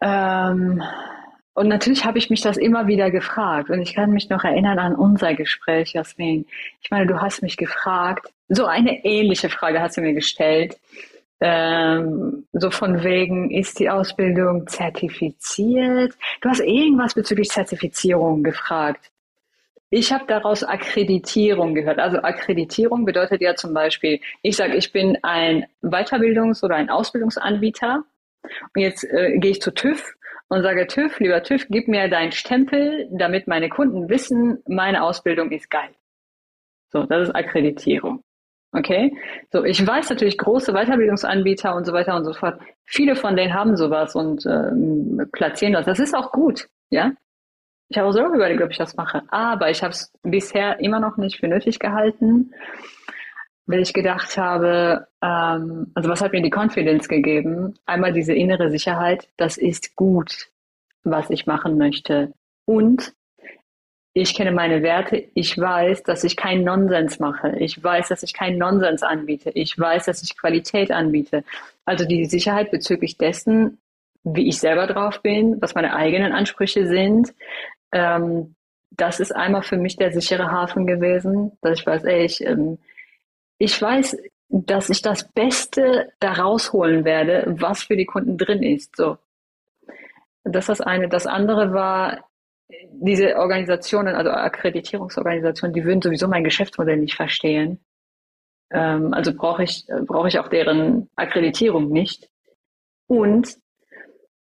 Ähm, 0.01 0.83
und 1.55 1.69
natürlich 1.69 2.05
habe 2.05 2.19
ich 2.19 2.31
mich 2.31 2.41
das 2.41 2.57
immer 2.57 2.87
wieder 2.87 3.11
gefragt. 3.11 3.69
Und 3.69 3.83
ich 3.83 3.95
kann 3.95 4.13
mich 4.13 4.31
noch 4.31 4.45
erinnern 4.45 4.79
an 4.79 4.95
unser 4.95 5.35
Gespräch, 5.35 5.93
Jasmin. 5.93 6.47
Ich 6.83 6.91
meine, 6.91 7.07
du 7.07 7.21
hast 7.21 7.43
mich 7.43 7.57
gefragt, 7.57 8.33
so 8.49 8.67
eine 8.67 9.05
ähnliche 9.05 9.49
Frage 9.49 9.81
hast 9.81 9.97
du 9.97 10.01
mir 10.01 10.15
gestellt. 10.15 10.79
Ähm, 11.41 12.47
so 12.53 12.71
von 12.71 13.05
wegen, 13.05 13.51
ist 13.51 13.79
die 13.79 13.91
Ausbildung 13.91 14.67
zertifiziert? 14.67 16.15
Du 16.41 16.49
hast 16.49 16.61
irgendwas 16.61 17.15
bezüglich 17.15 17.49
Zertifizierung 17.49 18.43
gefragt. 18.43 19.11
Ich 19.91 20.13
habe 20.13 20.25
daraus 20.27 20.65
Akkreditierung 20.65 21.75
gehört. 21.75 21.99
Also 21.99 22.19
Akkreditierung 22.19 23.05
bedeutet 23.05 23.41
ja 23.41 23.55
zum 23.55 23.73
Beispiel, 23.73 24.21
ich 24.43 24.57
sage, 24.57 24.77
ich 24.77 24.93
bin 24.93 25.19
ein 25.23 25.67
Weiterbildungs- 25.83 26.63
oder 26.63 26.77
ein 26.77 26.91
Ausbildungsanbieter 26.91 28.05
und 28.75 28.81
jetzt 28.81 29.05
äh, 29.05 29.39
gehe 29.39 29.53
ich 29.53 29.63
zu 29.63 29.73
TÜV 29.73 30.15
und 30.49 30.63
sage, 30.63 30.87
TÜV, 30.87 31.19
lieber 31.21 31.43
TÜV, 31.43 31.67
gib 31.71 31.89
mir 31.89 32.09
deinen 32.09 32.33
Stempel, 32.33 33.09
damit 33.11 33.49
meine 33.49 33.69
Kunden 33.69 34.09
wissen, 34.09 34.63
meine 34.67 35.03
Ausbildung 35.03 35.53
ist 35.53 35.71
geil. 35.71 35.91
So, 36.91 37.05
das 37.05 37.29
ist 37.29 37.35
Akkreditierung. 37.35 38.23
Okay? 38.73 39.17
So, 39.51 39.65
ich 39.65 39.85
weiß 39.87 40.11
natürlich 40.11 40.37
große 40.37 40.73
Weiterbildungsanbieter 40.73 41.75
und 41.75 41.87
so 41.87 41.93
weiter 41.93 42.15
und 42.17 42.25
so 42.25 42.35
fort. 42.35 42.61
Viele 42.85 43.17
von 43.17 43.37
denen 43.37 43.55
haben 43.55 43.77
sowas 43.77 44.15
und 44.15 44.45
ähm, 44.47 45.29
platzieren 45.33 45.73
das. 45.73 45.87
Das 45.87 45.99
ist 45.99 46.15
auch 46.15 46.33
gut, 46.33 46.69
ja. 46.91 47.13
Ich 47.89 47.97
habe 47.97 48.09
auch 48.09 48.13
selber 48.13 48.35
überlegt, 48.35 48.63
ob 48.63 48.71
ich 48.71 48.77
das 48.77 48.97
mache. 48.97 49.23
Aber 49.29 49.71
ich 49.71 49.83
habe 49.83 49.93
es 49.93 50.13
bisher 50.23 50.81
immer 50.81 51.01
noch 51.01 51.17
nicht 51.17 51.39
für 51.39 51.49
nötig 51.49 51.79
gehalten, 51.79 52.53
weil 53.67 53.81
ich 53.81 53.93
gedacht 53.93 54.37
habe, 54.37 55.07
ähm, 55.23 55.91
also 55.95 56.09
was 56.09 56.21
hat 56.21 56.33
mir 56.33 56.43
die 56.43 56.53
Confidence 56.55 57.09
gegeben? 57.09 57.75
Einmal 57.87 58.13
diese 58.13 58.35
innere 58.35 58.71
Sicherheit, 58.71 59.29
das 59.37 59.57
ist 59.57 59.97
gut, 59.97 60.49
was 61.05 61.31
ich 61.31 61.47
machen 61.47 61.79
möchte. 61.79 62.33
Und 62.67 63.15
ich 64.15 64.35
kenne 64.35 64.53
meine 64.53 64.83
Werte, 64.83 65.25
ich 65.35 65.57
weiß, 65.57 66.03
dass 66.03 66.25
ich 66.25 66.37
keinen 66.37 66.65
Nonsens 66.65 67.21
mache, 67.21 67.57
ich 67.59 67.83
weiß, 67.83 68.09
dass 68.09 68.23
ich 68.23 68.33
keinen 68.33 68.59
Nonsens 68.59 69.03
anbiete, 69.03 69.51
ich 69.51 69.79
weiß, 69.79 70.07
dass 70.07 70.23
ich 70.23 70.37
Qualität 70.37 70.91
anbiete. 70.91 71.45
Also 71.85 72.05
die 72.05 72.25
Sicherheit 72.25 72.71
bezüglich 72.71 73.17
dessen, 73.17 73.79
wie 74.25 74.49
ich 74.49 74.59
selber 74.59 74.87
drauf 74.87 75.23
bin, 75.23 75.61
was 75.61 75.75
meine 75.75 75.95
eigenen 75.95 76.33
Ansprüche 76.33 76.87
sind, 76.87 77.33
ähm, 77.93 78.55
das 78.91 79.21
ist 79.21 79.33
einmal 79.35 79.63
für 79.63 79.77
mich 79.77 79.97
der 79.97 80.13
sichere 80.13 80.51
Hafen 80.51 80.87
gewesen, 80.87 81.53
dass 81.61 81.79
ich 81.79 81.87
weiß, 81.87 82.05
ey, 82.05 82.25
ich, 82.25 82.45
ähm, 82.45 82.79
ich 83.59 83.81
weiß, 83.81 84.17
dass 84.49 84.89
ich 84.89 85.03
das 85.03 85.31
Beste 85.33 86.13
da 86.21 86.33
rausholen 86.33 87.05
werde, 87.05 87.45
was 87.59 87.83
für 87.83 87.97
die 87.97 88.07
Kunden 88.07 88.39
drin 88.39 88.63
ist. 88.63 88.97
So. 88.97 89.19
Das 90.45 90.65
ist 90.65 90.69
das 90.69 90.81
eine. 90.81 91.09
Das 91.09 91.27
andere 91.27 91.73
war, 91.73 92.25
diese 92.91 93.37
Organisationen, 93.37 94.15
also 94.15 94.31
Akkreditierungsorganisationen, 94.31 95.75
die 95.75 95.85
würden 95.85 96.03
sowieso 96.03 96.29
mein 96.29 96.45
Geschäftsmodell 96.45 96.97
nicht 96.97 97.15
verstehen. 97.15 97.81
Ähm, 98.71 99.13
also 99.13 99.35
brauche 99.35 99.65
ich, 99.65 99.87
brauche 100.07 100.29
ich 100.29 100.39
auch 100.39 100.49
deren 100.49 101.09
Akkreditierung 101.17 101.91
nicht. 101.91 102.29
Und 103.07 103.57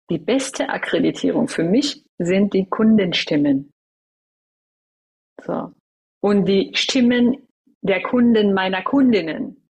die 0.09 0.19
beste 0.19 0.69
Akkreditierung 0.69 1.47
für 1.47 1.63
mich 1.63 2.06
sind 2.17 2.53
die 2.53 2.67
Kundenstimmen. 2.67 3.71
So. 5.43 5.71
Und 6.21 6.45
die 6.45 6.71
Stimmen 6.73 7.47
der 7.81 8.01
Kunden 8.01 8.53
meiner 8.53 8.81
Kundinnen. 8.81 9.69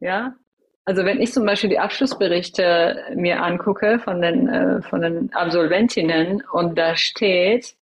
Ja. 0.00 0.36
Also 0.84 1.04
wenn 1.04 1.20
ich 1.20 1.32
zum 1.32 1.44
Beispiel 1.46 1.70
die 1.70 1.78
Abschlussberichte 1.78 3.14
mir 3.14 3.42
angucke 3.42 4.00
von 4.00 4.20
den, 4.20 4.48
äh, 4.48 4.82
von 4.82 5.02
den 5.02 5.32
Absolventinnen 5.32 6.42
und 6.52 6.76
da 6.76 6.96
steht, 6.96 7.76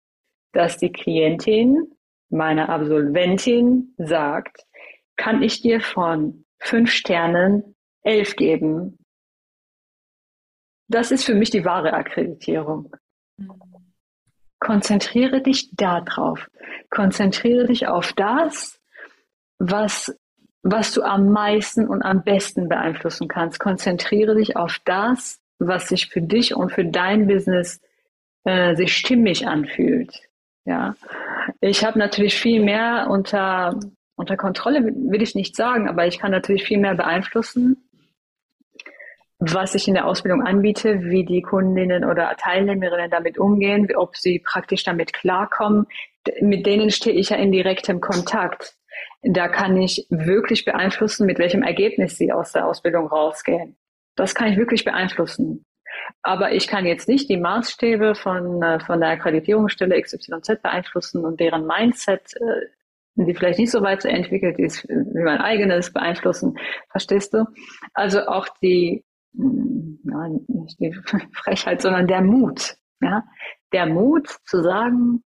dass 0.52 0.78
die 0.78 0.90
Klientin 0.90 1.94
meiner 2.30 2.68
Absolventin 2.68 3.94
sagt, 3.98 4.66
kann 5.16 5.42
ich 5.42 5.60
dir 5.60 5.80
von 5.80 6.44
fünf 6.58 6.90
Sternen 6.90 7.76
elf 8.02 8.34
geben. 8.36 8.98
Das 10.88 11.10
ist 11.10 11.24
für 11.24 11.34
mich 11.34 11.50
die 11.50 11.64
wahre 11.64 11.92
Akkreditierung. 11.92 12.94
Konzentriere 14.58 15.42
dich 15.42 15.70
darauf. 15.74 16.48
Konzentriere 16.90 17.66
dich 17.66 17.86
auf 17.88 18.12
das, 18.14 18.80
was, 19.58 20.16
was 20.62 20.92
du 20.92 21.02
am 21.02 21.30
meisten 21.30 21.86
und 21.86 22.02
am 22.02 22.22
besten 22.22 22.68
beeinflussen 22.68 23.28
kannst. 23.28 23.60
Konzentriere 23.60 24.34
dich 24.34 24.56
auf 24.56 24.78
das, 24.84 25.40
was 25.58 25.88
sich 25.88 26.08
für 26.08 26.22
dich 26.22 26.54
und 26.54 26.72
für 26.72 26.84
dein 26.84 27.26
Business 27.26 27.80
äh, 28.44 28.74
sich 28.76 28.96
stimmig 28.96 29.46
anfühlt. 29.46 30.22
Ja, 30.64 30.96
ich 31.60 31.84
habe 31.84 31.98
natürlich 31.98 32.34
viel 32.36 32.62
mehr 32.62 33.06
unter 33.08 33.78
unter 34.16 34.36
Kontrolle 34.36 34.82
will 34.82 35.22
ich 35.22 35.34
nicht 35.34 35.54
sagen, 35.54 35.88
aber 35.88 36.06
ich 36.06 36.18
kann 36.18 36.30
natürlich 36.30 36.64
viel 36.64 36.78
mehr 36.78 36.94
beeinflussen 36.94 37.85
was 39.38 39.74
ich 39.74 39.86
in 39.86 39.94
der 39.94 40.06
Ausbildung 40.06 40.42
anbiete, 40.42 41.02
wie 41.04 41.24
die 41.24 41.42
Kundinnen 41.42 42.04
oder 42.04 42.36
Teilnehmerinnen 42.36 43.10
damit 43.10 43.38
umgehen, 43.38 43.88
ob 43.94 44.16
sie 44.16 44.38
praktisch 44.38 44.84
damit 44.84 45.12
klarkommen. 45.12 45.86
Mit 46.40 46.66
denen 46.66 46.90
stehe 46.90 47.16
ich 47.16 47.30
ja 47.30 47.36
in 47.36 47.52
direktem 47.52 48.00
Kontakt. 48.00 48.76
Da 49.22 49.48
kann 49.48 49.76
ich 49.76 50.06
wirklich 50.08 50.64
beeinflussen, 50.64 51.26
mit 51.26 51.38
welchem 51.38 51.62
Ergebnis 51.62 52.16
sie 52.16 52.32
aus 52.32 52.52
der 52.52 52.66
Ausbildung 52.66 53.08
rausgehen. 53.08 53.76
Das 54.14 54.34
kann 54.34 54.50
ich 54.50 54.56
wirklich 54.56 54.84
beeinflussen. 54.84 55.66
Aber 56.22 56.52
ich 56.52 56.66
kann 56.66 56.86
jetzt 56.86 57.08
nicht 57.08 57.28
die 57.28 57.36
Maßstäbe 57.36 58.14
von, 58.14 58.62
äh, 58.62 58.80
von 58.80 59.00
der 59.00 59.10
Akkreditierungsstelle 59.10 60.00
XYZ 60.00 60.62
beeinflussen 60.62 61.24
und 61.24 61.40
deren 61.40 61.66
Mindset, 61.66 62.34
äh, 62.36 62.66
die 63.16 63.34
vielleicht 63.34 63.58
nicht 63.58 63.70
so 63.70 63.82
weit 63.82 64.04
entwickelt 64.04 64.58
ist 64.58 64.86
wie 64.88 65.22
mein 65.22 65.38
eigenes, 65.38 65.92
beeinflussen. 65.92 66.58
Verstehst 66.90 67.32
du? 67.32 67.46
Also 67.94 68.26
auch 68.26 68.48
die 68.62 69.04
ja, 69.36 70.28
nicht 70.28 70.80
die 70.80 70.92
Frechheit, 71.32 71.82
sondern 71.82 72.06
der 72.06 72.22
Mut. 72.22 72.76
Ja? 73.00 73.24
Der 73.72 73.86
Mut 73.86 74.28
zu 74.44 74.62
sagen, 74.62 75.22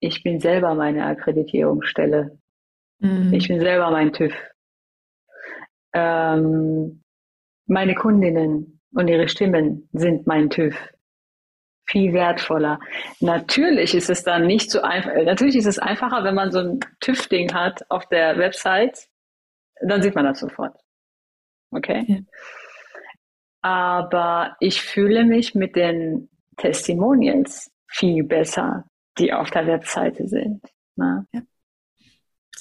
ich 0.00 0.22
bin 0.22 0.40
selber 0.40 0.74
meine 0.74 1.06
Akkreditierungsstelle. 1.06 2.38
Mhm. 3.00 3.32
Ich 3.32 3.48
bin 3.48 3.60
selber 3.60 3.90
mein 3.90 4.12
TÜV. 4.12 4.34
Ähm, 5.92 7.02
meine 7.66 7.94
Kundinnen 7.94 8.80
und 8.92 9.08
ihre 9.08 9.28
Stimmen 9.28 9.88
sind 9.92 10.26
mein 10.26 10.50
TÜV. 10.50 10.76
Viel 11.86 12.12
wertvoller. 12.12 12.78
Natürlich 13.20 13.94
ist 13.94 14.10
es 14.10 14.22
dann 14.22 14.46
nicht 14.46 14.70
so 14.70 14.82
einfach, 14.82 15.10
natürlich 15.24 15.56
ist 15.56 15.66
es 15.66 15.78
einfacher, 15.78 16.22
wenn 16.22 16.34
man 16.34 16.52
so 16.52 16.58
ein 16.58 16.80
TÜV-Ding 17.00 17.54
hat 17.54 17.90
auf 17.90 18.06
der 18.06 18.36
Website, 18.36 19.08
dann 19.80 20.02
sieht 20.02 20.14
man 20.14 20.26
das 20.26 20.40
sofort. 20.40 20.78
Okay? 21.70 22.04
Ja 22.06 22.18
aber 23.62 24.56
ich 24.60 24.82
fühle 24.82 25.24
mich 25.24 25.54
mit 25.54 25.76
den 25.76 26.28
Testimonials 26.56 27.70
viel 27.88 28.24
besser, 28.24 28.84
die 29.18 29.32
auf 29.32 29.50
der 29.50 29.66
Webseite 29.66 30.28
sind. 30.28 30.62
Ne? 30.96 31.26
Ja. 31.32 31.42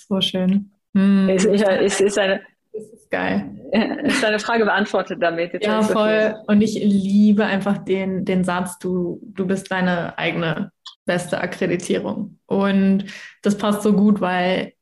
So 0.07 0.21
schön. 0.21 0.71
Hm. 0.95 1.29
Es, 1.29 1.45
ist, 1.45 1.63
es 1.63 2.01
ist 2.01 2.17
eine, 2.17 2.41
das 2.71 2.83
ist 2.85 3.11
geil. 3.11 3.59
Ist 4.03 4.23
eine 4.23 4.39
Frage 4.39 4.65
beantwortet 4.65 5.21
damit. 5.21 5.53
Jetzt 5.53 5.65
ja, 5.65 5.81
voll. 5.81 6.35
So 6.35 6.51
und 6.51 6.61
ich 6.61 6.75
liebe 6.75 7.45
einfach 7.45 7.77
den, 7.79 8.23
den 8.23 8.43
Satz, 8.43 8.79
du, 8.79 9.19
du 9.23 9.45
bist 9.45 9.71
deine 9.71 10.17
eigene 10.17 10.71
beste 11.05 11.41
Akkreditierung. 11.41 12.39
Und 12.45 13.05
das 13.41 13.57
passt 13.57 13.81
so 13.81 13.93
gut, 13.93 14.21
weil 14.21 14.73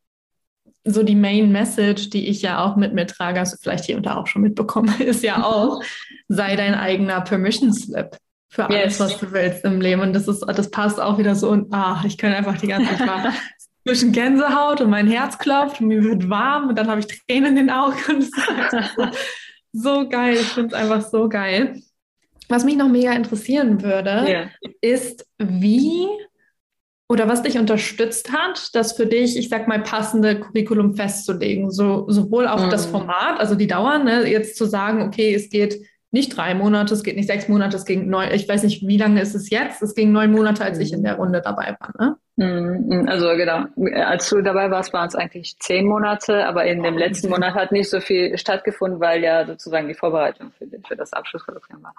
so 0.85 1.03
die 1.03 1.15
Main 1.15 1.51
Message, 1.51 2.11
die 2.11 2.27
ich 2.27 2.43
ja 2.43 2.63
auch 2.63 2.75
mit 2.75 2.93
mir 2.93 3.07
trage, 3.07 3.39
hast 3.39 3.53
du 3.53 3.57
vielleicht 3.61 3.85
hier 3.85 3.97
und 3.97 4.05
da 4.05 4.17
auch 4.17 4.27
schon 4.27 4.43
mitbekommen, 4.43 4.93
ist 5.01 5.23
ja 5.23 5.43
auch, 5.43 5.81
sei 6.27 6.55
dein 6.55 6.75
eigener 6.75 7.21
Permission 7.21 7.73
Slip 7.73 8.17
für 8.49 8.65
alles, 8.65 8.97
yes. 8.97 8.99
was 8.99 9.17
du 9.17 9.31
willst 9.31 9.65
im 9.65 9.81
Leben. 9.81 10.01
Und 10.01 10.13
das 10.13 10.27
ist, 10.27 10.41
das 10.41 10.71
passt 10.71 11.01
auch 11.01 11.17
wieder 11.17 11.35
so 11.35 11.49
und 11.49 11.73
ah, 11.73 12.01
ich 12.05 12.17
kann 12.17 12.31
einfach 12.31 12.57
die 12.57 12.67
ganze 12.67 12.95
Zeit 12.97 13.33
zwischen 13.83 14.11
Gänsehaut 14.11 14.81
und 14.81 14.89
mein 14.89 15.07
Herz 15.07 15.37
klopft 15.37 15.81
und 15.81 15.87
mir 15.87 16.03
wird 16.03 16.29
warm 16.29 16.69
und 16.69 16.77
dann 16.77 16.87
habe 16.87 17.01
ich 17.01 17.07
Tränen 17.07 17.57
in 17.57 17.67
den 17.67 17.69
Augen 17.69 17.97
und 18.07 18.17
es 18.19 18.29
ist 18.29 18.95
so, 18.95 19.07
so 19.73 20.09
geil. 20.09 20.35
Ich 20.35 20.47
finde 20.47 20.75
es 20.75 20.81
einfach 20.81 21.01
so 21.01 21.27
geil. 21.27 21.81
Was 22.47 22.63
mich 22.63 22.75
noch 22.75 22.87
mega 22.87 23.11
interessieren 23.13 23.81
würde, 23.81 24.23
yeah. 24.27 24.49
ist, 24.79 25.25
wie 25.39 26.07
oder 27.07 27.27
was 27.27 27.43
dich 27.43 27.57
unterstützt 27.57 28.31
hat, 28.31 28.73
das 28.73 28.93
für 28.93 29.05
dich, 29.05 29.37
ich 29.37 29.49
sag 29.49 29.67
mal, 29.67 29.81
passende 29.83 30.39
Curriculum 30.39 30.95
festzulegen. 30.95 31.69
So, 31.69 32.05
sowohl 32.09 32.47
auch 32.47 32.65
mhm. 32.65 32.69
das 32.71 32.87
Format, 32.87 33.39
also 33.39 33.55
die 33.55 33.67
Dauer, 33.67 33.99
ne, 33.99 34.27
jetzt 34.27 34.57
zu 34.57 34.65
sagen, 34.65 35.03
okay, 35.03 35.33
es 35.33 35.49
geht 35.49 35.81
nicht 36.11 36.35
drei 36.35 36.55
Monate, 36.55 36.93
es 36.93 37.03
geht 37.03 37.17
nicht 37.17 37.27
sechs 37.27 37.49
Monate, 37.49 37.75
es 37.75 37.85
ging 37.85 38.09
neun, 38.09 38.29
ich 38.31 38.47
weiß 38.47 38.63
nicht, 38.63 38.87
wie 38.87 38.97
lange 38.97 39.21
ist 39.21 39.35
es 39.35 39.49
jetzt? 39.49 39.81
Es 39.81 39.93
ging 39.93 40.13
neun 40.13 40.31
Monate, 40.31 40.63
als 40.63 40.79
ich 40.79 40.93
in 40.93 41.03
der 41.03 41.15
Runde 41.15 41.41
dabei 41.41 41.75
war, 41.79 41.91
ne? 41.99 42.15
Mhm, 42.37 43.05
also 43.07 43.27
genau, 43.35 43.65
als 43.93 44.29
du 44.29 44.41
dabei 44.41 44.69
warst, 44.71 44.91
waren 44.91 45.07
es 45.07 45.15
eigentlich 45.15 45.57
zehn 45.59 45.85
Monate, 45.85 46.45
aber 46.45 46.65
in 46.65 46.83
dem 46.83 46.97
letzten 46.97 47.29
Monat 47.29 47.53
hat 47.53 47.71
nicht 47.71 47.89
so 47.89 48.01
viel 48.01 48.37
stattgefunden, 48.37 48.99
weil 48.99 49.23
ja 49.23 49.45
sozusagen 49.45 49.87
die 49.87 49.93
Vorbereitung 49.93 50.51
für, 50.57 50.67
für 50.85 50.95
das 50.95 51.13
Abschlusskolloquium 51.13 51.83
war. 51.83 51.95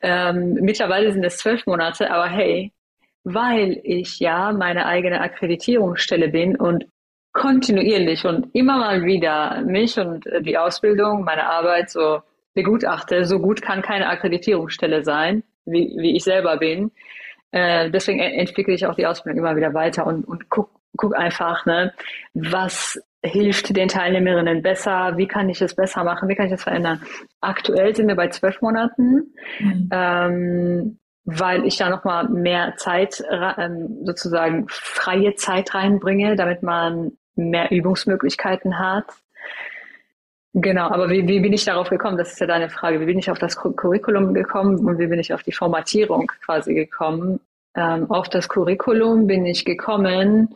Ähm, 0.00 0.54
mittlerweile 0.60 1.12
sind 1.12 1.24
es 1.24 1.38
zwölf 1.38 1.66
Monate, 1.66 2.10
aber 2.12 2.26
hey, 2.26 2.72
weil 3.24 3.80
ich 3.84 4.18
ja 4.18 4.52
meine 4.52 4.86
eigene 4.86 5.20
Akkreditierungsstelle 5.20 6.28
bin 6.28 6.56
und 6.56 6.86
kontinuierlich 7.32 8.26
und 8.26 8.48
immer 8.52 8.78
mal 8.78 9.04
wieder 9.04 9.62
mich 9.62 9.98
und 9.98 10.24
die 10.40 10.58
Ausbildung, 10.58 11.24
meine 11.24 11.44
Arbeit 11.44 11.90
so 11.90 12.20
begutachte, 12.54 13.24
so 13.24 13.38
gut 13.38 13.62
kann 13.62 13.80
keine 13.82 14.08
Akkreditierungsstelle 14.08 15.02
sein, 15.02 15.42
wie, 15.64 15.94
wie 15.96 16.16
ich 16.16 16.24
selber 16.24 16.58
bin. 16.58 16.90
Äh, 17.50 17.90
deswegen 17.90 18.20
entwickle 18.20 18.74
ich 18.74 18.86
auch 18.86 18.94
die 18.94 19.06
Ausbildung 19.06 19.44
immer 19.44 19.56
wieder 19.56 19.72
weiter 19.72 20.06
und, 20.06 20.24
und 20.24 20.50
guck, 20.50 20.70
guck 20.96 21.16
einfach, 21.16 21.64
ne, 21.64 21.94
was 22.34 23.00
hilft 23.24 23.74
den 23.76 23.88
Teilnehmerinnen 23.88 24.62
besser, 24.62 25.16
wie 25.16 25.28
kann 25.28 25.48
ich 25.48 25.62
es 25.62 25.74
besser 25.74 26.02
machen, 26.02 26.28
wie 26.28 26.34
kann 26.34 26.46
ich 26.46 26.52
es 26.52 26.62
verändern. 26.64 27.02
Aktuell 27.40 27.94
sind 27.94 28.08
wir 28.08 28.16
bei 28.16 28.28
zwölf 28.28 28.60
Monaten, 28.60 29.32
mhm. 29.60 29.88
ähm, 29.92 30.98
weil 31.24 31.64
ich 31.64 31.76
da 31.76 31.88
nochmal 31.88 32.28
mehr 32.28 32.74
Zeit, 32.76 33.22
ähm, 33.30 33.98
sozusagen 34.04 34.66
freie 34.68 35.34
Zeit 35.34 35.74
reinbringe, 35.74 36.36
damit 36.36 36.62
man 36.62 37.12
mehr 37.34 37.70
Übungsmöglichkeiten 37.70 38.78
hat. 38.78 39.06
Genau, 40.54 40.88
aber 40.88 41.08
wie, 41.08 41.26
wie 41.26 41.40
bin 41.40 41.52
ich 41.52 41.64
darauf 41.64 41.88
gekommen? 41.88 42.18
Das 42.18 42.32
ist 42.32 42.40
ja 42.40 42.46
deine 42.46 42.68
Frage. 42.68 43.00
Wie 43.00 43.06
bin 43.06 43.18
ich 43.18 43.30
auf 43.30 43.38
das 43.38 43.56
Curriculum 43.56 44.34
gekommen 44.34 44.86
und 44.86 44.98
wie 44.98 45.06
bin 45.06 45.18
ich 45.18 45.32
auf 45.32 45.42
die 45.42 45.52
Formatierung 45.52 46.30
quasi 46.44 46.74
gekommen? 46.74 47.40
Ähm, 47.74 48.10
auf 48.10 48.28
das 48.28 48.48
Curriculum 48.50 49.26
bin 49.26 49.46
ich 49.46 49.64
gekommen. 49.64 50.54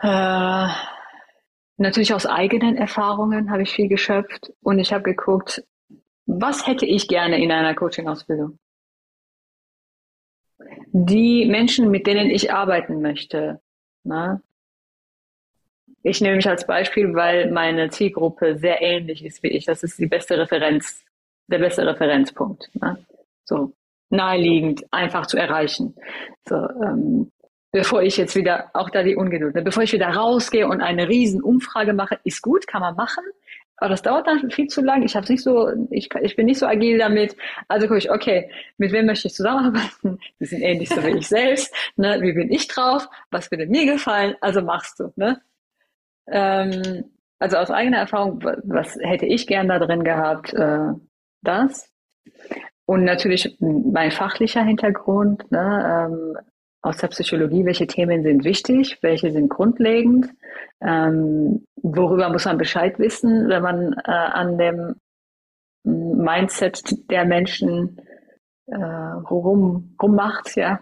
Äh, 0.00 0.66
natürlich 1.78 2.12
aus 2.12 2.26
eigenen 2.26 2.76
Erfahrungen 2.76 3.50
habe 3.50 3.62
ich 3.62 3.70
viel 3.72 3.88
geschöpft 3.88 4.52
und 4.60 4.78
ich 4.78 4.92
habe 4.92 5.04
geguckt, 5.04 5.64
was 6.26 6.66
hätte 6.66 6.84
ich 6.84 7.08
gerne 7.08 7.42
in 7.42 7.50
einer 7.52 7.74
Coaching-Ausbildung? 7.74 8.58
Die 10.92 11.46
Menschen, 11.46 11.90
mit 11.90 12.06
denen 12.06 12.30
ich 12.30 12.52
arbeiten 12.52 13.00
möchte, 13.02 13.60
ne? 14.04 14.40
Ich 16.06 16.20
nehme 16.20 16.36
mich 16.36 16.46
als 16.46 16.66
Beispiel, 16.66 17.14
weil 17.14 17.50
meine 17.50 17.88
Zielgruppe 17.88 18.58
sehr 18.58 18.82
ähnlich 18.82 19.24
ist 19.24 19.42
wie 19.42 19.48
ich. 19.48 19.64
Das 19.64 19.82
ist 19.82 19.98
die 19.98 20.06
beste 20.06 20.38
Referenz, 20.38 21.02
der 21.46 21.58
beste 21.58 21.86
Referenzpunkt. 21.86 22.68
Ne? 22.74 22.98
So 23.44 23.72
naheliegend, 24.10 24.84
einfach 24.90 25.26
zu 25.26 25.38
erreichen. 25.38 25.94
So, 26.46 26.56
ähm, 26.56 27.32
bevor 27.72 28.02
ich 28.02 28.18
jetzt 28.18 28.36
wieder, 28.36 28.70
auch 28.74 28.90
da 28.90 29.02
die 29.02 29.16
Ungeduld, 29.16 29.54
ne? 29.54 29.62
bevor 29.62 29.82
ich 29.82 29.94
wieder 29.94 30.08
rausgehe 30.08 30.68
und 30.68 30.82
eine 30.82 31.08
riesen 31.08 31.42
Umfrage 31.42 31.94
mache, 31.94 32.18
ist 32.22 32.42
gut, 32.42 32.66
kann 32.66 32.82
man 32.82 32.96
machen. 32.96 33.24
Aber 33.76 33.90
das 33.90 34.02
dauert 34.02 34.26
dann 34.26 34.50
viel 34.50 34.68
zu 34.68 34.82
lang. 34.82 35.02
Ich 35.02 35.16
habe 35.16 35.26
nicht 35.28 35.42
so, 35.42 35.68
ich, 35.90 36.08
ich 36.22 36.36
bin 36.36 36.46
nicht 36.46 36.58
so 36.58 36.66
agil 36.66 36.98
damit. 36.98 37.36
Also 37.68 37.86
gucke 37.86 37.98
ich, 37.98 38.10
okay, 38.10 38.50
mit 38.78 38.92
wem 38.92 39.06
möchte 39.06 39.28
ich 39.28 39.34
zusammenarbeiten? 39.34 40.18
Die 40.40 40.46
sind 40.46 40.62
ähnlich 40.62 40.88
so 40.88 41.02
wie 41.04 41.18
ich 41.18 41.28
selbst. 41.28 41.74
Ne? 41.96 42.18
Wie 42.20 42.32
bin 42.32 42.52
ich 42.52 42.68
drauf? 42.68 43.08
Was 43.30 43.50
würde 43.50 43.66
mir 43.66 43.86
gefallen? 43.86 44.36
Also 44.40 44.62
machst 44.62 45.00
du. 45.00 45.12
Ne? 45.16 45.40
Ähm, 46.28 47.04
also 47.38 47.56
aus 47.56 47.70
eigener 47.70 47.98
Erfahrung, 47.98 48.42
was 48.42 48.96
hätte 49.00 49.26
ich 49.26 49.46
gern 49.46 49.68
da 49.68 49.78
drin 49.78 50.04
gehabt? 50.04 50.54
Äh, 50.54 50.92
das. 51.42 51.90
Und 52.86 53.04
natürlich 53.04 53.56
mein 53.60 54.10
fachlicher 54.10 54.62
Hintergrund, 54.62 55.50
ne, 55.50 56.08
ähm, 56.10 56.36
aus 56.84 56.98
der 56.98 57.08
Psychologie, 57.08 57.64
welche 57.64 57.86
Themen 57.86 58.22
sind 58.22 58.44
wichtig, 58.44 58.98
welche 59.00 59.30
sind 59.30 59.48
grundlegend, 59.48 60.28
ähm, 60.80 61.64
worüber 61.82 62.28
muss 62.28 62.44
man 62.44 62.58
Bescheid 62.58 62.98
wissen, 62.98 63.48
wenn 63.48 63.62
man 63.62 63.92
äh, 64.04 64.10
an 64.10 64.58
dem 64.58 64.94
Mindset 65.84 67.10
der 67.10 67.24
Menschen 67.24 68.00
äh, 68.66 68.76
rum, 68.76 69.96
rummacht, 70.00 70.56
ja 70.56 70.80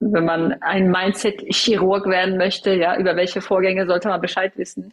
wenn 0.00 0.24
man 0.24 0.60
ein 0.62 0.90
Mindset-Chirurg 0.90 2.06
werden 2.06 2.36
möchte, 2.36 2.74
ja, 2.74 2.96
über 2.98 3.16
welche 3.16 3.40
Vorgänge 3.40 3.86
sollte 3.86 4.08
man 4.08 4.20
Bescheid 4.20 4.56
wissen. 4.56 4.92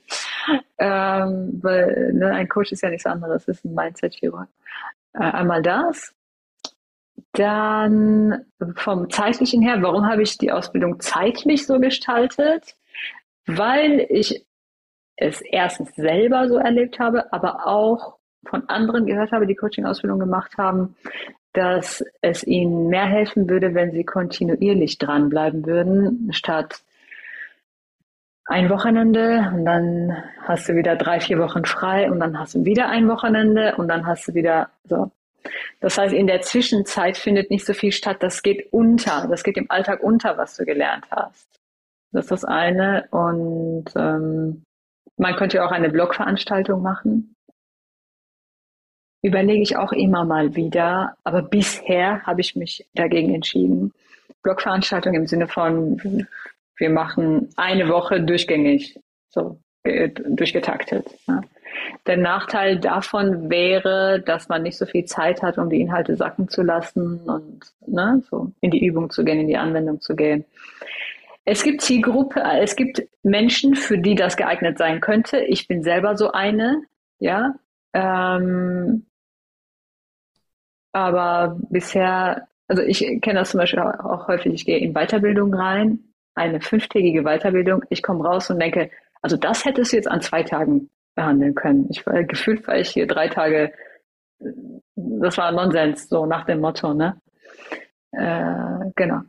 Ähm, 0.78 1.60
weil 1.62 2.14
ne, 2.14 2.32
ein 2.32 2.48
Coach 2.48 2.72
ist 2.72 2.84
ja 2.84 2.90
nichts 2.90 3.06
anderes, 3.06 3.48
ist 3.48 3.66
ein 3.66 3.74
Mindset-Chirurg. 3.74 4.48
Äh, 5.14 5.24
einmal 5.24 5.62
das. 5.62 6.14
Dann 7.34 8.46
vom 8.76 9.10
zeitlichen 9.10 9.62
her, 9.62 9.82
warum 9.82 10.08
habe 10.08 10.22
ich 10.22 10.38
die 10.38 10.52
Ausbildung 10.52 11.00
zeitlich 11.00 11.66
so 11.66 11.80
gestaltet? 11.80 12.76
Weil 13.46 14.06
ich 14.10 14.46
es 15.16 15.42
erstens 15.42 15.96
selber 15.96 16.48
so 16.48 16.58
erlebt 16.58 17.00
habe, 17.00 17.32
aber 17.34 17.68
auch 17.68 18.18
von 18.46 18.68
anderen 18.70 19.06
gehört 19.06 19.32
habe, 19.32 19.48
die 19.48 19.56
Coaching-Ausbildung 19.56 20.20
gemacht 20.20 20.58
haben, 20.58 20.96
dass 21.54 22.04
es 22.22 22.44
ihnen 22.44 22.88
mehr 22.88 23.06
helfen 23.06 23.50
würde, 23.50 23.74
wenn 23.74 23.92
sie 23.92 24.04
kontinuierlich 24.04 24.98
dranbleiben 24.98 25.66
würden, 25.66 26.30
statt 26.34 26.82
ein 28.46 28.70
Wochenende 28.70 29.52
und 29.56 29.66
dann 29.66 30.24
hast 30.42 30.68
du 30.68 30.76
wieder 30.76 30.96
drei, 30.96 31.20
vier 31.20 31.40
Wochen 31.40 31.64
frei 31.64 32.12
und 32.12 32.20
dann 32.20 32.38
hast 32.38 32.56
du 32.56 32.66
wieder 32.66 32.90
ein 32.90 33.08
Wochenende 33.08 33.76
und 33.78 33.88
dann 33.88 34.06
hast 34.06 34.28
du 34.28 34.34
wieder 34.34 34.70
so. 34.84 35.12
Das 35.80 35.98
heißt, 35.98 36.14
in 36.14 36.28
der 36.28 36.42
Zwischenzeit 36.42 37.18
findet 37.18 37.50
nicht 37.50 37.66
so 37.66 37.74
viel 37.74 37.92
statt. 37.92 38.18
Das 38.22 38.44
geht 38.44 38.72
unter. 38.72 39.28
Das 39.30 39.44
geht 39.44 39.58
im 39.58 39.70
Alltag 39.70 40.02
unter, 40.02 40.38
was 40.38 40.56
du 40.56 40.66
gelernt 40.66 41.06
hast. 41.12 41.48
Das 42.12 42.26
ist 42.26 42.32
das 42.32 42.46
eine. 42.46 43.08
Und 43.12 43.86
ähm, 43.96 44.64
man 45.18 45.36
könnte 45.36 45.58
ja 45.58 45.66
auch 45.66 45.72
eine 45.72 45.90
Blogveranstaltung 45.90 46.82
machen 46.82 47.34
überlege 49.24 49.64
ich 49.64 49.78
auch 49.78 49.94
immer 49.94 50.26
mal 50.26 50.56
wieder. 50.56 51.16
Aber 51.24 51.42
bisher 51.42 52.22
habe 52.24 52.42
ich 52.42 52.56
mich 52.56 52.86
dagegen 52.94 53.34
entschieden. 53.34 53.94
Blogveranstaltung 54.44 55.16
im 55.16 55.26
Sinne 55.26 55.48
von, 55.48 56.28
wir 56.78 56.90
machen 56.90 57.50
eine 57.56 57.88
Woche 57.88 58.22
durchgängig, 58.22 59.00
so 59.30 59.60
durchgetaktet. 59.84 61.08
Ja. 61.28 61.42
Der 62.06 62.18
Nachteil 62.18 62.80
davon 62.80 63.50
wäre, 63.50 64.22
dass 64.22 64.50
man 64.50 64.64
nicht 64.64 64.78
so 64.78 64.86
viel 64.86 65.06
Zeit 65.06 65.42
hat, 65.42 65.58
um 65.58 65.70
die 65.70 65.82
Inhalte 65.82 66.16
sacken 66.16 66.50
zu 66.50 66.62
lassen 66.62 67.22
und 67.30 67.62
ne, 67.86 68.22
so 68.30 68.52
in 68.62 68.72
die 68.72 68.86
Übung 68.86 69.10
zu 69.10 69.24
gehen, 69.24 69.40
in 69.40 69.48
die 69.48 69.58
Anwendung 69.58 70.02
zu 70.02 70.16
gehen. 70.16 70.46
Es 71.46 71.64
gibt 71.64 71.82
Zielgruppe, 71.82 72.42
es 72.60 72.76
gibt 72.76 73.04
Menschen, 73.22 73.76
für 73.76 73.98
die 73.98 74.16
das 74.16 74.38
geeignet 74.38 74.78
sein 74.78 75.02
könnte. 75.02 75.40
Ich 75.40 75.68
bin 75.68 75.84
selber 75.84 76.16
so 76.16 76.32
eine, 76.32 76.84
ja. 77.20 77.56
Ähm, 77.94 79.06
aber 80.94 81.58
bisher, 81.70 82.48
also 82.68 82.84
ich 82.84 83.00
kenne 83.22 83.40
das 83.40 83.52
zum 83.52 83.60
Beispiel 83.60 83.80
auch 83.80 84.28
häufig, 84.28 84.54
ich 84.54 84.66
gehe 84.66 84.78
in 84.78 84.94
Weiterbildung 84.94 85.54
rein, 85.54 86.00
eine 86.36 86.62
fünftägige 86.62 87.24
Weiterbildung, 87.24 87.84
ich 87.90 88.02
komme 88.02 88.24
raus 88.24 88.50
und 88.50 88.60
denke, 88.60 88.90
also 89.22 89.38
das 89.38 89.66
hättest 89.66 89.92
du 89.92 89.98
jetzt 89.98 90.08
an 90.10 90.22
zwei 90.22 90.44
Tagen 90.44 90.90
behandeln 91.16 91.56
können. 91.56 91.88
Ich 91.90 92.06
war 92.06 92.24
gefühlt, 92.24 92.68
weil 92.68 92.82
ich 92.82 92.90
hier 92.90 93.08
drei 93.08 93.28
Tage, 93.28 93.74
das 94.96 95.38
war 95.38 95.52
Nonsens, 95.52 96.10
so 96.10 96.26
nach 96.26 96.46
dem 96.46 96.60
Motto, 96.60 96.94
ne? 96.94 97.22
Äh, 98.12 98.92
genau. 98.96 99.22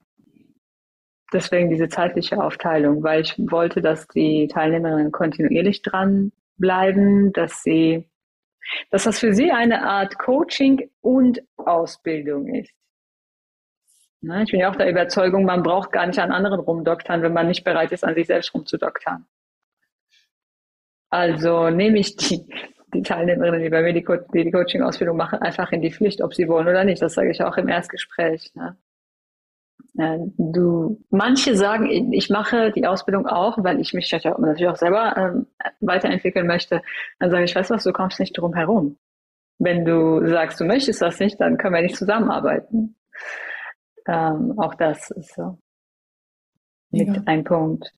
Deswegen 1.33 1.71
diese 1.71 1.89
zeitliche 1.89 2.43
Aufteilung, 2.43 3.03
weil 3.03 3.23
ich 3.23 3.35
wollte, 3.39 3.81
dass 3.81 4.07
die 4.09 4.49
Teilnehmerinnen 4.49 5.11
kontinuierlich 5.11 5.83
dran 5.83 6.33
bleiben, 6.57 7.33
dass 7.33 7.63
sie 7.63 8.09
dass 8.91 9.05
das 9.05 9.19
für 9.19 9.35
sie 9.35 9.51
eine 9.51 9.83
Art 9.83 10.19
Coaching 10.19 10.91
und 11.01 11.43
Ausbildung 11.57 12.47
ist. 12.55 12.73
Ne, 14.21 14.43
ich 14.43 14.51
bin 14.51 14.61
ja 14.61 14.71
auch 14.71 14.77
der 14.77 14.89
Überzeugung, 14.89 15.45
man 15.45 15.63
braucht 15.63 15.93
gar 15.93 16.07
nicht 16.07 16.19
an 16.19 16.33
anderen 16.33 16.61
rumdoktern, 16.61 17.23
wenn 17.23 17.35
man 17.35 17.47
nicht 17.47 17.63
bereit 17.63 17.93
ist, 17.93 18.05
an 18.05 18.15
sich 18.15 18.27
selbst 18.27 18.55
rumzudoktern. 18.55 19.27
Also 21.15 21.71
nehme 21.71 22.01
ich 22.01 22.17
die, 22.17 22.45
die 22.93 23.03
Teilnehmerinnen, 23.03 23.63
die 23.63 23.69
bei 23.69 23.83
mir 23.83 23.93
die, 23.93 24.03
Co 24.03 24.17
die, 24.17 24.43
die 24.43 24.51
Coaching-Ausbildung 24.51 25.17
machen, 25.17 25.39
einfach 25.39 25.71
in 25.71 25.81
die 25.81 25.93
Pflicht, 25.93 26.21
ob 26.21 26.35
sie 26.35 26.49
wollen 26.49 26.67
oder 26.67 26.83
nicht. 26.83 27.01
Das 27.01 27.15
sage 27.15 27.31
ich 27.31 27.41
auch 27.41 27.57
im 27.57 27.69
Erstgespräch. 27.69 28.53
Ne? 28.55 28.77
Du, 30.37 31.01
manche 31.11 31.55
sagen, 31.55 32.13
ich 32.13 32.31
mache 32.31 32.73
die 32.73 32.85
Ausbildung 32.85 33.29
auch, 33.29 33.63
weil 33.63 33.79
ich 33.79 33.95
mich 33.95 34.11
natürlich 34.11 34.67
auch 34.67 34.75
selber 34.75 35.17
ähm, 35.17 35.47
weiterentwickeln 35.79 36.49
möchte. 36.49 36.83
Dann 37.21 37.31
sage 37.31 37.45
ich, 37.45 37.55
weißt 37.55 37.71
du 37.71 37.75
was, 37.75 37.85
du 37.85 37.93
kommst 37.93 38.19
nicht 38.19 38.37
drum 38.37 38.53
herum. 38.53 38.99
Wenn 39.59 39.85
du 39.85 40.27
sagst, 40.27 40.59
du 40.59 40.65
möchtest 40.65 41.01
das 41.01 41.21
nicht, 41.21 41.41
dann 41.41 41.59
können 41.59 41.77
wir 41.77 41.83
nicht 41.83 41.97
zusammenarbeiten. 41.97 42.97
Ähm, 44.09 44.59
auch 44.59 44.75
das 44.75 45.13
ist 45.13 45.33
so 45.37 45.59
mit 46.91 47.07
ja. 47.07 47.23
ein 47.27 47.45
Punkt. 47.45 47.93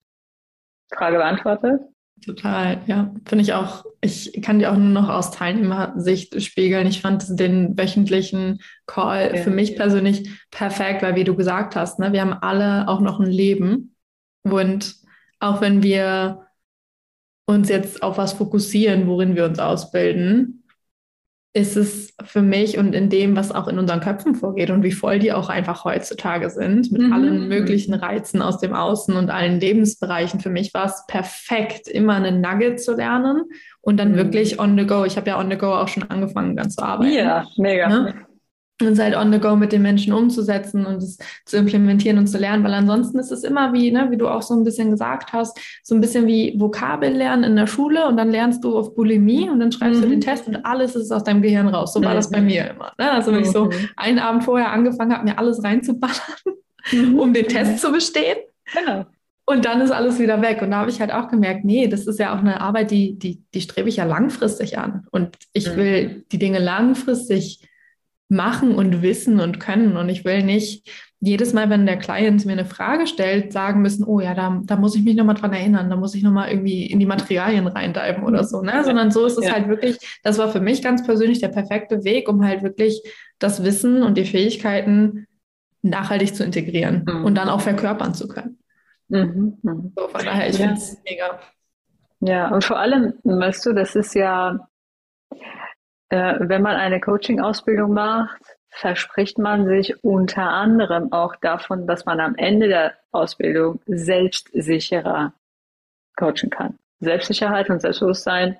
Frage 0.93 1.17
beantwortet? 1.17 1.81
Total, 2.25 2.81
ja. 2.87 3.13
Finde 3.25 3.43
ich 3.43 3.53
auch, 3.53 3.85
ich 4.01 4.41
kann 4.41 4.59
dir 4.59 4.71
auch 4.71 4.77
nur 4.77 4.89
noch 4.89 5.09
aus 5.09 5.31
Teilnehmersicht 5.31 6.41
spiegeln. 6.41 6.87
Ich 6.87 7.01
fand 7.01 7.39
den 7.39 7.77
wöchentlichen 7.77 8.59
Call 8.85 9.35
ja. 9.35 9.41
für 9.43 9.49
mich 9.49 9.75
persönlich 9.75 10.29
perfekt, 10.51 11.03
weil 11.03 11.15
wie 11.15 11.23
du 11.23 11.35
gesagt 11.35 11.75
hast, 11.75 11.99
ne, 11.99 12.11
wir 12.13 12.21
haben 12.21 12.33
alle 12.33 12.87
auch 12.87 12.99
noch 12.99 13.19
ein 13.19 13.31
Leben. 13.31 13.95
Und 14.43 14.95
auch 15.39 15.61
wenn 15.61 15.83
wir 15.83 16.47
uns 17.45 17.69
jetzt 17.69 18.03
auf 18.03 18.17
was 18.17 18.33
fokussieren, 18.33 19.07
worin 19.07 19.35
wir 19.35 19.45
uns 19.45 19.59
ausbilden, 19.59 20.56
ist 21.53 21.75
es 21.75 22.13
für 22.23 22.41
mich 22.41 22.77
und 22.77 22.93
in 22.93 23.09
dem, 23.09 23.35
was 23.35 23.51
auch 23.51 23.67
in 23.67 23.79
unseren 23.79 23.99
Köpfen 23.99 24.35
vorgeht 24.35 24.69
und 24.69 24.83
wie 24.83 24.91
voll 24.91 25.17
die 25.17 25.33
auch 25.33 25.49
einfach 25.49 25.85
heutzutage 25.85 26.49
sind, 26.49 26.91
mit 26.91 27.01
mhm. 27.01 27.13
allen 27.13 27.47
möglichen 27.47 27.93
Reizen 27.93 28.41
aus 28.41 28.59
dem 28.59 28.73
Außen 28.73 29.15
und 29.15 29.31
allen 29.31 29.59
Lebensbereichen. 29.59 30.39
Für 30.39 30.51
mich 30.51 30.73
war 30.73 30.85
es 30.85 31.03
perfekt, 31.07 31.87
immer 31.87 32.13
einen 32.15 32.41
Nugget 32.41 32.79
zu 32.79 32.95
lernen 32.95 33.43
und 33.81 33.97
dann 33.97 34.11
mhm. 34.11 34.17
wirklich 34.17 34.59
on 34.59 34.77
the 34.77 34.85
go. 34.85 35.05
Ich 35.05 35.17
habe 35.17 35.29
ja 35.29 35.39
on 35.39 35.49
the 35.49 35.57
go 35.57 35.73
auch 35.73 35.87
schon 35.87 36.03
angefangen, 36.03 36.55
dann 36.55 36.69
zu 36.69 36.83
arbeiten. 36.83 37.13
Ja, 37.13 37.47
mega. 37.57 37.87
Ne? 37.87 38.26
Und 38.81 38.89
es 38.89 38.99
halt 38.99 39.15
on 39.15 39.31
the 39.31 39.39
go 39.39 39.55
mit 39.55 39.71
den 39.71 39.81
Menschen 39.81 40.13
umzusetzen 40.13 40.85
und 40.85 40.97
es 40.97 41.17
zu 41.45 41.57
implementieren 41.57 42.17
und 42.19 42.27
zu 42.27 42.37
lernen, 42.37 42.63
weil 42.63 42.73
ansonsten 42.73 43.17
ist 43.17 43.31
es 43.31 43.43
immer 43.43 43.73
wie, 43.73 43.91
ne, 43.91 44.07
wie 44.11 44.17
du 44.17 44.27
auch 44.27 44.43
so 44.43 44.53
ein 44.53 44.63
bisschen 44.63 44.91
gesagt 44.91 45.33
hast, 45.33 45.59
so 45.83 45.95
ein 45.95 46.01
bisschen 46.01 46.27
wie 46.27 46.53
Vokabel 46.57 47.11
lernen 47.11 47.43
in 47.43 47.55
der 47.55 47.67
Schule 47.67 48.07
und 48.07 48.17
dann 48.17 48.29
lernst 48.29 48.63
du 48.63 48.77
auf 48.77 48.93
Bulimie 48.95 49.49
und 49.49 49.59
dann 49.59 49.71
schreibst 49.71 49.99
mhm. 49.99 50.03
du 50.03 50.09
den 50.09 50.21
Test 50.21 50.47
und 50.47 50.63
alles 50.65 50.95
ist 50.95 51.11
aus 51.11 51.23
deinem 51.23 51.41
Gehirn 51.41 51.67
raus. 51.67 51.93
So 51.93 52.03
war 52.03 52.13
das 52.13 52.29
bei 52.29 52.41
mir 52.41 52.69
immer. 52.69 52.91
Ne? 52.99 53.11
Also 53.11 53.31
wenn 53.31 53.39
mhm. 53.39 53.45
ich 53.45 53.51
so 53.51 53.65
mhm. 53.65 53.89
einen 53.95 54.19
Abend 54.19 54.43
vorher 54.43 54.71
angefangen 54.71 55.13
habe, 55.13 55.25
mir 55.25 55.39
alles 55.39 55.63
reinzuballern, 55.63 56.15
mhm. 56.91 57.17
um 57.17 57.33
den 57.33 57.47
Test 57.47 57.79
zu 57.79 57.91
bestehen. 57.91 58.37
Genau. 58.73 59.05
Und 59.49 59.63
dann 59.63 59.79
ist 59.79 59.91
alles 59.91 60.19
wieder 60.19 60.41
weg. 60.41 60.61
Und 60.61 60.71
da 60.71 60.79
habe 60.79 60.89
ich 60.89 60.99
halt 60.99 61.13
auch 61.13 61.29
gemerkt, 61.29 61.63
nee, 61.63 61.87
das 61.87 62.05
ist 62.05 62.19
ja 62.19 62.35
auch 62.35 62.39
eine 62.39 62.59
Arbeit, 62.59 62.91
die, 62.91 63.17
die, 63.17 63.41
die 63.53 63.61
strebe 63.61 63.87
ich 63.87 63.95
ja 63.95 64.03
langfristig 64.03 64.77
an. 64.77 65.07
Und 65.09 65.37
ich 65.53 65.71
mhm. 65.71 65.77
will 65.77 66.25
die 66.33 66.37
Dinge 66.37 66.59
langfristig 66.59 67.61
machen 68.29 68.75
und 68.75 69.01
wissen 69.01 69.39
und 69.39 69.59
können. 69.59 69.97
Und 69.97 70.09
ich 70.09 70.25
will 70.25 70.43
nicht 70.43 70.89
jedes 71.19 71.53
Mal, 71.53 71.69
wenn 71.69 71.85
der 71.85 71.97
Client 71.97 72.45
mir 72.45 72.51
eine 72.51 72.65
Frage 72.65 73.07
stellt, 73.07 73.51
sagen 73.51 73.81
müssen, 73.81 74.03
oh 74.03 74.19
ja, 74.19 74.35
da, 74.35 74.61
da 74.63 74.75
muss 74.75 74.95
ich 74.95 75.03
mich 75.03 75.15
nochmal 75.15 75.35
dran 75.35 75.53
erinnern, 75.53 75.89
da 75.89 75.95
muss 75.95 76.13
ich 76.13 76.21
nochmal 76.21 76.49
irgendwie 76.51 76.85
in 76.85 76.99
die 76.99 77.05
Materialien 77.05 77.65
reindeiben 77.65 78.23
oder 78.23 78.43
so. 78.43 78.61
Ne? 78.61 78.83
Sondern 78.83 79.09
so 79.09 79.25
ist 79.25 79.37
es 79.37 79.45
ja. 79.45 79.53
halt 79.53 79.67
wirklich, 79.67 79.97
das 80.23 80.37
war 80.37 80.49
für 80.49 80.59
mich 80.59 80.83
ganz 80.83 81.03
persönlich 81.03 81.39
der 81.39 81.47
perfekte 81.47 82.03
Weg, 82.03 82.29
um 82.29 82.45
halt 82.45 82.61
wirklich 82.61 83.01
das 83.39 83.63
Wissen 83.63 84.03
und 84.03 84.17
die 84.17 84.25
Fähigkeiten 84.25 85.25
nachhaltig 85.81 86.35
zu 86.35 86.43
integrieren 86.43 87.05
mhm. 87.07 87.25
und 87.25 87.35
dann 87.35 87.49
auch 87.49 87.61
verkörpern 87.61 88.13
zu 88.13 88.27
können. 88.27 88.59
Mhm. 89.07 89.57
Mhm. 89.61 89.93
So, 89.95 90.07
von 90.07 90.25
daher, 90.25 90.49
ich 90.49 90.57
ja. 90.57 90.67
finde 90.67 90.81
es 90.81 90.97
mega. 91.09 91.39
Ja, 92.19 92.49
und 92.49 92.63
vor 92.63 92.79
allem, 92.79 93.13
weißt 93.23 93.65
du, 93.65 93.73
das 93.73 93.95
ist 93.95 94.13
ja, 94.15 94.67
wenn 96.09 96.61
man 96.61 96.75
eine 96.75 96.99
Coaching-Ausbildung 96.99 97.93
macht, 97.93 98.41
verspricht 98.69 99.37
man 99.37 99.67
sich 99.67 100.03
unter 100.03 100.43
anderem 100.43 101.11
auch 101.11 101.35
davon, 101.37 101.87
dass 101.87 102.05
man 102.05 102.19
am 102.19 102.35
Ende 102.35 102.67
der 102.67 102.93
Ausbildung 103.11 103.81
selbstsicherer 103.87 105.33
coachen 106.15 106.49
kann. 106.49 106.77
Selbstsicherheit 106.99 107.69
und 107.69 107.81
Selbstbewusstsein 107.81 108.57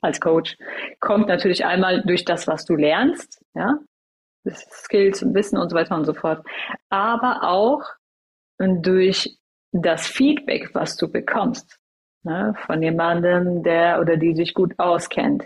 als 0.00 0.20
Coach 0.20 0.56
kommt 1.00 1.28
natürlich 1.28 1.64
einmal 1.64 2.02
durch 2.02 2.24
das, 2.24 2.46
was 2.46 2.64
du 2.64 2.74
lernst, 2.74 3.42
ja, 3.54 3.78
Skills 4.48 5.22
und 5.22 5.34
Wissen 5.34 5.58
und 5.58 5.70
so 5.70 5.76
weiter 5.76 5.94
und 5.94 6.04
so 6.04 6.14
fort, 6.14 6.44
aber 6.88 7.42
auch 7.42 7.82
durch 8.58 9.38
das 9.72 10.06
Feedback, 10.06 10.74
was 10.74 10.96
du 10.96 11.08
bekommst 11.08 11.78
ne, 12.28 12.54
von 12.66 12.82
jemandem, 12.82 13.62
der 13.62 14.00
oder 14.00 14.16
die 14.16 14.34
sich 14.34 14.54
gut 14.54 14.74
auskennt. 14.78 15.44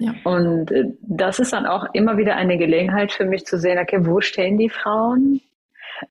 Ja. 0.00 0.14
Und 0.24 0.72
äh, 0.72 0.84
das 1.02 1.38
ist 1.38 1.52
dann 1.52 1.66
auch 1.66 1.86
immer 1.92 2.16
wieder 2.16 2.36
eine 2.36 2.58
Gelegenheit 2.58 3.12
für 3.12 3.24
mich 3.24 3.44
zu 3.44 3.58
sehen, 3.58 3.78
okay, 3.78 3.98
wo 4.00 4.20
stehen 4.20 4.58
die 4.58 4.70
Frauen? 4.70 5.40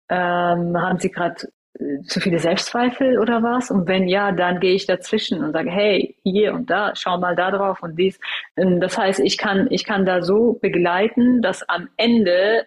Ähm, 0.07 0.79
haben 0.79 0.99
sie 0.99 1.11
gerade 1.11 1.47
äh, 1.79 2.01
zu 2.03 2.19
viele 2.19 2.39
Selbstzweifel 2.39 3.19
oder 3.19 3.41
was? 3.43 3.71
Und 3.71 3.87
wenn 3.87 4.07
ja, 4.07 4.31
dann 4.31 4.59
gehe 4.59 4.75
ich 4.75 4.85
dazwischen 4.85 5.43
und 5.43 5.53
sage, 5.53 5.71
hey, 5.71 6.15
hier 6.23 6.53
und 6.53 6.69
da, 6.69 6.93
schau 6.95 7.17
mal 7.17 7.35
da 7.35 7.51
drauf 7.51 7.81
und 7.81 7.97
dies. 7.97 8.19
Das 8.55 8.97
heißt, 8.97 9.19
ich 9.19 9.37
kann, 9.37 9.67
ich 9.71 9.83
kann 9.83 10.05
da 10.05 10.21
so 10.21 10.53
begleiten, 10.53 11.41
dass 11.41 11.67
am 11.67 11.89
Ende 11.97 12.65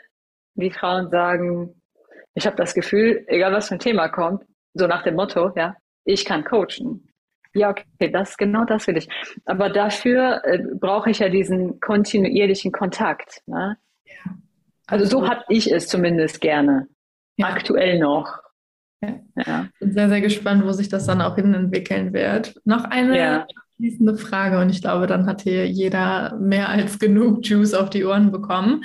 die 0.57 0.71
Frauen 0.71 1.11
sagen, 1.11 1.81
ich 2.35 2.47
habe 2.47 2.57
das 2.57 2.75
Gefühl, 2.75 3.25
egal 3.29 3.53
was 3.53 3.69
für 3.69 3.75
ein 3.75 3.81
Thema 3.81 4.09
kommt, 4.09 4.45
so 4.75 4.87
nach 4.87 5.05
dem 5.05 5.15
Motto, 5.15 5.53
ja, 5.57 5.77
ich 6.05 6.25
kann 6.25 6.45
coachen. 6.45 7.09
Ja, 7.55 7.71
okay, 7.71 8.11
das 8.11 8.37
genau 8.37 8.65
das 8.65 8.87
will 8.87 8.97
ich. 8.97 9.09
Aber 9.45 9.71
dafür 9.71 10.43
äh, 10.45 10.59
brauche 10.75 11.11
ich 11.11 11.21
ja 11.21 11.29
diesen 11.29 11.81
kontinuierlichen 11.81 12.73
Kontakt. 12.73 13.43
Ne? 13.47 13.77
Ja. 14.05 14.33
Also, 14.87 15.07
so 15.07 15.29
hatte 15.29 15.45
ich 15.49 15.71
es 15.71 15.87
zumindest 15.87 16.41
gerne. 16.41 16.89
Ja. 17.37 17.47
Aktuell 17.47 18.01
noch. 18.01 18.39
Ja. 19.03 19.15
ja. 19.47 19.69
Bin 19.79 19.93
sehr, 19.93 20.09
sehr 20.09 20.21
gespannt, 20.21 20.65
wo 20.65 20.73
sich 20.73 20.89
das 20.89 21.07
dann 21.07 21.21
auch 21.21 21.37
hin 21.37 21.55
entwickeln 21.55 22.13
wird. 22.13 22.61
Noch 22.65 22.85
eine 22.85 23.19
ja. 23.19 23.47
abschließende 23.75 24.17
Frage 24.17 24.59
und 24.59 24.71
ich 24.71 24.81
glaube, 24.81 25.07
dann 25.07 25.27
hat 25.27 25.43
hier 25.43 25.69
jeder 25.69 26.37
mehr 26.37 26.69
als 26.69 26.99
genug 26.99 27.47
Juice 27.47 27.75
auf 27.75 27.91
die 27.91 28.05
Ohren 28.05 28.33
bekommen. 28.33 28.85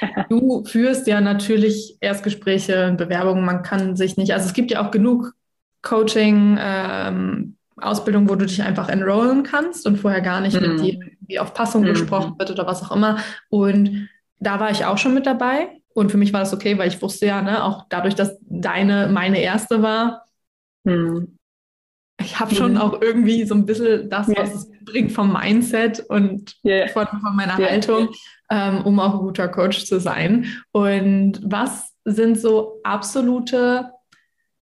Du 0.28 0.62
führst 0.66 1.06
ja 1.06 1.22
natürlich 1.22 1.96
Erstgespräche, 2.00 2.94
Bewerbungen, 2.98 3.46
man 3.46 3.62
kann 3.62 3.96
sich 3.96 4.18
nicht, 4.18 4.34
also 4.34 4.46
es 4.46 4.52
gibt 4.52 4.70
ja 4.70 4.84
auch 4.84 4.90
genug 4.90 5.32
Coaching, 5.80 6.58
ähm, 6.60 7.55
Ausbildung, 7.80 8.28
wo 8.28 8.34
du 8.34 8.46
dich 8.46 8.62
einfach 8.62 8.88
enrollen 8.88 9.42
kannst 9.42 9.86
und 9.86 9.98
vorher 9.98 10.20
gar 10.20 10.40
nicht 10.40 10.60
mhm. 10.60 10.68
mit 10.68 10.80
dir 10.80 11.00
wie 11.20 11.38
auf 11.38 11.54
Passung 11.54 11.82
mhm. 11.82 11.88
gesprochen 11.88 12.34
wird 12.38 12.50
oder 12.50 12.66
was 12.66 12.82
auch 12.82 12.94
immer. 12.94 13.18
Und 13.48 14.08
da 14.38 14.60
war 14.60 14.70
ich 14.70 14.84
auch 14.84 14.98
schon 14.98 15.14
mit 15.14 15.26
dabei. 15.26 15.68
Und 15.94 16.10
für 16.10 16.18
mich 16.18 16.32
war 16.32 16.40
das 16.40 16.52
okay, 16.52 16.76
weil 16.78 16.88
ich 16.88 17.00
wusste 17.00 17.26
ja, 17.26 17.42
ne, 17.42 17.64
auch 17.64 17.86
dadurch, 17.88 18.14
dass 18.14 18.38
deine 18.42 19.08
meine 19.08 19.40
erste 19.40 19.82
war, 19.82 20.24
mhm. 20.84 21.38
ich 22.20 22.38
habe 22.38 22.54
schon 22.54 22.72
mhm. 22.72 22.78
auch 22.78 23.00
irgendwie 23.00 23.44
so 23.44 23.54
ein 23.54 23.66
bisschen 23.66 24.10
das, 24.10 24.28
was 24.28 24.54
es 24.54 24.70
bringt 24.84 25.12
vom 25.12 25.32
Mindset 25.32 26.00
und 26.08 26.56
yeah. 26.64 26.88
von, 26.88 27.06
von, 27.06 27.34
meiner 27.34 27.58
yeah. 27.58 27.70
Haltung, 27.70 28.10
ähm, 28.50 28.82
um 28.82 29.00
auch 29.00 29.14
ein 29.14 29.20
guter 29.20 29.48
Coach 29.48 29.86
zu 29.86 29.98
sein. 29.98 30.46
Und 30.70 31.40
was 31.42 31.92
sind 32.04 32.38
so 32.38 32.80
absolute 32.84 33.90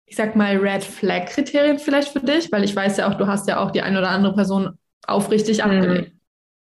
ich 0.07 0.17
sag 0.17 0.37
mal, 0.37 0.57
Red 0.57 0.85
Flag 0.85 1.27
Kriterien 1.27 1.79
vielleicht 1.79 2.09
für 2.09 2.21
dich? 2.21 2.51
Weil 2.53 2.65
ich 2.65 2.75
weiß 2.75 2.97
ja 2.97 3.09
auch, 3.09 3.15
du 3.15 3.27
hast 3.27 3.49
ja 3.49 3.59
auch 3.59 3.73
die 3.73 3.83
eine 3.83 3.99
oder 3.99 4.11
andere 4.11 4.35
Person 4.35 4.79
aufrichtig 5.07 5.59
mhm. 5.59 5.71
abgelehnt. 5.71 6.13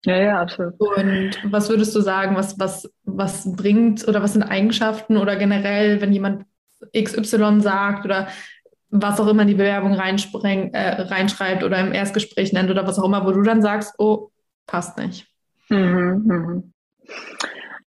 Ja, 0.04 0.16
ja, 0.16 0.40
absolut. 0.40 0.80
Und 0.80 1.32
was 1.44 1.68
würdest 1.68 1.94
du 1.94 2.00
sagen, 2.00 2.36
was, 2.36 2.58
was, 2.58 2.90
was 3.04 3.56
bringt 3.56 4.06
oder 4.06 4.22
was 4.22 4.34
sind 4.34 4.42
Eigenschaften 4.42 5.16
oder 5.16 5.36
generell, 5.36 6.00
wenn 6.00 6.12
jemand 6.12 6.46
XY 6.96 7.60
sagt 7.60 8.04
oder 8.04 8.28
was 8.88 9.20
auch 9.20 9.26
immer 9.26 9.42
in 9.42 9.48
die 9.48 9.54
Bewerbung 9.54 9.94
äh, 9.94 11.02
reinschreibt 11.02 11.64
oder 11.64 11.80
im 11.80 11.92
Erstgespräch 11.92 12.52
nennt 12.52 12.70
oder 12.70 12.86
was 12.86 12.98
auch 12.98 13.04
immer, 13.04 13.26
wo 13.26 13.32
du 13.32 13.42
dann 13.42 13.62
sagst, 13.62 13.94
oh, 13.98 14.30
passt 14.66 14.96
nicht. 14.96 15.26
Mhm, 15.68 16.22
mhm. 16.24 16.72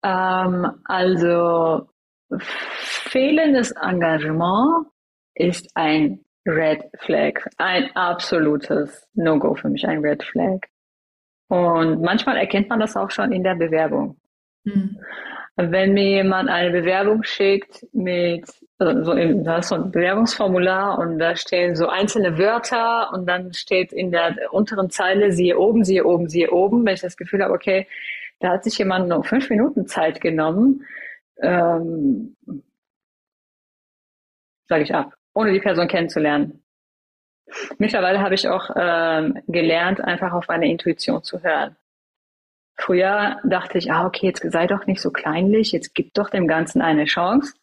Ähm, 0.03 0.71
also 0.85 1.89
fehlendes 2.37 3.71
Engagement 3.71 4.87
ist 5.37 5.69
ein 5.75 6.19
Red 6.45 6.85
Flag. 6.99 7.45
Ein 7.57 7.89
absolutes 7.95 9.07
No-Go 9.13 9.55
für 9.55 9.69
mich, 9.69 9.85
ein 9.87 9.99
Red 9.99 10.23
Flag. 10.23 10.59
Und 11.49 12.01
manchmal 12.01 12.37
erkennt 12.37 12.69
man 12.69 12.79
das 12.79 12.95
auch 12.95 13.11
schon 13.11 13.31
in 13.31 13.43
der 13.43 13.55
Bewerbung. 13.55 14.17
Mhm. 14.63 14.99
Wenn 15.55 15.93
mir 15.93 16.09
jemand 16.09 16.49
eine 16.49 16.71
Bewerbung 16.71 17.23
schickt 17.23 17.85
mit 17.93 18.45
also 18.79 19.03
so 19.05 19.11
in, 19.13 19.43
da 19.43 19.57
ist 19.57 19.69
so 19.69 19.75
ein 19.75 19.91
Bewerbungsformular 19.91 20.99
und 20.99 21.17
da 21.17 21.35
stehen 21.35 21.75
so 21.75 21.87
einzelne 21.87 22.37
Wörter 22.37 23.11
und 23.11 23.25
dann 23.25 23.53
steht 23.53 23.91
in 23.91 24.11
der 24.11 24.35
unteren 24.51 24.91
Zeile 24.91 25.31
siehe 25.31 25.57
oben, 25.57 25.83
siehe 25.83 26.05
oben, 26.05 26.29
siehe 26.29 26.51
oben, 26.51 26.85
wenn 26.85 26.93
ich 26.93 27.01
das 27.01 27.17
Gefühl 27.17 27.43
habe, 27.43 27.53
okay, 27.53 27.87
da 28.39 28.49
hat 28.49 28.63
sich 28.63 28.77
jemand 28.77 29.07
noch 29.07 29.25
fünf 29.25 29.49
Minuten 29.49 29.87
Zeit 29.87 30.21
genommen, 30.21 30.85
ähm, 31.41 32.35
sage 34.67 34.83
ich 34.83 34.93
ab 34.93 35.16
ohne 35.37 35.53
die 35.53 35.59
Person 35.59 35.87
kennenzulernen. 35.87 36.63
Mittlerweile 37.77 38.19
habe 38.21 38.33
ich 38.33 38.47
auch 38.47 38.71
ähm, 38.75 39.39
gelernt, 39.47 40.01
einfach 40.01 40.33
auf 40.33 40.47
meine 40.47 40.69
Intuition 40.69 41.21
zu 41.23 41.43
hören. 41.43 41.75
Früher 42.75 43.37
dachte 43.43 43.77
ich, 43.77 43.91
ah, 43.91 44.05
okay, 44.05 44.27
jetzt 44.27 44.51
sei 44.51 44.65
doch 44.67 44.85
nicht 44.87 44.99
so 44.99 45.11
kleinlich, 45.11 45.71
jetzt 45.71 45.93
gib 45.93 46.13
doch 46.15 46.29
dem 46.29 46.47
Ganzen 46.47 46.81
eine 46.81 47.05
Chance. 47.05 47.53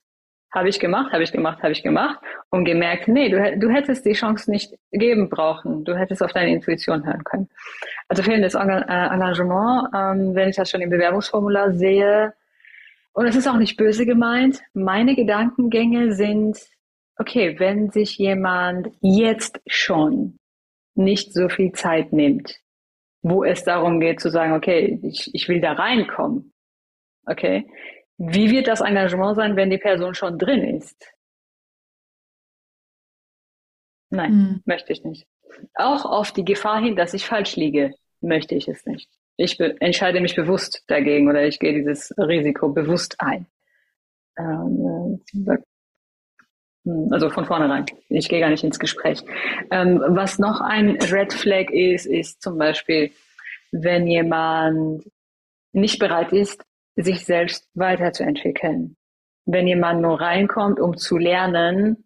Habe 0.52 0.68
ich 0.68 0.78
gemacht, 0.78 1.12
habe 1.12 1.24
ich 1.24 1.32
gemacht, 1.32 1.62
habe 1.62 1.72
ich 1.72 1.82
gemacht 1.82 2.20
und 2.50 2.64
gemerkt, 2.64 3.08
nee, 3.08 3.28
du, 3.28 3.58
du 3.58 3.68
hättest 3.70 4.06
die 4.06 4.12
Chance 4.12 4.50
nicht 4.50 4.72
geben 4.92 5.28
brauchen. 5.28 5.84
Du 5.84 5.96
hättest 5.96 6.22
auf 6.22 6.32
deine 6.32 6.52
Intuition 6.52 7.04
hören 7.04 7.24
können. 7.24 7.48
Also 8.08 8.22
fehlendes 8.22 8.54
äh, 8.54 8.58
Engagement, 8.58 9.88
ähm, 9.92 10.34
wenn 10.36 10.48
ich 10.48 10.56
das 10.56 10.70
schon 10.70 10.80
im 10.80 10.90
Bewerbungsformular 10.90 11.72
sehe, 11.72 12.34
und 13.14 13.26
es 13.26 13.36
ist 13.36 13.46
auch 13.46 13.58
nicht 13.58 13.76
böse 13.76 14.06
gemeint, 14.06 14.60
meine 14.74 15.14
Gedankengänge 15.14 16.14
sind, 16.14 16.58
okay, 17.16 17.58
wenn 17.58 17.90
sich 17.90 18.18
jemand 18.18 18.88
jetzt 19.00 19.60
schon 19.66 20.38
nicht 20.94 21.32
so 21.32 21.48
viel 21.48 21.72
Zeit 21.72 22.12
nimmt, 22.12 22.60
wo 23.22 23.44
es 23.44 23.64
darum 23.64 24.00
geht 24.00 24.20
zu 24.20 24.30
sagen, 24.30 24.52
okay, 24.52 25.00
ich, 25.02 25.34
ich 25.34 25.48
will 25.48 25.60
da 25.60 25.72
reinkommen, 25.72 26.52
okay, 27.26 27.66
wie 28.16 28.50
wird 28.50 28.68
das 28.68 28.80
Engagement 28.80 29.36
sein, 29.36 29.56
wenn 29.56 29.70
die 29.70 29.78
Person 29.78 30.14
schon 30.14 30.38
drin 30.38 30.76
ist? 30.76 31.10
Nein, 34.10 34.32
mhm. 34.32 34.62
möchte 34.64 34.92
ich 34.92 35.02
nicht. 35.04 35.26
Auch 35.74 36.04
auf 36.04 36.32
die 36.32 36.44
Gefahr 36.44 36.80
hin, 36.80 36.96
dass 36.96 37.14
ich 37.14 37.26
falsch 37.26 37.56
liege, 37.56 37.94
möchte 38.20 38.54
ich 38.54 38.68
es 38.68 38.86
nicht. 38.86 39.10
Ich 39.36 39.58
entscheide 39.58 40.20
mich 40.20 40.36
bewusst 40.36 40.84
dagegen 40.86 41.28
oder 41.28 41.44
ich 41.44 41.58
gehe 41.58 41.74
dieses 41.74 42.14
Risiko 42.16 42.68
bewusst 42.68 43.16
ein. 43.18 43.46
Ähm, 44.38 45.20
äh, 45.32 45.32
hm, 45.32 45.64
also 47.10 47.30
von 47.30 47.46
vornherein. 47.46 47.86
Ich 48.08 48.28
gehe 48.28 48.40
gar 48.40 48.50
nicht 48.50 48.64
ins 48.64 48.78
Gespräch. 48.78 49.22
Ähm, 49.70 50.02
was 50.08 50.38
noch 50.38 50.60
ein 50.60 50.98
Red 51.00 51.32
Flag 51.32 51.70
ist, 51.70 52.06
ist 52.06 52.42
zum 52.42 52.58
Beispiel, 52.58 53.10
wenn 53.72 54.06
jemand 54.06 55.04
nicht 55.72 55.98
bereit 55.98 56.32
ist, 56.32 56.62
sich 56.96 57.24
selbst 57.24 57.68
weiterzuentwickeln. 57.74 58.96
Wenn 59.46 59.66
jemand 59.66 60.00
nur 60.00 60.20
reinkommt, 60.20 60.78
um 60.80 60.96
zu 60.96 61.18
lernen, 61.18 62.04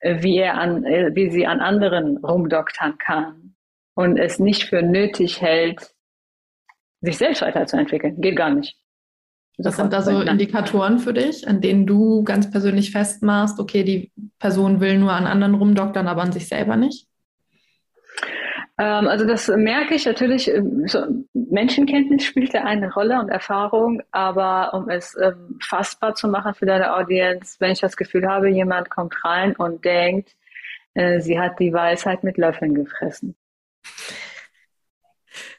äh, 0.00 0.22
wie 0.22 0.38
er 0.38 0.54
an, 0.54 0.84
äh, 0.84 1.14
wie 1.14 1.30
sie 1.30 1.46
an 1.46 1.60
anderen 1.60 2.18
rumdoktern 2.18 2.98
kann 2.98 3.54
und 3.94 4.18
es 4.18 4.38
nicht 4.38 4.64
für 4.64 4.82
nötig 4.82 5.40
hält, 5.40 5.94
sich 7.00 7.18
selbst 7.18 7.42
weiterzuentwickeln. 7.42 8.20
Geht 8.20 8.36
gar 8.36 8.50
nicht. 8.50 8.76
Was 9.58 9.76
sind 9.76 9.92
da 9.92 10.02
so 10.02 10.20
Indikatoren 10.20 10.98
für 10.98 11.14
dich, 11.14 11.48
an 11.48 11.62
denen 11.62 11.86
du 11.86 12.22
ganz 12.24 12.50
persönlich 12.50 12.92
festmachst, 12.92 13.58
okay, 13.58 13.84
die 13.84 14.12
Person 14.38 14.80
will 14.80 14.98
nur 14.98 15.12
an 15.12 15.26
anderen 15.26 15.54
rumdoktern, 15.54 16.08
aber 16.08 16.22
an 16.22 16.32
sich 16.32 16.48
selber 16.48 16.76
nicht? 16.76 17.06
Ähm, 18.78 19.08
also 19.08 19.26
das 19.26 19.48
merke 19.48 19.94
ich 19.94 20.04
natürlich, 20.04 20.48
ähm, 20.48 20.86
so 20.86 21.06
Menschenkenntnis 21.32 22.24
spielt 22.24 22.52
ja 22.52 22.64
eine 22.64 22.92
Rolle 22.92 23.18
und 23.18 23.30
Erfahrung, 23.30 24.02
aber 24.10 24.74
um 24.74 24.90
es 24.90 25.16
ähm, 25.22 25.58
fassbar 25.66 26.14
zu 26.14 26.28
machen 26.28 26.54
für 26.54 26.66
deine 26.66 26.94
Audience, 26.94 27.56
wenn 27.58 27.72
ich 27.72 27.80
das 27.80 27.96
Gefühl 27.96 28.28
habe, 28.28 28.50
jemand 28.50 28.90
kommt 28.90 29.24
rein 29.24 29.56
und 29.56 29.84
denkt, 29.84 30.36
äh, 30.92 31.20
sie 31.20 31.40
hat 31.40 31.58
die 31.58 31.72
Weisheit 31.72 32.22
mit 32.24 32.36
Löffeln 32.36 32.74
gefressen. 32.74 33.34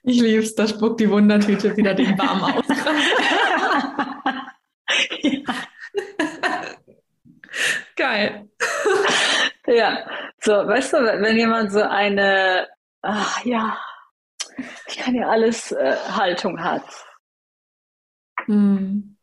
Ich 0.08 0.20
liebe 0.22 0.42
es, 0.42 0.56
da 0.56 0.66
spuckt 0.66 1.02
die 1.02 1.10
Wundertüte 1.10 1.76
wieder 1.76 1.94
den 1.94 2.18
Warm 2.18 2.42
aus. 2.42 2.66
ja. 5.22 5.42
Geil. 7.98 8.50
Ja, 9.68 10.10
so, 10.40 10.54
weißt 10.54 10.94
du, 10.94 10.98
wenn 10.98 11.36
jemand 11.36 11.74
so 11.74 11.82
eine 11.82 12.70
ach 13.02 13.44
ja, 13.46 13.78
ich 14.88 14.98
kann 14.98 15.14
ja 15.14 15.28
alles 15.28 15.74
äh, 15.74 15.98
Haltung 16.10 16.64
hat. 16.64 16.86
Hm. 18.46 19.18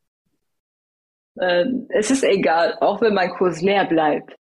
Äh, 1.37 1.65
es 1.89 2.11
ist 2.11 2.25
egal, 2.25 2.77
auch 2.81 3.01
wenn 3.01 3.15
mein 3.15 3.31
Kurs 3.31 3.63
leer 3.63 3.87
bleibt. 3.87 4.37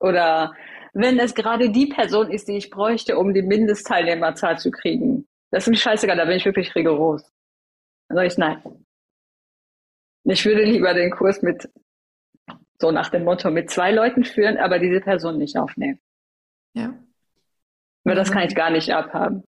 Oder 0.00 0.52
wenn 0.92 1.18
es 1.18 1.34
gerade 1.34 1.70
die 1.70 1.86
Person 1.86 2.30
ist, 2.30 2.48
die 2.48 2.56
ich 2.56 2.70
bräuchte, 2.70 3.18
um 3.18 3.32
die 3.32 3.42
Mindestteilnehmerzahl 3.42 4.58
zu 4.58 4.70
kriegen. 4.70 5.28
Das 5.50 5.64
ist 5.64 5.70
mir 5.70 5.76
scheißegal, 5.76 6.16
da 6.16 6.24
bin 6.24 6.36
ich 6.36 6.44
wirklich 6.44 6.74
rigoros. 6.74 7.22
Dann 8.08 8.16
sage 8.16 8.28
ich 8.28 8.38
nein. 8.38 8.62
Ich 10.24 10.44
würde 10.44 10.64
lieber 10.64 10.94
den 10.94 11.10
Kurs 11.10 11.42
mit, 11.42 11.68
so 12.78 12.90
nach 12.90 13.10
dem 13.10 13.24
Motto, 13.24 13.50
mit 13.50 13.70
zwei 13.70 13.90
Leuten 13.90 14.24
führen, 14.24 14.58
aber 14.58 14.78
diese 14.78 15.00
Person 15.00 15.38
nicht 15.38 15.56
aufnehmen. 15.56 16.00
Ja. 16.74 16.94
Weil 18.04 18.16
das 18.16 18.30
kann 18.30 18.46
ich 18.46 18.54
gar 18.54 18.70
nicht 18.70 18.92
abhaben. 18.92 19.44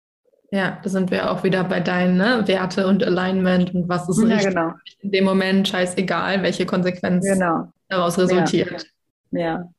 Ja, 0.52 0.80
da 0.82 0.90
sind 0.90 1.12
wir 1.12 1.30
auch 1.32 1.44
wieder 1.44 1.64
bei 1.64 1.80
deinen 1.80 2.18
ne? 2.18 2.44
Werte 2.48 2.88
und 2.88 3.04
Alignment 3.04 3.76
und 3.76 3.88
was 3.88 4.10
ist 4.10 4.20
ja, 4.20 4.36
richtig 4.36 4.50
genau. 4.50 4.74
in 5.00 5.12
dem 5.12 5.24
Moment 5.24 5.68
scheißegal, 5.68 6.42
welche 6.42 6.66
Konsequenz 6.66 7.26
genau. 7.26 7.72
daraus 7.88 8.18
resultiert. 8.18 8.88
Ja. 9.32 9.70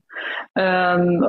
ja. 0.57 0.95
Ähm, 0.95 1.25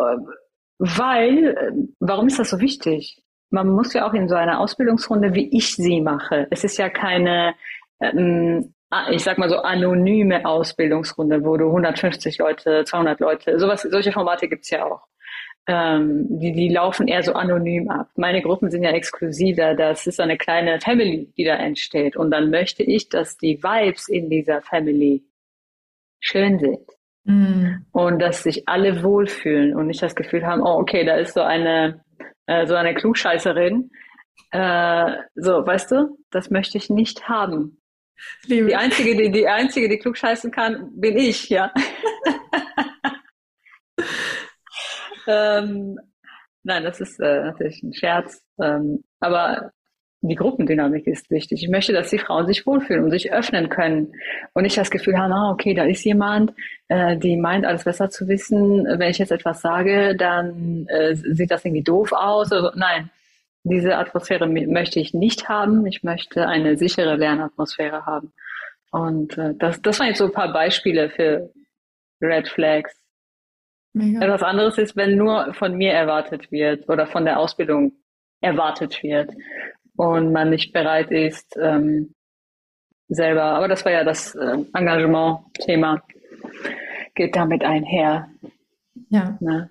weil, 0.78 1.84
warum 2.00 2.28
ist 2.28 2.38
das 2.40 2.52
so 2.52 2.60
wichtig? 2.60 3.24
Man 3.52 3.70
muss 3.70 3.94
ja 3.94 4.08
auch 4.08 4.14
in 4.14 4.28
so 4.28 4.36
einer 4.36 4.60
Ausbildungsrunde, 4.60 5.34
wie 5.34 5.56
ich 5.56 5.76
sie 5.76 6.02
mache, 6.02 6.48
es 6.50 6.64
ist 6.64 6.78
ja 6.78 6.90
keine, 6.90 7.54
ähm, 8.00 8.74
ich 9.12 9.24
sag 9.24 9.38
mal 9.38 9.50
so 9.50 9.58
anonyme 9.58 10.46
Ausbildungsrunde, 10.46 11.46
wo 11.46 11.58
du 11.58 11.68
150 11.68 12.38
Leute, 12.40 12.84
200 12.84 13.20
Leute, 13.20 13.60
sowas, 13.60 13.84
solche 13.84 14.12
Formate 14.12 14.48
gibt's 14.48 14.70
ja 14.70 14.86
auch 14.86 15.02
ähm, 15.68 16.26
die, 16.30 16.54
die 16.54 16.70
laufen 16.70 17.08
eher 17.08 17.24
so 17.24 17.34
anonym 17.34 17.90
ab. 17.90 18.10
Meine 18.16 18.42
Gruppen 18.42 18.72
sind 18.72 18.84
ja 18.84 18.92
exklusiver. 18.92 19.76
Das 19.76 20.08
ist 20.08 20.20
eine 20.20 20.38
kleine 20.38 20.80
Family, 20.80 21.32
die 21.38 21.44
da 21.44 21.56
entsteht. 21.56 22.18
Und 22.18 22.32
dann 22.32 22.50
möchte 22.50 22.84
ich, 22.84 23.10
dass 23.10 23.38
die 23.38 23.62
Vibes 23.62 24.10
in 24.10 24.30
dieser 24.30 24.62
Family 24.62 25.24
schön 26.20 26.60
sind. 26.60 26.88
Mhm. 27.24 27.86
Und 27.92 28.20
dass 28.20 28.44
sich 28.44 28.68
alle 28.68 29.04
wohlfühlen 29.04 29.76
und 29.76 29.88
nicht 29.88 30.02
das 30.02 30.16
Gefühl 30.16 30.46
haben, 30.46 30.62
oh, 30.62 30.80
okay, 30.80 31.06
da 31.06 31.16
ist 31.16 31.36
so 31.36 31.42
eine, 31.42 32.04
äh, 32.52 32.68
so 32.68 32.76
eine 32.76 32.94
Klugscheißerin. 32.94 33.92
Äh, 34.52 35.16
so, 35.36 35.66
weißt 35.66 35.92
du, 35.92 36.18
das 36.32 36.50
möchte 36.50 36.78
ich 36.78 36.90
nicht 36.90 37.30
haben. 37.30 37.82
Liebe. 38.46 38.68
Die 38.68 38.76
einzige, 38.76 39.16
die, 39.16 39.32
die 39.32 39.48
einzige, 39.48 39.88
die 39.90 39.98
klugscheißen 39.98 40.52
kann, 40.52 40.90
bin 41.00 41.18
ich, 41.18 41.50
ja. 41.50 41.74
ähm, 45.28 45.98
nein, 46.64 46.84
das 46.84 47.00
ist 47.00 47.20
äh, 47.20 47.42
natürlich 47.42 47.82
ein 47.82 47.94
Scherz. 47.94 48.44
Ähm, 48.62 49.04
aber 49.20 49.72
die 50.22 50.36
Gruppendynamik 50.36 51.08
ist 51.08 51.32
wichtig. 51.32 51.64
Ich 51.64 51.70
möchte, 51.70 51.94
dass 51.94 52.12
die 52.12 52.20
Frauen 52.20 52.46
sich 52.46 52.66
wohlfühlen 52.68 53.04
und 53.04 53.12
sich 53.12 53.34
öffnen 53.34 53.70
können 53.70 54.14
und 54.54 54.64
nicht 54.64 54.78
das 54.78 54.92
Gefühl 54.92 55.18
haben, 55.18 55.34
ah, 55.34 55.52
okay, 55.52 55.74
da 55.74 55.84
ist 55.84 56.04
jemand, 56.04 56.54
äh, 56.90 57.18
die 57.18 57.36
meint, 57.38 57.66
alles 57.66 57.86
besser 57.86 58.10
zu 58.10 58.28
wissen. 58.28 58.86
Wenn 58.86 59.10
ich 59.10 59.18
jetzt 59.18 59.32
etwas 59.32 59.62
sage, 59.62 60.16
dann 60.16 60.86
äh, 60.90 61.16
sieht 61.16 61.50
das 61.50 61.66
irgendwie 61.66 61.84
doof 61.84 62.12
aus. 62.12 62.52
Also, 62.52 62.70
nein, 62.76 63.10
diese 63.64 63.98
Atmosphäre 63.98 64.48
möchte 64.48 65.00
ich 65.00 65.14
nicht 65.14 65.50
haben. 65.50 65.88
Ich 65.88 66.04
möchte 66.04 66.48
eine 66.48 66.78
sichere 66.78 67.16
Lernatmosphäre 67.16 68.06
haben. 68.06 68.32
Und 68.92 69.38
äh, 69.40 69.56
das, 69.58 69.82
das 69.82 70.00
waren 70.00 70.08
jetzt 70.08 70.20
so 70.20 70.26
ein 70.26 70.34
paar 70.34 70.54
Beispiele 70.54 71.10
für 71.10 71.50
Red 72.22 72.48
Flags, 72.48 72.96
Mega. 73.94 74.22
Etwas 74.22 74.44
anderes 74.44 74.78
ist, 74.78 74.96
wenn 74.96 75.18
nur 75.18 75.54
von 75.54 75.76
mir 75.76 75.92
erwartet 75.92 76.50
wird 76.50 76.88
oder 76.88 77.08
von 77.08 77.26
der 77.26 77.38
Ausbildung 77.38 77.92
erwartet 78.40 79.04
wird 79.04 79.32
und 79.96 80.32
man 80.32 80.50
nicht 80.50 80.74
bereit 80.74 81.12
ist, 81.12 81.58
ähm, 81.62 82.14
selber, 83.08 83.44
aber 83.44 83.68
das 83.68 83.84
war 83.86 83.92
ja 83.92 84.04
das 84.04 84.36
äh, 84.36 84.58
Engagement-Thema, 84.74 86.02
geht 87.14 87.36
damit 87.36 87.64
einher. 87.64 88.30
Ja. 89.10 89.38
Ne? 89.42 89.70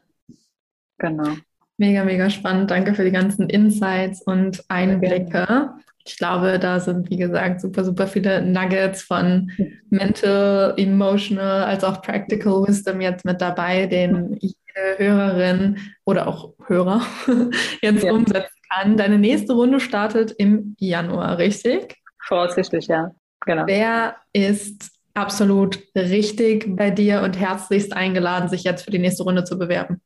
Genau. 0.98 1.36
Mega, 1.78 2.04
mega 2.04 2.28
spannend. 2.28 2.70
Danke 2.70 2.94
für 2.94 3.04
die 3.04 3.10
ganzen 3.10 3.48
Insights 3.48 4.20
und 4.22 4.62
Einblicke. 4.68 5.70
Ich 6.04 6.18
glaube, 6.18 6.58
da 6.58 6.78
sind, 6.78 7.08
wie 7.08 7.16
gesagt, 7.16 7.62
super, 7.62 7.84
super 7.84 8.06
viele 8.06 8.42
Nuggets 8.42 9.02
von 9.02 9.50
Mental, 9.90 10.74
Emotional 10.76 11.64
als 11.64 11.82
auch 11.82 12.02
Practical 12.02 12.66
Wisdom 12.66 13.00
jetzt 13.00 13.24
mit 13.24 13.40
dabei, 13.40 13.86
den 13.86 14.36
jede 14.40 14.98
Hörerin 14.98 15.78
oder 16.04 16.26
auch 16.26 16.52
Hörer 16.66 17.02
jetzt 17.80 18.04
ja. 18.04 18.12
umsetzen 18.12 18.59
kann. 18.70 18.96
Deine 18.96 19.18
nächste 19.18 19.52
Runde 19.52 19.80
startet 19.80 20.32
im 20.32 20.76
Januar, 20.78 21.38
richtig? 21.38 21.96
Voraussichtlich, 22.22 22.86
ja. 22.86 23.12
Genau. 23.44 23.66
Wer 23.66 24.16
ist 24.32 24.90
absolut 25.14 25.78
richtig 25.94 26.76
bei 26.76 26.90
dir 26.90 27.22
und 27.22 27.38
herzlichst 27.38 27.92
eingeladen, 27.94 28.48
sich 28.48 28.64
jetzt 28.64 28.84
für 28.84 28.90
die 28.90 28.98
nächste 28.98 29.24
Runde 29.24 29.44
zu 29.44 29.58
bewerben? 29.58 30.00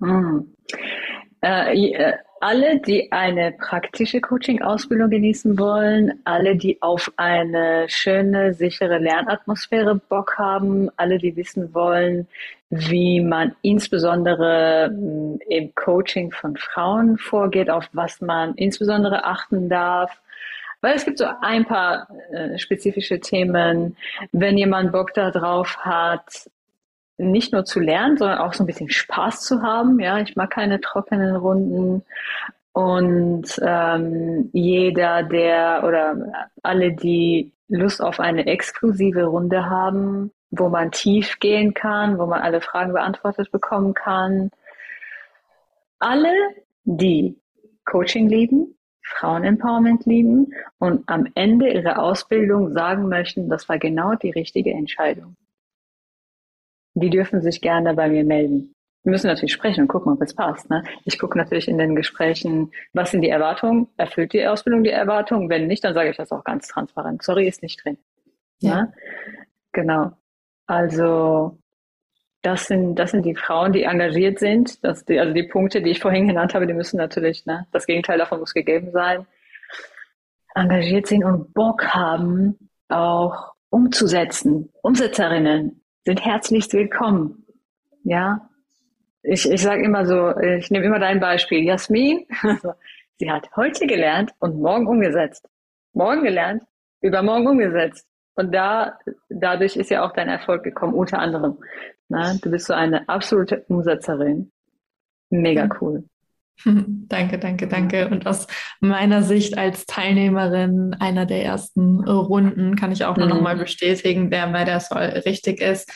Hm. 0.00 0.54
Äh, 1.42 1.92
äh 1.92 2.12
alle, 2.44 2.78
die 2.78 3.10
eine 3.10 3.52
praktische 3.52 4.20
Coaching-Ausbildung 4.20 5.08
genießen 5.08 5.58
wollen, 5.58 6.20
alle, 6.24 6.56
die 6.56 6.76
auf 6.82 7.10
eine 7.16 7.86
schöne, 7.88 8.52
sichere 8.52 8.98
Lernatmosphäre 8.98 9.94
Bock 9.94 10.36
haben, 10.36 10.90
alle, 10.98 11.16
die 11.16 11.34
wissen 11.36 11.72
wollen, 11.72 12.28
wie 12.74 13.20
man 13.20 13.54
insbesondere 13.62 14.86
hm, 14.88 15.38
im 15.48 15.74
Coaching 15.74 16.32
von 16.32 16.56
Frauen 16.56 17.18
vorgeht, 17.18 17.70
auf 17.70 17.88
was 17.92 18.20
man 18.20 18.54
insbesondere 18.54 19.24
achten 19.24 19.68
darf. 19.68 20.10
Weil 20.80 20.96
es 20.96 21.04
gibt 21.04 21.18
so 21.18 21.26
ein 21.40 21.64
paar 21.64 22.08
äh, 22.32 22.58
spezifische 22.58 23.20
Themen. 23.20 23.96
Wenn 24.32 24.58
jemand 24.58 24.92
Bock 24.92 25.14
darauf 25.14 25.78
hat, 25.78 26.50
nicht 27.16 27.52
nur 27.52 27.64
zu 27.64 27.80
lernen, 27.80 28.16
sondern 28.16 28.38
auch 28.38 28.52
so 28.52 28.64
ein 28.64 28.66
bisschen 28.66 28.90
Spaß 28.90 29.42
zu 29.42 29.62
haben. 29.62 30.00
Ja, 30.00 30.18
ich 30.18 30.36
mag 30.36 30.50
keine 30.50 30.80
trockenen 30.80 31.36
Runden. 31.36 32.02
Und 32.72 33.60
ähm, 33.62 34.50
jeder, 34.52 35.22
der 35.22 35.84
oder 35.86 36.48
alle, 36.62 36.92
die 36.92 37.52
Lust 37.68 38.02
auf 38.02 38.20
eine 38.20 38.46
exklusive 38.46 39.24
Runde 39.24 39.70
haben, 39.70 40.32
wo 40.58 40.68
man 40.68 40.90
tief 40.90 41.38
gehen 41.40 41.74
kann, 41.74 42.18
wo 42.18 42.26
man 42.26 42.42
alle 42.42 42.60
Fragen 42.60 42.92
beantwortet 42.92 43.50
bekommen 43.50 43.94
kann. 43.94 44.50
Alle, 45.98 46.32
die 46.84 47.38
Coaching 47.84 48.28
lieben, 48.28 48.76
Frauenempowerment 49.02 50.06
lieben 50.06 50.52
und 50.78 51.04
am 51.08 51.26
Ende 51.34 51.70
ihrer 51.70 51.98
Ausbildung 51.98 52.72
sagen 52.72 53.08
möchten, 53.08 53.48
das 53.48 53.68
war 53.68 53.78
genau 53.78 54.14
die 54.14 54.30
richtige 54.30 54.72
Entscheidung 54.72 55.36
die 56.94 57.10
dürfen 57.10 57.42
sich 57.42 57.60
gerne 57.60 57.94
bei 57.94 58.08
mir 58.08 58.24
melden. 58.24 58.74
wir 59.02 59.10
müssen 59.10 59.26
natürlich 59.26 59.52
sprechen 59.52 59.82
und 59.82 59.88
gucken, 59.88 60.12
ob 60.12 60.22
es 60.22 60.34
passt. 60.34 60.70
Ne? 60.70 60.82
Ich 61.04 61.18
gucke 61.18 61.36
natürlich 61.36 61.68
in 61.68 61.76
den 61.76 61.94
Gesprächen, 61.94 62.72
was 62.92 63.10
sind 63.10 63.22
die 63.22 63.28
Erwartungen? 63.28 63.88
Erfüllt 63.96 64.32
die 64.32 64.46
Ausbildung 64.46 64.84
die 64.84 64.90
Erwartungen? 64.90 65.50
Wenn 65.50 65.66
nicht, 65.66 65.84
dann 65.84 65.94
sage 65.94 66.10
ich 66.10 66.16
das 66.16 66.32
auch 66.32 66.44
ganz 66.44 66.68
transparent. 66.68 67.22
Sorry, 67.22 67.46
ist 67.46 67.62
nicht 67.62 67.84
drin. 67.84 67.98
Ja. 68.60 68.82
Ne? 68.82 68.94
Genau. 69.72 70.12
Also 70.66 71.58
das 72.42 72.66
sind, 72.66 72.96
das 72.96 73.10
sind 73.10 73.24
die 73.24 73.34
Frauen, 73.34 73.72
die 73.72 73.84
engagiert 73.84 74.38
sind. 74.38 74.82
Das 74.84 75.04
die, 75.04 75.18
also 75.18 75.32
die 75.32 75.44
Punkte, 75.44 75.82
die 75.82 75.90
ich 75.90 76.00
vorhin 76.00 76.28
genannt 76.28 76.54
habe, 76.54 76.66
die 76.66 76.74
müssen 76.74 76.98
natürlich, 76.98 77.46
ne, 77.46 77.66
das 77.72 77.86
Gegenteil 77.86 78.18
davon 78.18 78.40
muss 78.40 78.54
gegeben 78.54 78.92
sein. 78.92 79.26
Engagiert 80.54 81.06
sind 81.06 81.24
und 81.24 81.52
Bock 81.54 81.86
haben, 81.88 82.70
auch 82.88 83.54
umzusetzen. 83.70 84.70
Umsetzerinnen 84.82 85.82
sind 86.04 86.24
herzlich 86.24 86.72
willkommen. 86.72 87.46
Ja, 88.04 88.48
ich, 89.22 89.50
ich 89.50 89.62
sage 89.62 89.82
immer 89.82 90.04
so, 90.06 90.38
ich 90.38 90.70
nehme 90.70 90.84
immer 90.84 90.98
dein 90.98 91.18
Beispiel. 91.18 91.64
Jasmin, 91.64 92.26
sie 93.18 93.30
hat 93.30 93.48
heute 93.56 93.86
gelernt 93.86 94.32
und 94.38 94.60
morgen 94.60 94.86
umgesetzt. 94.86 95.48
Morgen 95.94 96.22
gelernt, 96.22 96.62
übermorgen 97.00 97.48
umgesetzt. 97.48 98.06
Und 98.36 98.54
da, 98.54 98.98
dadurch 99.28 99.76
ist 99.76 99.90
ja 99.90 100.04
auch 100.04 100.12
dein 100.12 100.28
Erfolg 100.28 100.64
gekommen, 100.64 100.94
unter 100.94 101.18
anderem. 101.18 101.58
Na, 102.08 102.34
du 102.34 102.50
bist 102.50 102.66
so 102.66 102.74
eine 102.74 103.08
absolute 103.08 103.64
Umsetzerin. 103.68 104.50
Mega 105.30 105.68
cool. 105.80 106.04
Danke, 106.64 107.38
danke, 107.38 107.66
danke. 107.66 108.08
Und 108.08 108.28
aus 108.28 108.46
meiner 108.80 109.22
Sicht 109.22 109.58
als 109.58 109.86
Teilnehmerin 109.86 110.94
einer 111.00 111.26
der 111.26 111.44
ersten 111.44 112.00
Runden 112.04 112.76
kann 112.76 112.92
ich 112.92 113.04
auch 113.04 113.16
nur 113.16 113.26
mhm. 113.26 113.32
noch 113.32 113.40
mal 113.40 113.56
bestätigen, 113.56 114.30
wer 114.30 114.46
bei 114.46 114.64
der 114.64 114.78
Soll 114.78 115.02
richtig 115.26 115.60
ist. 115.60 115.92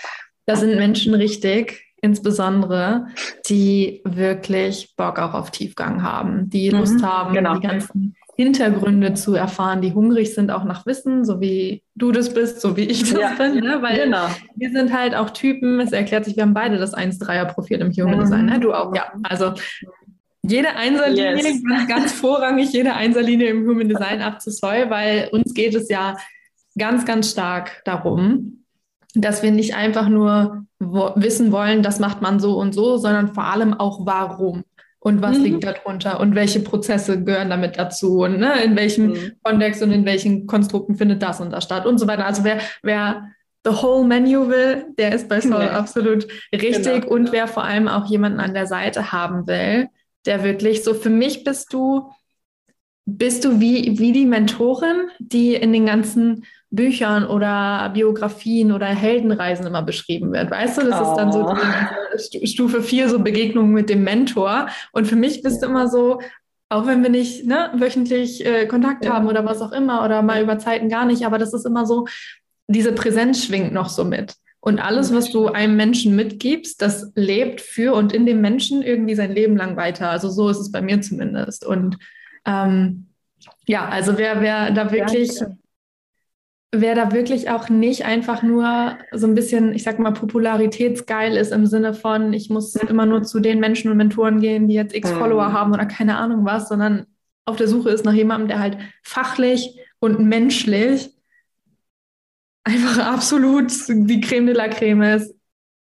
Da 0.47 0.57
sind 0.57 0.76
Menschen 0.76 1.14
richtig, 1.14 1.84
insbesondere, 2.03 3.07
die 3.49 4.03
wirklich 4.05 4.95
Bock 4.97 5.18
auch 5.18 5.34
auf 5.34 5.51
Tiefgang 5.51 6.03
haben, 6.03 6.51
die 6.51 6.70
mhm, 6.70 6.78
Lust 6.78 7.03
haben, 7.03 7.34
genau. 7.34 7.55
die 7.55 7.66
ganzen 7.66 8.16
Hintergründe 8.41 9.14
zu 9.14 9.34
erfahren, 9.34 9.80
die 9.80 9.93
hungrig 9.93 10.32
sind 10.32 10.53
auch 10.53 10.62
nach 10.62 10.86
Wissen, 10.86 11.24
so 11.24 11.41
wie 11.41 11.82
du 11.97 12.12
das 12.12 12.32
bist, 12.32 12.61
so 12.61 12.76
wie 12.76 12.84
ich 12.84 13.01
das 13.01 13.20
ja, 13.20 13.32
bin. 13.36 13.57
Ne? 13.64 13.78
Weil 13.80 14.05
genau. 14.05 14.28
wir 14.55 14.70
sind 14.70 14.93
halt 14.93 15.16
auch 15.16 15.30
Typen, 15.30 15.80
es 15.80 15.91
erklärt 15.91 16.24
sich, 16.24 16.36
wir 16.36 16.45
haben 16.45 16.55
beide 16.55 16.78
das 16.78 16.95
1-3er-Profil 16.95 17.80
im 17.80 17.91
Human. 17.91 18.20
Design, 18.20 18.47
ne? 18.47 18.61
du 18.61 18.72
auch, 18.72 18.95
ja. 18.95 19.12
Also 19.24 19.55
jede 20.43 20.76
Einserlinie, 20.76 21.36
yes. 21.36 21.62
ganz, 21.68 21.89
ganz 21.89 22.12
vorrangig 22.12 22.72
jede 22.72 22.95
Einserlinie 22.95 23.49
im 23.49 23.66
Human 23.66 23.89
Design 23.89 24.22
ab 24.22 24.41
zu 24.41 24.53
Soy, 24.53 24.89
weil 24.89 25.30
uns 25.32 25.53
geht 25.53 25.74
es 25.74 25.89
ja 25.89 26.16
ganz, 26.78 27.05
ganz 27.05 27.32
stark 27.32 27.82
darum, 27.84 28.64
dass 29.14 29.43
wir 29.43 29.51
nicht 29.51 29.74
einfach 29.74 30.09
nur 30.09 30.64
wissen 30.78 31.51
wollen, 31.51 31.82
das 31.82 31.99
macht 31.99 32.22
man 32.22 32.39
so 32.39 32.57
und 32.57 32.72
so, 32.72 32.99
sondern 32.99 33.34
vor 33.34 33.47
allem 33.47 33.74
auch 33.74 34.07
warum 34.07 34.62
und 35.01 35.22
was 35.22 35.38
mhm. 35.38 35.44
liegt 35.44 35.64
darunter 35.64 36.20
und 36.20 36.34
welche 36.34 36.61
Prozesse 36.61 37.22
gehören 37.22 37.51
damit 37.51 37.78
dazu 37.78 38.20
und 38.20 38.38
ne, 38.38 38.62
in 38.62 38.76
welchem 38.76 39.09
mhm. 39.09 39.32
Kontext 39.42 39.82
und 39.82 39.92
in 39.92 40.05
welchen 40.05 40.46
Konstrukten 40.46 40.96
findet 40.96 41.22
das 41.22 41.40
und 41.40 41.51
das 41.51 41.64
statt 41.64 41.86
und 41.86 41.99
so 41.99 42.07
weiter. 42.07 42.26
Also 42.26 42.44
wer, 42.44 42.61
wer 42.82 43.28
the 43.64 43.70
whole 43.70 44.07
menu 44.07 44.49
will, 44.49 44.86
der 44.99 45.14
ist 45.14 45.28
bei 45.28 45.40
Soul 45.40 45.62
ja. 45.62 45.72
absolut 45.72 46.26
richtig 46.53 47.03
genau. 47.03 47.09
und 47.09 47.32
wer 47.32 47.46
vor 47.46 47.64
allem 47.64 47.88
auch 47.88 48.07
jemanden 48.07 48.40
an 48.40 48.55
der 48.55 48.66
Seite 48.66 49.12
haben 49.12 49.46
will, 49.46 49.88
der 50.26 50.42
wirklich 50.42 50.82
so 50.82 50.94
für 50.94 51.11
mich 51.11 51.44
bist 51.44 51.72
du 51.72 52.11
bist 53.11 53.44
du 53.44 53.59
wie, 53.59 53.99
wie 53.99 54.12
die 54.12 54.26
Mentorin, 54.26 55.09
die 55.18 55.55
in 55.55 55.72
den 55.72 55.86
ganzen 55.86 56.44
Büchern 56.70 57.26
oder 57.26 57.90
Biografien 57.94 58.72
oder 58.72 58.86
Heldenreisen 58.86 59.66
immer 59.66 59.82
beschrieben 59.82 60.32
wird. 60.32 60.50
Weißt 60.50 60.78
du, 60.78 60.82
das 60.82 61.00
oh. 61.00 61.10
ist 61.10 61.16
dann 61.16 61.32
so 61.32 61.54
die 62.32 62.46
Stufe 62.46 62.82
4, 62.82 63.08
so 63.08 63.20
Begegnung 63.20 63.70
mit 63.70 63.88
dem 63.88 64.04
Mentor. 64.04 64.68
Und 64.92 65.06
für 65.06 65.16
mich 65.16 65.42
bist 65.42 65.62
ja. 65.62 65.68
du 65.68 65.72
immer 65.72 65.88
so, 65.88 66.20
auch 66.68 66.86
wenn 66.86 67.02
wir 67.02 67.10
nicht 67.10 67.46
ne, 67.46 67.70
wöchentlich 67.74 68.44
äh, 68.44 68.66
Kontakt 68.66 69.06
ja. 69.06 69.14
haben 69.14 69.28
oder 69.28 69.46
was 69.46 69.62
auch 69.62 69.72
immer 69.72 70.04
oder 70.04 70.20
mal 70.20 70.42
über 70.42 70.58
Zeiten 70.58 70.90
gar 70.90 71.06
nicht, 71.06 71.24
aber 71.24 71.38
das 71.38 71.54
ist 71.54 71.64
immer 71.64 71.86
so, 71.86 72.06
diese 72.66 72.92
Präsenz 72.92 73.44
schwingt 73.44 73.72
noch 73.72 73.88
so 73.88 74.04
mit. 74.04 74.34
Und 74.60 74.78
alles, 74.78 75.14
was 75.14 75.30
du 75.30 75.46
einem 75.46 75.76
Menschen 75.76 76.16
mitgibst, 76.16 76.82
das 76.82 77.12
lebt 77.14 77.62
für 77.62 77.94
und 77.94 78.12
in 78.12 78.26
dem 78.26 78.42
Menschen 78.42 78.82
irgendwie 78.82 79.14
sein 79.14 79.32
Leben 79.32 79.56
lang 79.56 79.76
weiter. 79.76 80.10
Also 80.10 80.28
so 80.28 80.50
ist 80.50 80.58
es 80.58 80.70
bei 80.70 80.82
mir 80.82 81.00
zumindest. 81.00 81.64
Und 81.64 81.96
ähm, 82.44 83.06
ja, 83.66 83.88
also 83.88 84.18
wer, 84.18 84.42
wer 84.42 84.70
da 84.72 84.92
wirklich 84.92 85.38
Danke 85.38 85.56
wer 86.72 86.94
da 86.94 87.12
wirklich 87.12 87.50
auch 87.50 87.68
nicht 87.68 88.04
einfach 88.04 88.42
nur 88.42 88.98
so 89.12 89.26
ein 89.26 89.34
bisschen, 89.34 89.72
ich 89.72 89.82
sag 89.82 89.98
mal, 89.98 90.12
popularitätsgeil 90.12 91.36
ist 91.36 91.52
im 91.52 91.66
Sinne 91.66 91.94
von, 91.94 92.32
ich 92.32 92.50
muss 92.50 92.76
immer 92.76 93.06
nur 93.06 93.22
zu 93.22 93.40
den 93.40 93.58
Menschen 93.58 93.90
und 93.90 93.96
Mentoren 93.96 94.40
gehen, 94.40 94.68
die 94.68 94.74
jetzt 94.74 94.94
x 94.94 95.10
Follower 95.10 95.48
mhm. 95.48 95.52
haben 95.52 95.72
oder 95.72 95.86
keine 95.86 96.18
Ahnung 96.18 96.44
was, 96.44 96.68
sondern 96.68 97.06
auf 97.46 97.56
der 97.56 97.68
Suche 97.68 97.90
ist 97.90 98.04
nach 98.04 98.12
jemandem, 98.12 98.48
der 98.48 98.58
halt 98.58 98.78
fachlich 99.02 99.78
und 99.98 100.20
menschlich 100.20 101.14
einfach 102.64 102.98
absolut 102.98 103.72
die 103.88 104.20
Creme 104.20 104.46
de 104.46 104.54
la 104.54 104.68
Creme 104.68 105.16
ist, 105.16 105.34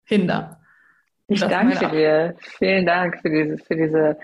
hinter. 0.06 0.53
Ich 1.34 1.42
danke 1.42 1.90
dir. 1.90 2.36
Vielen 2.58 2.86
Dank 2.86 3.20
für 3.22 3.30
diese, 3.30 3.58
für 3.58 3.76
diese 3.76 4.18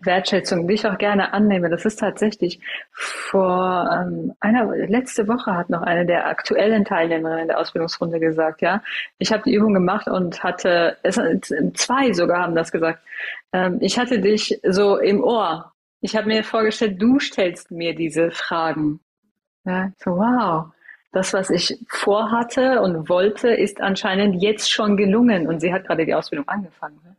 Wertschätzung, 0.00 0.66
die 0.66 0.74
ich 0.74 0.86
auch 0.86 0.98
gerne 0.98 1.32
annehme. 1.32 1.70
Das 1.70 1.84
ist 1.84 2.00
tatsächlich 2.00 2.60
vor 2.92 3.88
ähm, 3.92 4.34
einer, 4.40 4.66
letzte 4.88 5.28
Woche 5.28 5.54
hat 5.54 5.70
noch 5.70 5.82
eine 5.82 6.06
der 6.06 6.26
aktuellen 6.26 6.84
Teilnehmerinnen 6.84 7.48
der 7.48 7.58
Ausbildungsrunde 7.58 8.20
gesagt, 8.20 8.62
ja, 8.62 8.82
ich 9.18 9.32
habe 9.32 9.44
die 9.44 9.54
Übung 9.54 9.74
gemacht 9.74 10.08
und 10.08 10.42
hatte, 10.42 10.96
es, 11.02 11.20
zwei 11.74 12.12
sogar 12.12 12.42
haben 12.42 12.54
das 12.54 12.72
gesagt, 12.72 13.00
ähm, 13.52 13.78
ich 13.80 13.98
hatte 13.98 14.20
dich 14.20 14.60
so 14.64 14.96
im 14.96 15.22
Ohr. 15.22 15.72
Ich 16.00 16.16
habe 16.16 16.26
mir 16.26 16.44
vorgestellt, 16.44 17.00
du 17.00 17.18
stellst 17.18 17.70
mir 17.70 17.94
diese 17.94 18.30
Fragen. 18.30 19.00
Ja, 19.64 19.90
so 19.98 20.12
wow 20.12 20.66
das, 21.16 21.32
was 21.32 21.48
ich 21.48 21.78
vorhatte 21.88 22.82
und 22.82 23.08
wollte, 23.08 23.48
ist 23.48 23.80
anscheinend 23.80 24.42
jetzt 24.42 24.70
schon 24.70 24.96
gelungen 24.98 25.48
und 25.48 25.60
sie 25.60 25.72
hat 25.72 25.86
gerade 25.86 26.04
die 26.04 26.14
Ausbildung 26.14 26.46
angefangen. 26.46 27.00
Ne? 27.02 27.16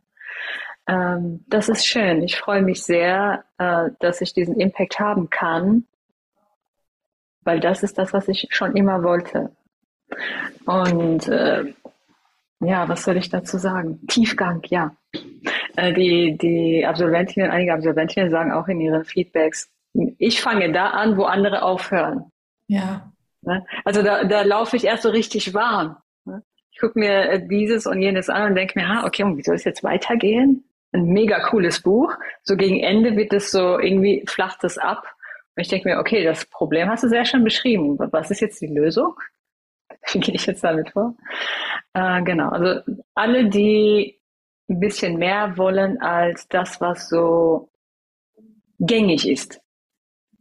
Ähm, 0.86 1.44
das 1.48 1.68
ist 1.68 1.84
schön. 1.84 2.22
Ich 2.22 2.36
freue 2.38 2.62
mich 2.62 2.84
sehr, 2.84 3.44
äh, 3.58 3.90
dass 3.98 4.20
ich 4.20 4.32
diesen 4.32 4.58
Impact 4.60 5.00
haben 5.00 5.30
kann, 5.30 5.84
weil 7.42 7.58
das 7.58 7.82
ist 7.82 7.98
das, 7.98 8.12
was 8.12 8.28
ich 8.28 8.46
schon 8.50 8.76
immer 8.76 9.02
wollte. 9.02 9.50
Und 10.64 11.26
äh, 11.26 11.74
ja, 12.60 12.88
was 12.88 13.02
soll 13.02 13.16
ich 13.16 13.28
dazu 13.28 13.58
sagen? 13.58 14.06
Tiefgang, 14.06 14.62
ja. 14.68 14.94
Äh, 15.76 15.92
die, 15.92 16.38
die 16.38 16.86
Absolventinnen, 16.86 17.50
einige 17.50 17.74
Absolventinnen 17.74 18.30
sagen 18.30 18.52
auch 18.52 18.68
in 18.68 18.80
ihren 18.80 19.04
Feedbacks, 19.04 19.70
ich 20.18 20.40
fange 20.40 20.70
da 20.70 20.90
an, 20.90 21.16
wo 21.16 21.24
andere 21.24 21.62
aufhören. 21.62 22.30
Ja. 22.68 23.12
Ne? 23.42 23.64
Also 23.84 24.02
da, 24.02 24.24
da 24.24 24.42
laufe 24.42 24.76
ich 24.76 24.84
erst 24.84 25.02
so 25.02 25.10
richtig 25.10 25.54
warm. 25.54 25.96
Ne? 26.24 26.42
Ich 26.70 26.80
gucke 26.80 26.98
mir 26.98 27.30
äh, 27.30 27.46
dieses 27.46 27.86
und 27.86 28.00
jenes 28.00 28.28
an 28.28 28.50
und 28.50 28.54
denke 28.54 28.78
mir, 28.78 28.86
ah, 28.86 29.06
okay, 29.06 29.22
und 29.22 29.36
wie 29.36 29.42
soll 29.42 29.56
es 29.56 29.64
jetzt 29.64 29.82
weitergehen? 29.82 30.64
Ein 30.92 31.04
mega 31.06 31.40
cooles 31.40 31.82
Buch. 31.82 32.14
So 32.42 32.56
gegen 32.56 32.80
Ende 32.80 33.16
wird 33.16 33.32
es 33.32 33.50
so 33.50 33.78
irgendwie 33.78 34.24
flacht 34.26 34.64
es 34.64 34.78
ab. 34.78 35.04
Und 35.56 35.62
ich 35.62 35.68
denke 35.68 35.88
mir, 35.88 35.98
okay, 35.98 36.24
das 36.24 36.46
Problem 36.46 36.88
hast 36.88 37.04
du 37.04 37.08
sehr 37.08 37.24
schön 37.24 37.44
beschrieben. 37.44 37.98
Was 37.98 38.30
ist 38.30 38.40
jetzt 38.40 38.60
die 38.60 38.68
Lösung? 38.68 39.14
Wie 40.12 40.20
gehe 40.20 40.34
ich 40.34 40.46
jetzt 40.46 40.64
damit 40.64 40.90
vor? 40.90 41.14
Äh, 41.94 42.22
genau, 42.22 42.50
also 42.50 42.80
alle, 43.14 43.48
die 43.48 44.18
ein 44.68 44.80
bisschen 44.80 45.16
mehr 45.16 45.56
wollen 45.56 46.00
als 46.00 46.46
das, 46.48 46.80
was 46.80 47.08
so 47.08 47.70
gängig 48.78 49.28
ist, 49.28 49.60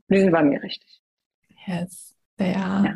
die 0.09 0.19
sind 0.19 0.31
bei 0.31 0.43
mir 0.43 0.61
richtig. 0.61 1.01
Yes. 1.65 2.16
Ja. 2.39 2.83
ja. 2.85 2.93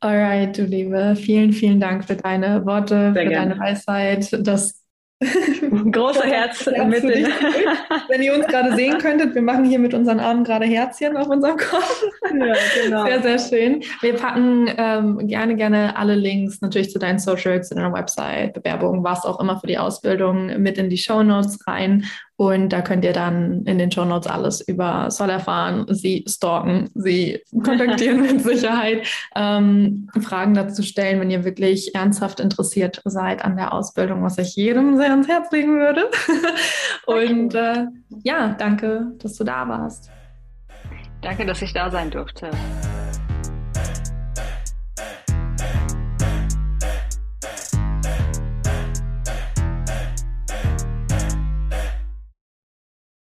Alright, 0.00 0.56
du 0.56 0.64
Liebe, 0.64 1.14
vielen, 1.16 1.52
vielen 1.52 1.80
Dank 1.80 2.04
für 2.04 2.16
deine 2.16 2.64
Worte, 2.64 3.12
Sehr 3.12 3.22
für 3.22 3.28
gerne. 3.28 3.50
deine 3.50 3.60
Weisheit, 3.60 4.46
das 4.46 4.80
Große 5.92 6.22
Herz, 6.24 6.64
mit 6.66 7.02
den 7.02 7.26
Wenn 8.08 8.22
ihr 8.22 8.34
uns 8.34 8.46
gerade 8.46 8.74
sehen 8.74 8.98
könntet, 9.02 9.34
wir 9.34 9.42
machen 9.42 9.64
hier 9.64 9.78
mit 9.78 9.92
unseren 9.92 10.18
Armen 10.18 10.44
gerade 10.44 10.64
Herzchen 10.64 11.16
auf 11.16 11.28
unserem 11.28 11.58
Kopf. 11.58 12.04
Ja, 12.32 12.54
genau. 12.82 13.04
Sehr, 13.04 13.22
sehr 13.22 13.38
schön. 13.38 13.82
Wir 14.00 14.16
packen 14.16 14.70
ähm, 14.76 15.28
gerne, 15.28 15.56
gerne 15.56 15.96
alle 15.96 16.14
Links 16.14 16.62
natürlich 16.62 16.90
zu 16.90 16.98
deinen 16.98 17.18
Socials, 17.18 17.68
zu 17.68 17.74
deiner 17.74 17.92
Website, 17.92 18.54
Bewerbungen, 18.54 19.04
was 19.04 19.26
auch 19.26 19.40
immer 19.40 19.60
für 19.60 19.66
die 19.66 19.78
Ausbildung 19.78 20.58
mit 20.60 20.78
in 20.78 20.88
die 20.88 20.98
Show 20.98 21.22
Notes 21.22 21.58
rein. 21.66 22.06
Und 22.40 22.70
da 22.70 22.80
könnt 22.80 23.04
ihr 23.04 23.12
dann 23.12 23.64
in 23.66 23.76
den 23.76 23.92
Show 23.92 24.06
Notes 24.06 24.26
alles 24.26 24.66
über 24.66 25.10
Sol 25.10 25.28
erfahren, 25.28 25.84
sie 25.90 26.24
stalken, 26.26 26.88
sie 26.94 27.42
kontaktieren 27.64 28.22
mit 28.22 28.42
Sicherheit, 28.42 29.06
ähm, 29.36 30.08
Fragen 30.22 30.54
dazu 30.54 30.82
stellen, 30.82 31.20
wenn 31.20 31.30
ihr 31.30 31.44
wirklich 31.44 31.94
ernsthaft 31.94 32.40
interessiert 32.40 33.02
seid 33.04 33.44
an 33.44 33.58
der 33.58 33.74
Ausbildung, 33.74 34.22
was 34.22 34.38
ich 34.38 34.56
jedem 34.56 34.96
sehr 34.96 35.10
ans 35.10 35.28
Herz 35.28 35.52
legen 35.52 35.78
würde. 35.78 36.08
Und 37.06 37.54
äh, 37.54 37.84
ja, 38.24 38.56
danke, 38.58 39.12
dass 39.18 39.34
du 39.34 39.44
da 39.44 39.68
warst. 39.68 40.10
Danke, 41.20 41.44
dass 41.44 41.60
ich 41.60 41.74
da 41.74 41.90
sein 41.90 42.10
durfte. 42.10 42.52